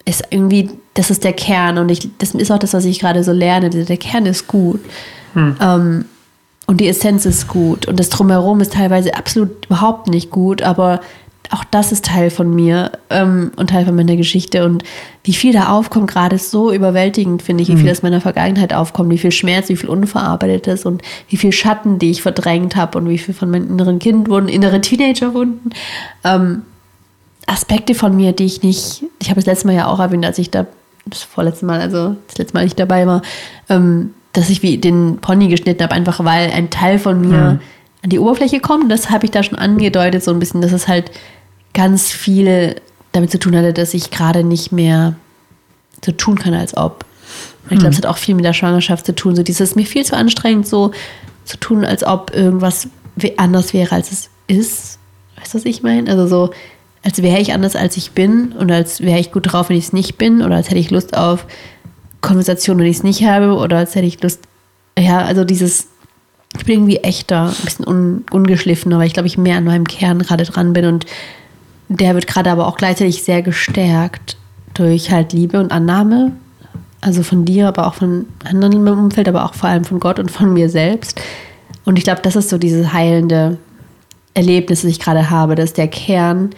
ist 0.06 0.24
irgendwie, 0.30 0.70
das 0.94 1.10
ist 1.10 1.24
der 1.24 1.34
Kern 1.34 1.78
und 1.78 1.90
ich, 1.90 2.10
das 2.20 2.36
ist 2.36 2.52
auch 2.52 2.60
das, 2.60 2.74
was 2.74 2.86
ich 2.86 3.00
gerade 3.00 3.24
so 3.24 3.32
lerne. 3.32 3.70
Der 3.70 3.98
Kern 3.98 4.26
ist 4.26 4.48
gut. 4.48 4.80
Ähm, 5.60 6.06
und 6.68 6.82
die 6.82 6.88
Essenz 6.88 7.26
ist 7.26 7.48
gut. 7.48 7.88
Und 7.88 8.00
das 8.00 8.10
Drumherum 8.10 8.62
ist 8.62 8.74
teilweise 8.74 9.16
absolut 9.16 9.66
überhaupt 9.66 10.08
nicht 10.08 10.32
gut, 10.32 10.62
aber 10.62 11.02
auch 11.52 11.64
das 11.64 11.92
ist 11.92 12.06
Teil 12.06 12.32
von 12.32 12.54
mir 12.54 12.94
ähm, 13.12 13.52
und 13.56 13.70
Teil 13.70 13.86
von 13.86 13.96
meiner 13.96 14.16
Geschichte. 14.16 14.66
Und 14.66 14.84
wie 15.24 15.34
viel 15.34 15.54
da 15.54 15.70
aufkommt, 15.70 16.10
gerade 16.10 16.38
ist 16.38 16.50
so 16.50 16.72
überwältigend, 16.72 17.44
finde 17.44 17.62
ich, 17.62 17.70
wie 17.70 17.78
viel 17.78 17.92
aus 17.92 18.02
meiner 18.02 18.20
Vergangenheit 18.20 18.74
aufkommt, 18.74 19.12
wie 19.12 19.20
viel 19.20 19.32
Schmerz, 19.32 19.70
wie 19.70 19.76
viel 19.76 19.90
Unverarbeitetes 19.90 20.86
und 20.86 21.04
wie 21.30 21.38
viel 21.38 21.52
Schatten, 21.52 22.00
die 22.00 22.10
ich 22.10 22.24
verdrängt 22.24 22.76
habe 22.76 22.98
und 22.98 23.10
wie 23.10 23.20
viel 23.20 23.36
von 23.36 23.52
meinen 23.52 23.70
inneren 23.70 24.00
Kindwunden, 24.00 24.50
innere 24.52 24.82
Teenagerwunden. 24.82 25.72
Ähm, 26.24 26.64
Aspekte 27.48 27.96
von 27.96 28.16
mir, 28.16 28.32
die 28.32 28.46
ich 28.46 28.64
nicht, 28.64 29.04
ich 29.20 29.30
habe 29.30 29.40
das 29.40 29.46
letzte 29.46 29.68
Mal 29.68 29.76
ja 29.76 29.88
auch 29.88 30.00
erwähnt, 30.00 30.26
als 30.26 30.38
ich 30.38 30.50
da, 30.50 30.66
das 31.06 31.24
vorletzte 31.24 31.66
Mal, 31.66 31.80
also 31.80 32.16
das 32.28 32.38
letzte 32.38 32.56
Mal 32.56 32.64
nicht 32.64 32.80
dabei 32.80 33.06
war, 33.06 33.22
ähm, 33.70 34.14
dass 34.34 34.50
ich 34.50 34.62
wie 34.64 34.78
den 34.78 35.18
Pony 35.22 35.48
geschnitten 35.48 35.84
habe, 35.84 35.94
einfach 35.94 36.24
weil 36.24 36.52
ein 36.52 36.70
Teil 36.70 37.00
von 37.00 37.22
mir 37.22 37.60
an 38.04 38.10
die 38.10 38.20
Oberfläche 38.20 38.60
kommt. 38.60 38.92
Das 38.92 39.10
habe 39.10 39.26
ich 39.26 39.32
da 39.32 39.44
schon 39.44 39.58
angedeutet, 39.58 40.24
so 40.24 40.32
ein 40.32 40.40
bisschen, 40.40 40.62
dass 40.62 40.72
es 40.72 40.88
halt 40.88 41.12
ganz 41.74 42.12
viel 42.12 42.76
damit 43.12 43.32
zu 43.32 43.40
tun 43.40 43.56
hatte, 43.56 43.74
dass 43.74 43.94
ich 43.94 44.12
gerade 44.12 44.44
nicht 44.44 44.72
mehr 44.72 45.16
so 46.04 46.12
tun 46.12 46.38
kann, 46.38 46.54
als 46.54 46.76
ob. 46.76 47.06
Und 47.64 47.72
ich 47.72 47.80
glaube, 47.80 47.94
es 47.94 47.98
hat 47.98 48.06
auch 48.06 48.18
viel 48.18 48.36
mit 48.36 48.46
der 48.46 48.54
Schwangerschaft 48.54 49.06
zu 49.06 49.16
tun. 49.16 49.36
So 49.36 49.44
dieses 49.44 49.76
mir 49.76 49.86
viel 49.86 50.06
zu 50.06 50.16
anstrengend, 50.16 50.68
so 50.68 50.92
zu 51.46 51.58
tun, 51.58 51.86
als 51.86 52.04
ob 52.04 52.34
irgendwas 52.36 52.90
anders 53.38 53.74
wäre, 53.74 53.96
als 53.96 54.12
es 54.12 54.30
ist. 54.48 55.00
Weißt 55.38 55.54
du, 55.54 55.58
was 55.58 55.66
ich 55.66 55.82
meine? 55.82 56.10
Also 56.10 56.28
so, 56.28 56.52
als 57.06 57.22
wäre 57.22 57.40
ich 57.40 57.54
anders, 57.54 57.76
als 57.76 57.98
ich 57.98 58.12
bin 58.12 58.52
und 58.54 58.72
als 58.72 59.00
wäre 59.00 59.20
ich 59.20 59.32
gut 59.32 59.52
drauf, 59.54 59.70
wenn 59.70 59.78
ich 59.78 59.86
es 59.86 59.94
nicht 59.94 60.18
bin 60.18 60.42
oder 60.42 60.56
als 60.56 60.70
hätte 60.70 60.80
ich 60.80 60.90
Lust 60.90 61.16
auf 61.16 61.46
Konversation, 62.22 62.80
wenn 62.80 62.88
ich 62.88 62.98
es 62.98 63.04
nicht 63.04 63.24
habe 63.24 63.54
oder 63.54 63.78
als 63.78 63.94
hätte 63.94 64.08
ich 64.08 64.22
Lust, 64.24 64.42
ja, 64.98 65.20
also 65.20 65.44
dieses, 65.44 65.88
ich 66.58 66.66
bin 66.66 66.80
irgendwie 66.80 66.98
echter, 66.98 67.50
ein 67.50 67.64
bisschen 67.64 67.88
un, 67.88 68.26
ungeschliffener, 68.32 68.98
weil 68.98 69.06
ich 69.06 69.14
glaube, 69.14 69.28
ich 69.28 69.38
mehr 69.38 69.58
an 69.58 69.66
meinem 69.66 69.86
Kern 69.86 70.18
gerade 70.20 70.46
dran 70.46 70.74
bin 70.74 70.86
und 70.86 71.06
der 71.90 72.16
wird 72.16 72.26
gerade 72.26 72.50
aber 72.50 72.66
auch 72.66 72.78
gleichzeitig 72.78 73.24
sehr 73.24 73.44
gestärkt 73.44 74.38
durch 74.74 75.12
halt 75.12 75.32
Liebe 75.32 75.60
und 75.60 75.72
Annahme, 75.72 76.32
also 77.02 77.22
von 77.22 77.46
dir, 77.46 77.68
aber 77.68 77.86
auch 77.86 77.94
von 77.94 78.26
anderen 78.44 78.74
in 78.74 78.84
meinem 78.84 78.98
Umfeld, 78.98 79.28
aber 79.28 79.46
auch 79.46 79.54
vor 79.54 79.70
allem 79.70 79.84
von 79.84 80.00
Gott 80.00 80.18
und 80.18 80.32
von 80.32 80.52
mir 80.54 80.70
selbst. 80.70 81.22
Und 81.86 82.00
ich 82.00 82.04
glaube, 82.04 82.22
das 82.24 82.36
ist 82.36 82.50
so 82.50 82.58
dieses 82.58 82.94
heilende 82.94 83.60
Erlebnis, 84.34 84.82
das 84.82 84.90
ich 84.90 85.00
gerade 85.00 85.30
habe, 85.30 85.54
dass 85.54 85.74
der 85.74 85.88
Kern, 85.88 86.50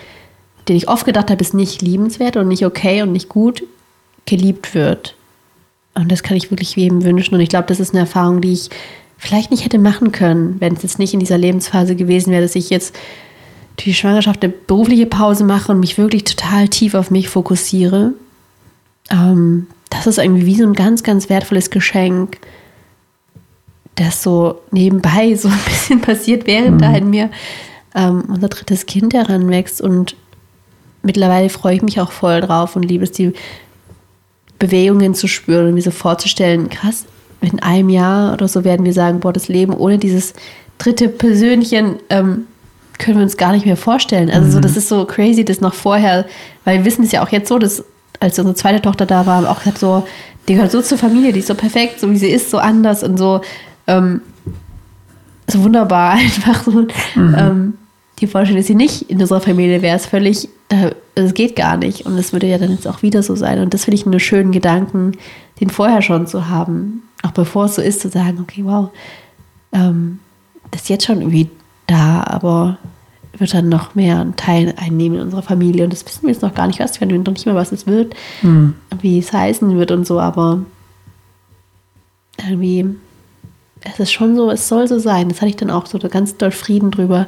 den 0.67 0.75
ich 0.75 0.89
oft 0.89 1.05
gedacht 1.05 1.29
habe, 1.31 1.41
ist 1.41 1.53
nicht 1.53 1.81
liebenswert 1.81 2.37
und 2.37 2.47
nicht 2.47 2.65
okay 2.65 3.01
und 3.01 3.11
nicht 3.11 3.29
gut, 3.29 3.63
geliebt 4.25 4.75
wird. 4.75 5.15
Und 5.95 6.11
das 6.11 6.21
kann 6.23 6.37
ich 6.37 6.51
wirklich 6.51 6.75
jedem 6.75 7.03
wünschen. 7.03 7.33
Und 7.35 7.41
ich 7.41 7.49
glaube, 7.49 7.67
das 7.67 7.79
ist 7.79 7.91
eine 7.91 8.01
Erfahrung, 8.01 8.41
die 8.41 8.53
ich 8.53 8.69
vielleicht 9.17 9.49
nicht 9.49 9.65
hätte 9.65 9.79
machen 9.79 10.11
können, 10.11 10.57
wenn 10.59 10.73
es 10.73 10.83
jetzt 10.83 10.99
nicht 10.99 11.13
in 11.13 11.19
dieser 11.19 11.37
Lebensphase 11.37 11.95
gewesen 11.95 12.31
wäre, 12.31 12.43
dass 12.43 12.55
ich 12.55 12.69
jetzt 12.69 12.95
durch 13.77 13.85
die 13.85 13.93
Schwangerschaft 13.93 14.43
eine 14.43 14.53
berufliche 14.53 15.05
Pause 15.07 15.43
mache 15.43 15.71
und 15.71 15.79
mich 15.79 15.97
wirklich 15.97 16.23
total 16.23 16.67
tief 16.67 16.93
auf 16.93 17.09
mich 17.11 17.29
fokussiere. 17.29 18.13
ähm, 19.09 19.67
das 19.89 20.05
ist 20.05 20.17
irgendwie 20.17 20.45
wie 20.45 20.55
so 20.55 20.65
ein 20.65 20.73
ganz, 20.73 21.01
ganz 21.01 21.29
wertvolles 21.29 21.69
Geschenk, 21.69 22.39
das 23.95 24.21
so 24.21 24.59
nebenbei 24.71 25.33
so 25.39 25.47
ein 25.47 25.59
bisschen 25.65 26.01
passiert, 26.01 26.45
während 26.45 26.75
Mhm. 26.75 26.79
da 26.79 26.95
in 26.95 27.09
mir 27.09 27.29
ähm, 27.95 28.25
unser 28.27 28.49
drittes 28.49 28.85
Kind 28.85 29.13
heranwächst. 29.13 29.81
Und 29.81 30.15
mittlerweile 31.07 31.49
freue 31.49 31.75
ich 31.75 31.81
mich 31.81 31.99
auch 31.99 32.11
voll 32.11 32.41
drauf 32.41 32.75
und 32.75 32.83
liebe 32.83 33.03
es, 33.03 33.11
die 33.11 33.33
Bewegungen 34.59 35.15
zu 35.15 35.27
spüren 35.27 35.67
und 35.67 35.73
mir 35.73 35.81
so 35.81 35.91
vorzustellen, 35.91 36.69
krass, 36.69 37.05
in 37.41 37.59
einem 37.61 37.89
Jahr 37.89 38.33
oder 38.33 38.47
so 38.47 38.63
werden 38.63 38.85
wir 38.85 38.93
sagen, 38.93 39.19
boah, 39.19 39.33
das 39.33 39.47
Leben 39.47 39.73
ohne 39.73 39.97
dieses 39.97 40.33
dritte 40.77 41.07
Persönchen 41.07 41.95
ähm, 42.09 42.45
können 42.99 43.17
wir 43.17 43.23
uns 43.23 43.37
gar 43.37 43.53
nicht 43.53 43.65
mehr 43.65 43.77
vorstellen. 43.77 44.29
Also 44.29 44.51
so, 44.51 44.59
das 44.59 44.75
ist 44.75 44.89
so 44.89 45.05
crazy, 45.05 45.45
das 45.45 45.61
noch 45.61 45.73
vorher, 45.73 46.25
weil 46.65 46.79
wir 46.79 46.85
wissen 46.85 47.03
es 47.03 47.11
ja 47.11 47.23
auch 47.23 47.29
jetzt 47.29 47.47
so, 47.47 47.57
dass 47.57 47.83
als 48.19 48.37
unsere 48.37 48.55
zweite 48.55 48.81
Tochter 48.81 49.05
da 49.05 49.25
war, 49.25 49.37
haben 49.37 49.45
wir 49.45 49.51
auch 49.51 49.59
gesagt, 49.59 49.77
so, 49.77 50.05
die 50.47 50.55
gehört 50.55 50.71
so 50.71 50.81
zur 50.81 50.97
Familie, 50.97 51.31
die 51.31 51.39
ist 51.39 51.47
so 51.47 51.55
perfekt, 51.55 51.99
so 51.99 52.09
wie 52.11 52.17
sie 52.17 52.29
ist, 52.29 52.49
so 52.49 52.57
anders 52.57 53.03
und 53.03 53.17
so, 53.17 53.41
ähm, 53.85 54.21
so 55.47 55.63
wunderbar 55.63 56.11
einfach 56.13 56.63
so. 56.63 56.87
Ähm, 57.15 57.75
die 58.19 58.27
Vorstellung, 58.27 58.59
dass 58.59 58.67
sie 58.67 58.75
nicht 58.75 59.11
in 59.11 59.21
unserer 59.21 59.41
Familie 59.41 59.81
wäre, 59.81 59.95
ist 59.95 60.07
völlig, 60.07 60.49
es 61.15 61.33
geht 61.33 61.55
gar 61.55 61.77
nicht. 61.77 62.05
Und 62.05 62.17
das 62.17 62.33
würde 62.33 62.47
ja 62.47 62.57
dann 62.57 62.71
jetzt 62.71 62.87
auch 62.87 63.01
wieder 63.01 63.23
so 63.23 63.35
sein. 63.35 63.59
Und 63.59 63.73
das 63.73 63.85
finde 63.85 63.95
ich 63.95 64.05
einen 64.05 64.19
schönen 64.19 64.51
Gedanken, 64.51 65.13
den 65.59 65.69
vorher 65.69 66.01
schon 66.01 66.27
zu 66.27 66.49
haben. 66.49 67.03
Auch 67.23 67.31
bevor 67.31 67.65
es 67.65 67.75
so 67.75 67.81
ist, 67.81 68.01
zu 68.01 68.09
sagen, 68.09 68.39
okay, 68.41 68.61
wow, 68.63 68.89
ähm, 69.71 70.19
das 70.71 70.83
ist 70.83 70.89
jetzt 70.89 71.05
schon 71.05 71.21
irgendwie 71.21 71.49
da, 71.87 72.23
aber 72.23 72.77
wird 73.37 73.53
dann 73.53 73.69
noch 73.69 73.95
mehr 73.95 74.19
einen 74.19 74.35
Teil 74.35 74.73
einnehmen 74.77 75.19
in 75.19 75.23
unserer 75.25 75.43
Familie. 75.43 75.83
Und 75.83 75.93
das 75.93 76.05
wissen 76.05 76.23
wir 76.23 76.31
jetzt 76.31 76.41
noch 76.41 76.53
gar 76.53 76.67
nicht, 76.67 76.79
was 76.79 76.99
wir 76.99 77.07
wissen 77.07 77.23
noch 77.23 77.33
nicht 77.33 77.45
mehr, 77.45 77.55
was 77.55 77.71
es 77.71 77.87
wird, 77.87 78.15
Mhm. 78.41 78.73
wie 78.99 79.19
es 79.19 79.31
heißen 79.31 79.77
wird 79.77 79.91
und 79.91 80.05
so, 80.07 80.19
aber 80.19 80.61
irgendwie, 82.39 82.85
es 83.81 83.99
ist 83.99 84.11
schon 84.11 84.35
so, 84.35 84.49
es 84.51 84.67
soll 84.67 84.87
so 84.87 84.99
sein. 84.99 85.29
Das 85.29 85.37
hatte 85.37 85.49
ich 85.49 85.55
dann 85.55 85.69
auch 85.69 85.85
so 85.85 85.97
ganz 85.99 86.37
doll 86.37 86.51
Frieden 86.51 86.91
drüber. 86.91 87.27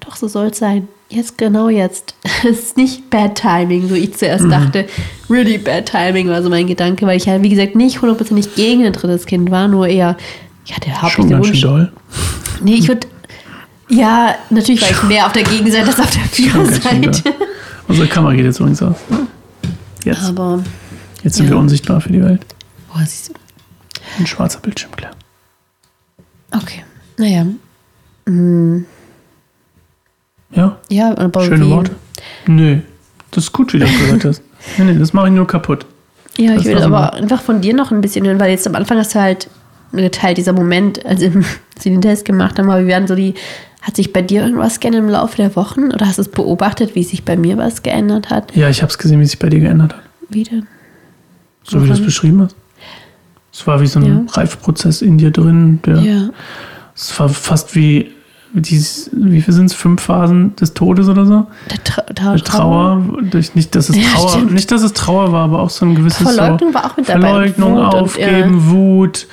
Doch, 0.00 0.16
so 0.16 0.28
soll 0.28 0.46
es 0.48 0.58
sein. 0.58 0.88
Jetzt, 1.08 1.36
genau 1.38 1.68
jetzt. 1.68 2.14
Es 2.42 2.58
ist 2.58 2.76
nicht 2.78 3.10
Bad 3.10 3.34
Timing, 3.34 3.88
so 3.88 3.94
ich 3.94 4.16
zuerst 4.16 4.50
dachte. 4.50 4.86
Really 5.28 5.58
Bad 5.58 5.86
Timing 5.86 6.28
war 6.28 6.42
so 6.42 6.48
mein 6.48 6.66
Gedanke, 6.66 7.06
weil 7.06 7.18
ich 7.18 7.26
ja, 7.26 7.42
wie 7.42 7.50
gesagt, 7.50 7.76
nicht 7.76 8.00
hundertprozentig 8.00 8.54
gegen 8.54 8.84
ein 8.86 8.92
drittes 8.94 9.26
Kind 9.26 9.50
war, 9.50 9.68
nur 9.68 9.86
eher, 9.88 10.16
ich 10.64 10.74
hatte 10.74 10.88
überhaupt 10.88 11.12
Schon 11.12 11.26
nicht 11.26 11.34
den 11.34 11.44
Wunsch. 11.44 11.60
doll. 11.60 11.92
Nee, 12.62 12.74
ich 12.74 12.88
würde, 12.88 13.06
ja, 13.90 14.36
natürlich 14.48 14.80
war 14.82 14.90
ich 14.90 15.02
mehr 15.02 15.26
auf 15.26 15.32
der 15.32 15.42
Gegenseite 15.42 15.88
als 15.88 16.00
auf 16.00 16.10
der. 16.10 16.22
Führerseite. 16.24 17.34
Unsere 17.88 18.06
Kamera 18.08 18.32
geht 18.34 18.44
jetzt 18.46 18.58
übrigens 18.60 18.82
aus. 18.82 18.96
Jetzt. 20.04 20.24
Aber, 20.24 20.62
Jetzt 21.22 21.36
sind 21.36 21.46
ja. 21.46 21.52
wir 21.52 21.58
unsichtbar 21.58 22.00
für 22.00 22.10
die 22.12 22.22
Welt. 22.22 22.40
boah, 22.88 23.00
siehst 23.00 23.28
du. 23.28 23.32
Ein 24.18 24.26
schwarzer 24.26 24.60
Bildschirm, 24.60 24.92
klar. 24.96 25.10
Okay, 26.52 26.84
naja. 27.18 27.44
Hm, 28.26 28.86
Ja, 30.52 30.78
ja, 30.88 31.16
aber 31.16 31.42
schöne 31.44 31.66
wie, 31.66 31.70
Worte. 31.70 31.92
Nö, 32.46 32.78
das 33.30 33.44
ist 33.44 33.52
gut, 33.52 33.72
wie 33.72 33.78
du 33.78 33.86
das 33.86 33.98
gesagt 33.98 34.24
hast. 34.24 34.42
Nee, 34.76 34.84
nee, 34.92 34.98
das 34.98 35.14
mache 35.14 35.28
ich 35.28 35.32
nur 35.32 35.46
kaputt. 35.46 35.86
Ja, 36.36 36.52
Das 36.54 36.62
ich 36.62 36.68
will 36.68 36.82
aber 36.82 37.00
wir. 37.00 37.14
einfach 37.14 37.40
von 37.40 37.62
dir 37.62 37.74
noch 37.74 37.90
ein 37.90 38.02
bisschen 38.02 38.26
hören, 38.26 38.38
weil 38.38 38.50
jetzt 38.50 38.66
am 38.66 38.74
Anfang 38.74 38.98
hast 38.98 39.14
du 39.14 39.20
halt 39.20 39.48
geteilt, 39.92 40.36
dieser 40.36 40.52
Moment, 40.52 41.04
als 41.06 41.20
wir 41.22 41.32
den 41.84 42.02
Test 42.02 42.26
gemacht 42.26 42.58
haben, 42.58 42.68
aber 42.68 42.80
wir 42.80 42.86
werden 42.86 43.06
so 43.08 43.14
die, 43.14 43.34
hat 43.80 43.96
sich 43.96 44.12
bei 44.12 44.20
dir 44.20 44.42
irgendwas 44.42 44.78
geändert 44.78 45.02
im 45.04 45.08
Laufe 45.08 45.36
der 45.38 45.56
Wochen 45.56 45.84
oder 45.92 46.06
hast 46.06 46.18
du 46.18 46.22
es 46.22 46.28
beobachtet, 46.30 46.94
wie 46.94 47.02
sich 47.02 47.24
bei 47.24 47.36
mir 47.38 47.56
was 47.56 47.82
geändert 47.82 48.28
hat? 48.28 48.54
Ja, 48.54 48.68
ich 48.68 48.82
habe 48.82 48.90
es 48.90 48.98
gesehen, 48.98 49.18
wie 49.20 49.24
sich 49.24 49.38
bei 49.38 49.48
dir 49.48 49.60
geändert 49.60 49.94
hat. 49.94 50.02
Wie 50.28 50.44
denn? 50.44 50.66
So 51.64 51.82
wie 51.82 51.86
du 51.86 51.94
es 51.94 52.04
beschrieben 52.04 52.42
hast. 52.42 52.54
Es 53.52 53.66
war 53.66 53.80
wie 53.80 53.86
so 53.86 53.98
ein 54.00 54.06
Ja. 54.28 54.32
Reifprozess 54.34 55.00
in 55.00 55.16
dir 55.16 55.30
drin. 55.30 55.80
Der, 55.86 55.98
Ja. 56.00 56.28
Es 56.94 57.18
war 57.18 57.30
fast 57.30 57.74
wie, 57.74 58.10
dieses, 58.52 59.10
wie 59.12 59.40
viel 59.40 59.54
sind 59.54 59.66
es? 59.66 59.74
Fünf 59.74 60.02
Phasen 60.02 60.56
des 60.56 60.74
Todes 60.74 61.08
oder 61.08 61.24
so? 61.26 61.46
Der 61.70 61.84
Tra 61.84 62.02
Tra 62.02 62.32
Der 62.34 62.44
Trauer, 62.44 63.02
durch, 63.30 63.54
nicht, 63.54 63.74
dass 63.74 63.88
es 63.88 63.96
Ja, 63.96 64.02
Trauer, 64.14 64.28
stimmt. 64.30 64.52
nicht, 64.54 64.70
dass 64.70 64.82
es 64.82 64.92
Trauer 64.92 65.32
war, 65.32 65.44
aber 65.44 65.60
auch 65.60 65.70
so 65.70 65.86
ein 65.86 65.94
gewisses 65.94 66.22
Verleugnung 66.22 66.70
so, 66.70 66.74
war 66.74 66.86
auch 66.90 66.96
mit 66.96 67.08
dabei. 67.08 67.20
Verleugnung, 67.20 67.72
Wut 67.76 67.78
und, 67.94 68.00
Aufgeben, 68.00 68.70
Wut, 68.70 69.26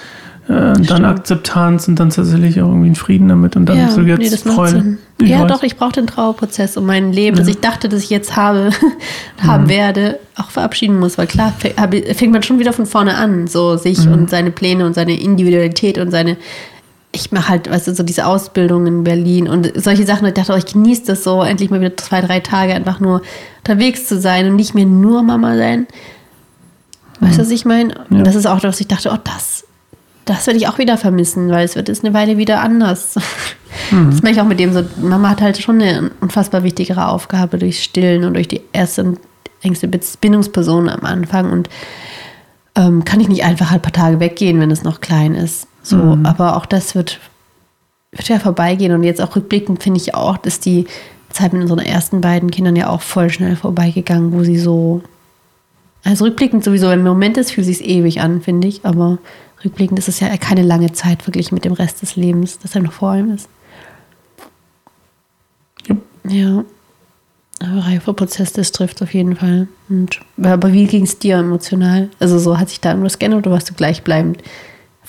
äh, 0.47 0.53
dann 0.53 0.85
Stimmt. 0.85 1.05
Akzeptanz 1.05 1.87
und 1.87 1.99
dann 1.99 2.09
tatsächlich 2.09 2.61
auch 2.61 2.67
irgendwie 2.67 2.85
einen 2.87 2.95
Frieden 2.95 3.27
damit 3.27 3.55
und 3.55 3.65
dann 3.65 3.77
Ja, 3.77 3.89
so 3.91 4.01
jetzt 4.01 4.19
nee, 4.19 4.29
das 4.29 4.43
Freude. 4.43 4.97
Ja, 5.19 5.41
weiß. 5.41 5.47
doch, 5.51 5.63
ich 5.63 5.75
brauche 5.77 5.93
den 5.93 6.07
Trauerprozess, 6.07 6.77
um 6.77 6.85
mein 6.85 7.11
Leben, 7.11 7.35
das 7.37 7.47
ich 7.47 7.59
dachte, 7.59 7.89
dass 7.89 8.03
ich 8.03 8.09
jetzt 8.11 8.35
habe, 8.37 8.69
haben 9.45 9.63
Mhm. 9.65 9.69
werde, 9.69 10.19
auch 10.37 10.51
verabschieden 10.51 10.99
muss. 10.99 11.17
Weil 11.17 11.25
klar, 11.27 11.51
fängt 11.57 12.31
man 12.31 12.43
schon 12.43 12.59
wieder 12.59 12.71
von 12.71 12.85
vorne 12.85 13.15
an, 13.15 13.47
so 13.47 13.75
sich 13.77 14.05
Mhm. 14.05 14.13
und 14.13 14.29
seine 14.29 14.51
Pläne 14.51 14.85
und 14.85 14.93
seine 14.93 15.19
Individualität 15.19 15.97
und 15.97 16.11
seine. 16.11 16.37
Ich 17.17 17.31
mache 17.31 17.49
halt, 17.49 17.69
weißt 17.69 17.87
du, 17.87 17.95
so 17.95 18.03
diese 18.03 18.25
Ausbildung 18.25 18.85
in 18.85 19.03
Berlin 19.03 19.47
und 19.47 19.71
solche 19.75 20.05
Sachen. 20.05 20.23
Und 20.23 20.29
ich 20.29 20.33
dachte, 20.35 20.53
oh, 20.53 20.57
ich 20.57 20.65
genieße 20.65 21.03
das 21.05 21.23
so, 21.23 21.41
endlich 21.41 21.69
mal 21.69 21.81
wieder 21.81 21.97
zwei, 21.97 22.21
drei 22.21 22.39
Tage 22.39 22.73
einfach 22.73 22.99
nur 22.99 23.21
unterwegs 23.59 24.05
zu 24.07 24.19
sein 24.19 24.47
und 24.47 24.55
nicht 24.55 24.75
mehr 24.75 24.85
nur 24.85 25.23
Mama 25.23 25.57
sein. 25.57 25.87
Weißt 27.19 27.37
du, 27.37 27.41
was 27.41 27.49
ich 27.49 27.65
meine? 27.65 27.95
Ja. 27.95 28.17
Und 28.17 28.23
das 28.23 28.35
ist 28.35 28.45
auch, 28.45 28.59
dass 28.59 28.79
ich 28.79 28.87
dachte, 28.87 29.09
oh, 29.11 29.17
das, 29.23 29.65
das 30.25 30.45
werde 30.45 30.59
ich 30.59 30.67
auch 30.67 30.77
wieder 30.77 30.97
vermissen, 30.97 31.49
weil 31.49 31.65
es 31.65 31.75
wird 31.75 31.87
jetzt 31.87 32.05
eine 32.05 32.13
Weile 32.13 32.37
wieder 32.37 32.61
anders. 32.61 33.15
Das 33.91 34.21
mache 34.21 34.33
ich 34.33 34.41
auch 34.41 34.45
mit 34.45 34.59
dem 34.59 34.73
so. 34.73 34.83
Mama 35.01 35.29
hat 35.29 35.41
halt 35.41 35.61
schon 35.61 35.81
eine 35.81 36.09
unfassbar 36.19 36.63
wichtigere 36.63 37.07
Aufgabe 37.07 37.57
durch 37.57 37.83
Stillen 37.83 38.25
und 38.25 38.33
durch 38.33 38.47
die 38.47 38.61
erste 38.73 39.03
und 39.03 39.19
engste 39.61 39.87
Bindungsperson 39.87 40.89
am 40.89 41.01
Anfang 41.01 41.51
und 41.51 41.69
ähm, 42.75 43.05
kann 43.05 43.19
ich 43.19 43.27
nicht 43.27 43.43
einfach 43.43 43.69
halt 43.69 43.81
ein 43.81 43.83
paar 43.83 44.03
Tage 44.03 44.19
weggehen, 44.19 44.59
wenn 44.59 44.71
es 44.71 44.83
noch 44.83 44.99
klein 44.99 45.35
ist. 45.35 45.67
So, 45.87 46.17
aber 46.23 46.57
auch 46.57 46.65
das 46.65 46.95
wird, 46.95 47.19
wird 48.11 48.27
ja 48.27 48.39
vorbeigehen 48.39 48.93
und 48.93 49.03
jetzt 49.03 49.21
auch 49.21 49.35
rückblickend 49.35 49.81
finde 49.81 49.99
ich 49.99 50.15
auch, 50.15 50.37
dass 50.37 50.59
die 50.59 50.85
Zeit 51.29 51.53
mit 51.53 51.61
unseren 51.61 51.79
ersten 51.79 52.19
beiden 52.19 52.51
Kindern 52.51 52.75
ja 52.75 52.89
auch 52.89 53.01
voll 53.01 53.29
schnell 53.29 53.55
vorbeigegangen, 53.55 54.33
wo 54.33 54.43
sie 54.43 54.57
so 54.57 55.01
also 56.03 56.25
rückblickend 56.25 56.63
sowieso, 56.63 56.89
im 56.91 57.03
Moment 57.03 57.37
ist, 57.37 57.51
fühlt 57.51 57.67
sich 57.67 57.83
ewig 57.83 58.21
an, 58.21 58.41
finde 58.41 58.67
ich, 58.67 58.85
aber 58.85 59.17
rückblickend 59.63 59.99
ist 59.99 60.07
es 60.07 60.19
ja 60.19 60.35
keine 60.37 60.61
lange 60.61 60.93
Zeit 60.93 61.21
verglichen 61.21 61.55
mit 61.55 61.65
dem 61.65 61.73
Rest 61.73 62.01
des 62.01 62.15
Lebens, 62.15 62.59
das 62.59 62.73
ja 62.73 62.81
noch 62.81 62.93
vor 62.93 63.09
allem 63.09 63.33
ist. 63.33 63.49
Jupp. 65.85 66.01
Ja. 66.29 66.63
Aber 67.59 67.85
Reifeprozess, 67.87 68.53
das 68.53 68.71
trifft 68.71 69.01
auf 69.01 69.13
jeden 69.13 69.35
Fall. 69.35 69.67
Und, 69.89 70.19
aber 70.41 70.71
wie 70.71 70.85
ging 70.85 71.03
es 71.03 71.19
dir 71.19 71.37
emotional? 71.37 72.09
Also 72.19 72.39
so 72.39 72.57
hat 72.57 72.69
sich 72.69 72.79
da 72.79 72.91
irgendwas 72.91 73.19
geändert 73.19 73.45
oder 73.45 73.51
warst 73.51 73.69
du 73.69 73.73
gleichbleibend 73.73 74.43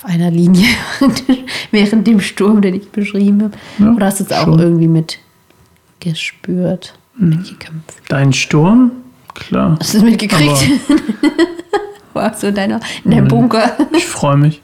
auf 0.01 0.05
einer 0.09 0.31
Linie 0.31 0.67
während 1.71 2.07
dem 2.07 2.21
Sturm, 2.21 2.61
den 2.61 2.75
ich 2.75 2.89
beschrieben 2.89 3.43
habe? 3.43 3.57
Ja, 3.79 3.93
oder 3.93 4.05
hast 4.05 4.19
du 4.19 4.23
es 4.23 4.31
auch 4.31 4.47
irgendwie 4.57 4.87
mit 4.87 5.19
gespürt, 5.99 6.97
mitgekämpft? 7.17 7.97
Dein 8.07 8.31
Sturm? 8.31 8.91
Klar. 9.33 9.77
Hast 9.79 9.93
du 9.93 9.97
es 9.99 10.03
mitgekriegt? 10.03 10.69
Warst 12.13 12.43
du 12.43 12.47
in, 12.47 12.55
deiner, 12.55 12.79
in 13.03 13.11
deinem. 13.11 13.27
Bunker? 13.27 13.77
Ich 13.95 14.05
freue 14.05 14.37
mich. 14.37 14.61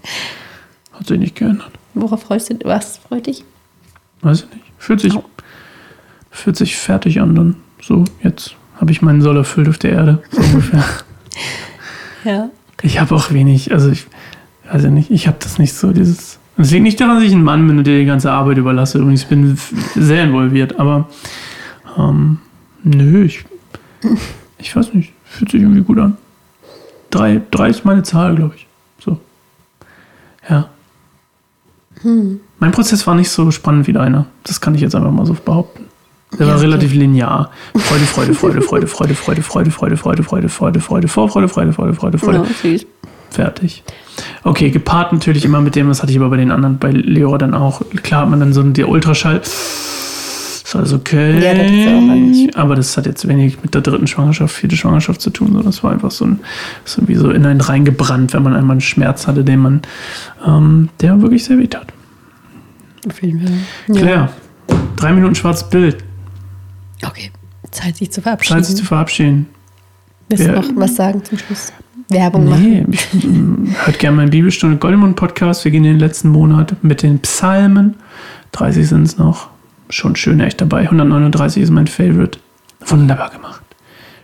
Hat 0.93 1.07
sich 1.07 1.19
nicht 1.19 1.35
geändert. 1.35 1.71
Worauf 1.93 2.23
freust 2.23 2.49
du 2.49 2.55
dich? 2.55 2.65
Was 2.65 2.97
freut 2.97 3.27
dich? 3.27 3.43
Weiß 4.21 4.41
ich 4.43 4.49
nicht. 4.55 4.65
Fühlt 4.77 5.01
sich, 5.01 5.15
Oh. 5.15 5.23
fühlt 6.31 6.55
sich 6.57 6.75
fertig 6.77 7.21
an 7.21 7.35
dann. 7.35 7.55
So, 7.81 8.03
jetzt 8.23 8.55
habe 8.79 8.91
ich 8.91 9.01
meinen 9.01 9.21
Soll 9.21 9.37
erfüllt 9.37 9.67
auf 9.69 9.77
der 9.77 9.91
Erde. 9.91 10.23
So 10.31 10.41
ungefähr. 10.41 10.83
Ja. 12.23 12.49
Ich 12.81 12.99
habe 12.99 13.13
auch 13.13 13.31
wenig, 13.31 13.71
also 13.71 13.91
ich 13.91 14.07
weiß 14.71 14.83
ja 14.83 14.89
nicht, 14.89 15.11
ich 15.11 15.27
habe 15.27 15.37
das 15.39 15.59
nicht 15.59 15.73
so, 15.73 15.91
dieses. 15.91 16.39
Es 16.57 16.71
liegt 16.71 16.83
nicht 16.83 16.99
daran, 16.99 17.17
dass 17.17 17.25
ich 17.25 17.33
ein 17.33 17.43
Mann 17.43 17.67
bin 17.67 17.77
und 17.77 17.85
dir 17.85 17.99
die 17.99 18.05
ganze 18.05 18.31
Arbeit 18.31 18.57
überlasse. 18.57 18.99
Übrigens, 18.99 19.23
ich 19.23 19.27
bin 19.27 19.57
sehr 19.95 20.23
involviert, 20.23 20.79
aber 20.79 21.09
ähm, 21.97 22.39
nö, 22.83 23.25
ich, 23.25 23.43
ich 24.57 24.75
weiß 24.75 24.93
nicht, 24.93 25.13
fühlt 25.25 25.51
sich 25.51 25.61
irgendwie 25.61 25.81
gut 25.81 25.99
an. 25.99 26.17
Drei, 27.09 27.41
drei 27.51 27.69
ist 27.69 27.83
meine 27.83 28.03
Zahl, 28.03 28.35
glaube 28.35 28.55
ich. 28.55 28.67
So. 28.99 29.19
Ja. 30.49 30.69
Mein 32.59 32.71
Prozess 32.71 33.05
war 33.07 33.15
nicht 33.15 33.29
so 33.29 33.51
spannend 33.51 33.87
wie 33.87 33.93
deiner. 33.93 34.27
Das 34.43 34.61
kann 34.61 34.75
ich 34.75 34.81
jetzt 34.81 34.95
einfach 34.95 35.11
mal 35.11 35.25
so 35.25 35.33
behaupten. 35.33 35.85
Der 36.39 36.47
war 36.47 36.59
relativ 36.59 36.93
linear. 36.93 37.51
Freude, 37.75 38.03
Freude, 38.03 38.33
Freude, 38.33 38.61
Freude, 38.61 38.87
Freude, 38.87 39.13
Freude, 39.15 39.41
Freude, 39.41 39.71
Freude, 39.71 39.97
Freude, 39.97 40.23
Freude, 40.23 40.49
Freude, 40.49 40.79
Freude, 40.79 41.07
Vorfreude, 41.07 41.47
Freude, 41.47 41.73
Freude, 41.73 41.93
Freude, 41.93 42.17
Freude. 42.17 42.37
Ja, 42.39 42.45
süß. 42.61 42.85
Fertig. 43.29 43.83
Okay, 44.45 44.69
gepaart 44.69 45.11
natürlich 45.11 45.43
immer 45.43 45.59
mit 45.59 45.75
dem, 45.75 45.87
das 45.87 46.03
hatte 46.03 46.11
ich 46.11 46.19
aber 46.19 46.29
bei 46.29 46.37
den 46.37 46.51
anderen, 46.51 46.77
bei 46.77 46.91
Leora 46.91 47.39
dann 47.39 47.55
auch. 47.55 47.81
Klar 48.03 48.21
hat 48.21 48.29
man 48.29 48.39
dann 48.39 48.53
so 48.53 48.61
der 48.61 48.87
Ultraschall. 48.87 49.37
Ist 49.41 50.75
alles 50.75 50.93
okay. 50.93 51.39
Ja, 51.43 51.55
das 51.55 51.71
ist 51.71 51.87
auch 51.87 52.11
alles. 52.11 52.55
aber 52.55 52.75
das 52.75 52.95
hat 52.95 53.07
jetzt 53.07 53.27
wenig 53.27 53.57
mit 53.63 53.73
der 53.73 53.81
dritten 53.81 54.05
Schwangerschaft, 54.05 54.55
vierte 54.55 54.77
Schwangerschaft 54.77 55.19
zu 55.19 55.31
tun. 55.31 55.53
So, 55.53 55.63
das 55.63 55.83
war 55.83 55.91
einfach 55.93 56.11
so 56.11 56.25
ein, 56.25 56.39
so 56.85 57.07
wie 57.07 57.15
so 57.15 57.31
in 57.31 57.43
einen 57.43 57.59
reingebrannt, 57.59 58.33
wenn 58.33 58.43
man 58.43 58.53
einmal 58.55 58.75
einen 58.75 58.81
Schmerz 58.81 59.25
hatte, 59.25 59.43
den 59.43 59.59
man, 59.61 59.81
ähm, 60.45 60.89
der 61.01 61.19
wirklich 61.23 61.43
sehr 61.43 61.57
weh 61.57 61.65
tat. 61.67 61.87
Auf 63.07 63.23
jeden 63.23 63.41
Fall. 63.41 63.57
Ja. 63.87 63.95
Claire, 64.01 64.29
drei 64.95 65.11
Minuten 65.13 65.33
schwarzes 65.33 65.67
Bild. 65.71 65.97
Okay. 67.03 67.31
Zeit, 67.71 67.97
sich 67.97 68.11
zu 68.11 68.21
verabschieden. 68.21 68.57
Zeit 68.59 68.65
sich 68.67 68.75
zu 68.75 68.85
verabschieden. 68.85 69.47
Willst 70.29 70.45
du 70.45 70.49
Ja. 70.51 70.61
noch 70.61 70.69
was 70.75 70.95
sagen 70.95 71.23
zum 71.23 71.39
Schluss? 71.39 71.73
Werbung 72.09 72.47
machen. 72.49 72.63
Nee, 72.63 72.85
ich, 72.91 73.13
mm, 73.13 73.75
hört 73.85 73.99
gerne 73.99 74.17
meinen 74.17 74.29
Bibelstunde 74.29 74.77
Goldemund 74.77 75.15
Podcast. 75.15 75.65
Wir 75.65 75.71
gehen 75.71 75.83
in 75.85 75.93
den 75.93 75.99
letzten 75.99 76.29
Monat 76.29 76.75
mit 76.83 77.01
den 77.01 77.19
Psalmen. 77.19 77.95
30 78.51 78.87
sind 78.87 79.03
es 79.03 79.17
noch. 79.17 79.49
Schon 79.89 80.15
schön 80.15 80.39
echt 80.39 80.61
dabei. 80.61 80.81
139 80.83 81.63
ist 81.63 81.71
mein 81.71 81.87
Favorite. 81.87 82.39
Wunderbar 82.85 83.29
gemacht. 83.31 83.61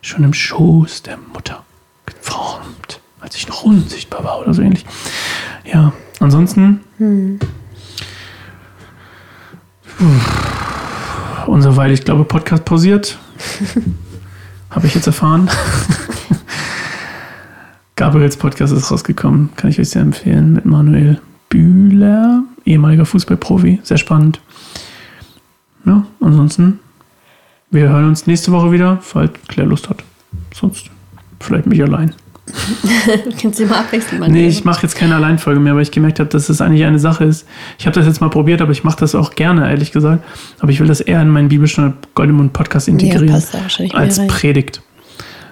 Schon 0.02 0.24
im 0.24 0.34
Schoß 0.34 1.04
der 1.04 1.18
Mutter 1.34 1.64
geformt, 2.06 3.00
als 3.20 3.36
ich 3.36 3.48
noch 3.48 3.64
unsichtbar 3.64 4.24
war 4.24 4.40
oder 4.40 4.54
so 4.54 4.62
ähnlich. 4.62 4.86
Ja, 5.66 5.94
ansonsten. 6.20 6.82
Uff, 10.00 11.48
unser 11.48 11.76
Weil, 11.78 11.92
ich 11.92 12.04
glaube, 12.04 12.24
Podcast 12.24 12.66
pausiert. 12.66 13.18
Habe 14.70 14.88
ich 14.88 14.96
jetzt 14.96 15.08
erfahren. 15.08 15.50
Gabriels 18.02 18.36
Podcast 18.36 18.74
ist 18.74 18.90
rausgekommen. 18.90 19.52
Kann 19.58 19.70
ich 19.70 19.80
euch 19.80 19.92
sehr 19.92 20.02
empfehlen. 20.02 20.54
Mit 20.54 20.66
Manuel 20.66 21.22
Bühler, 21.50 22.42
ehemaliger 22.66 23.06
Fußballprofi. 23.06 23.80
Sehr 23.84 24.00
spannend. 24.00 24.42
Ja, 25.86 26.04
ansonsten, 26.20 26.80
wir 27.70 27.90
hören 27.90 28.08
uns 28.08 28.26
nächste 28.26 28.52
Woche 28.52 28.72
wieder, 28.72 28.98
falls 29.02 29.34
Claire 29.48 29.70
Lust 29.70 29.88
hat. 29.88 30.04
Sonst 30.52 30.90
vielleicht 31.40 31.68
mich 31.68 31.80
allein. 31.84 32.16
Du 33.24 33.32
kannst 33.40 33.60
sie 33.60 33.66
mal 33.66 33.82
abwechseln. 33.82 34.20
mein 34.20 34.32
Nee, 34.32 34.48
ich 34.48 34.66
mache 34.66 34.82
jetzt 34.82 34.96
keine 34.96 35.16
Alleinfolge 35.16 35.60
mehr, 35.60 35.76
weil 35.76 35.84
ich 35.84 35.92
gemerkt 35.92 36.20
habe, 36.20 36.30
dass 36.30 36.48
das 36.48 36.60
eigentlich 36.60 36.84
eine 36.86 36.98
Sache 36.98 37.26
ist. 37.26 37.46
Ich 37.78 37.86
habe 37.86 37.94
das 37.94 38.08
jetzt 38.08 38.20
mal 38.20 38.32
probiert, 38.32 38.64
aber 38.64 38.72
ich 38.72 38.84
mache 38.84 38.98
das 39.00 39.14
auch 39.14 39.36
gerne, 39.36 39.70
ehrlich 39.70 39.92
gesagt. 39.92 40.24
Aber 40.60 40.72
ich 40.72 40.80
will 40.80 40.88
das 40.88 41.02
eher 41.02 41.22
in 41.22 41.30
meinen 41.30 41.50
Bibelstunde 41.50 41.94
Goldemund 42.16 42.52
Podcast 42.52 42.88
integrieren. 42.88 43.28
Ja, 43.28 43.94
als. 43.94 44.26
Predigt. 44.26 44.82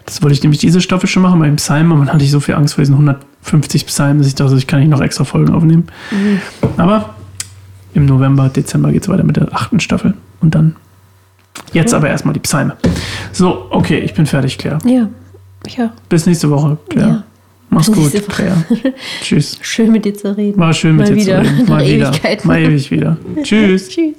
Das 0.10 0.24
wollte 0.24 0.34
ich 0.34 0.42
nämlich 0.42 0.60
diese 0.60 0.82
Staffel 0.82 1.08
schon 1.08 1.22
machen, 1.22 1.40
beim 1.40 1.58
Psalm, 1.58 1.92
aber 1.92 2.04
dann 2.04 2.16
hatte 2.16 2.26
ich 2.26 2.32
so 2.32 2.40
viel 2.40 2.56
Angst 2.56 2.74
vor 2.74 2.82
diesen 2.82 2.96
150 2.96 3.86
Psalmen, 3.86 4.18
dass 4.18 4.28
ich 4.28 4.34
dachte, 4.34 4.56
ich 4.56 4.66
kann 4.66 4.80
nicht 4.80 4.90
noch 4.90 5.02
extra 5.02 5.24
Folgen 5.24 5.54
aufnehmen. 5.54 5.86
Mhm. 6.10 6.42
Aber 6.78 7.14
im 7.94 8.08
November, 8.08 8.50
Dezember 8.50 8.92
geht 8.92 9.04
es 9.04 9.10
weiter 9.10 9.24
mit 9.24 9.38
der 9.38 9.54
achten 9.54 9.80
Staffel. 9.80 10.16
Und 10.42 10.56
dann 10.56 10.76
jetzt 11.74 11.94
aber 11.94 12.10
erstmal 12.10 12.34
die 12.34 12.40
Psalme. 12.40 12.76
So, 13.34 13.68
okay, 13.70 14.00
ich 14.00 14.16
bin 14.16 14.26
fertig, 14.26 14.58
Claire. 14.58 14.80
Ja, 14.84 15.10
ja. 15.78 15.94
Bis 16.10 16.26
nächste 16.26 16.50
Woche, 16.50 16.80
Claire. 16.90 17.08
Ja. 17.08 17.24
Mach's 17.70 17.92
gut. 17.92 18.12
Claire. 18.30 18.66
Tschüss. 19.22 19.60
Schön 19.62 19.92
mit 19.92 20.06
dir 20.06 20.16
zu 20.16 20.36
reden. 20.36 20.60
War 20.60 20.74
schön 20.74 20.96
mit 20.96 21.08
Mal 21.08 21.16
dir 21.16 21.22
wieder. 21.22 21.44
zu 21.44 21.50
reden. 21.52 21.66
Mal 21.70 21.86
wieder. 21.86 22.12
Mal 22.46 22.60
ewig 22.62 22.90
wieder. 22.90 23.18
Tschüss. 23.44 23.90
Tschüss. 23.90 24.16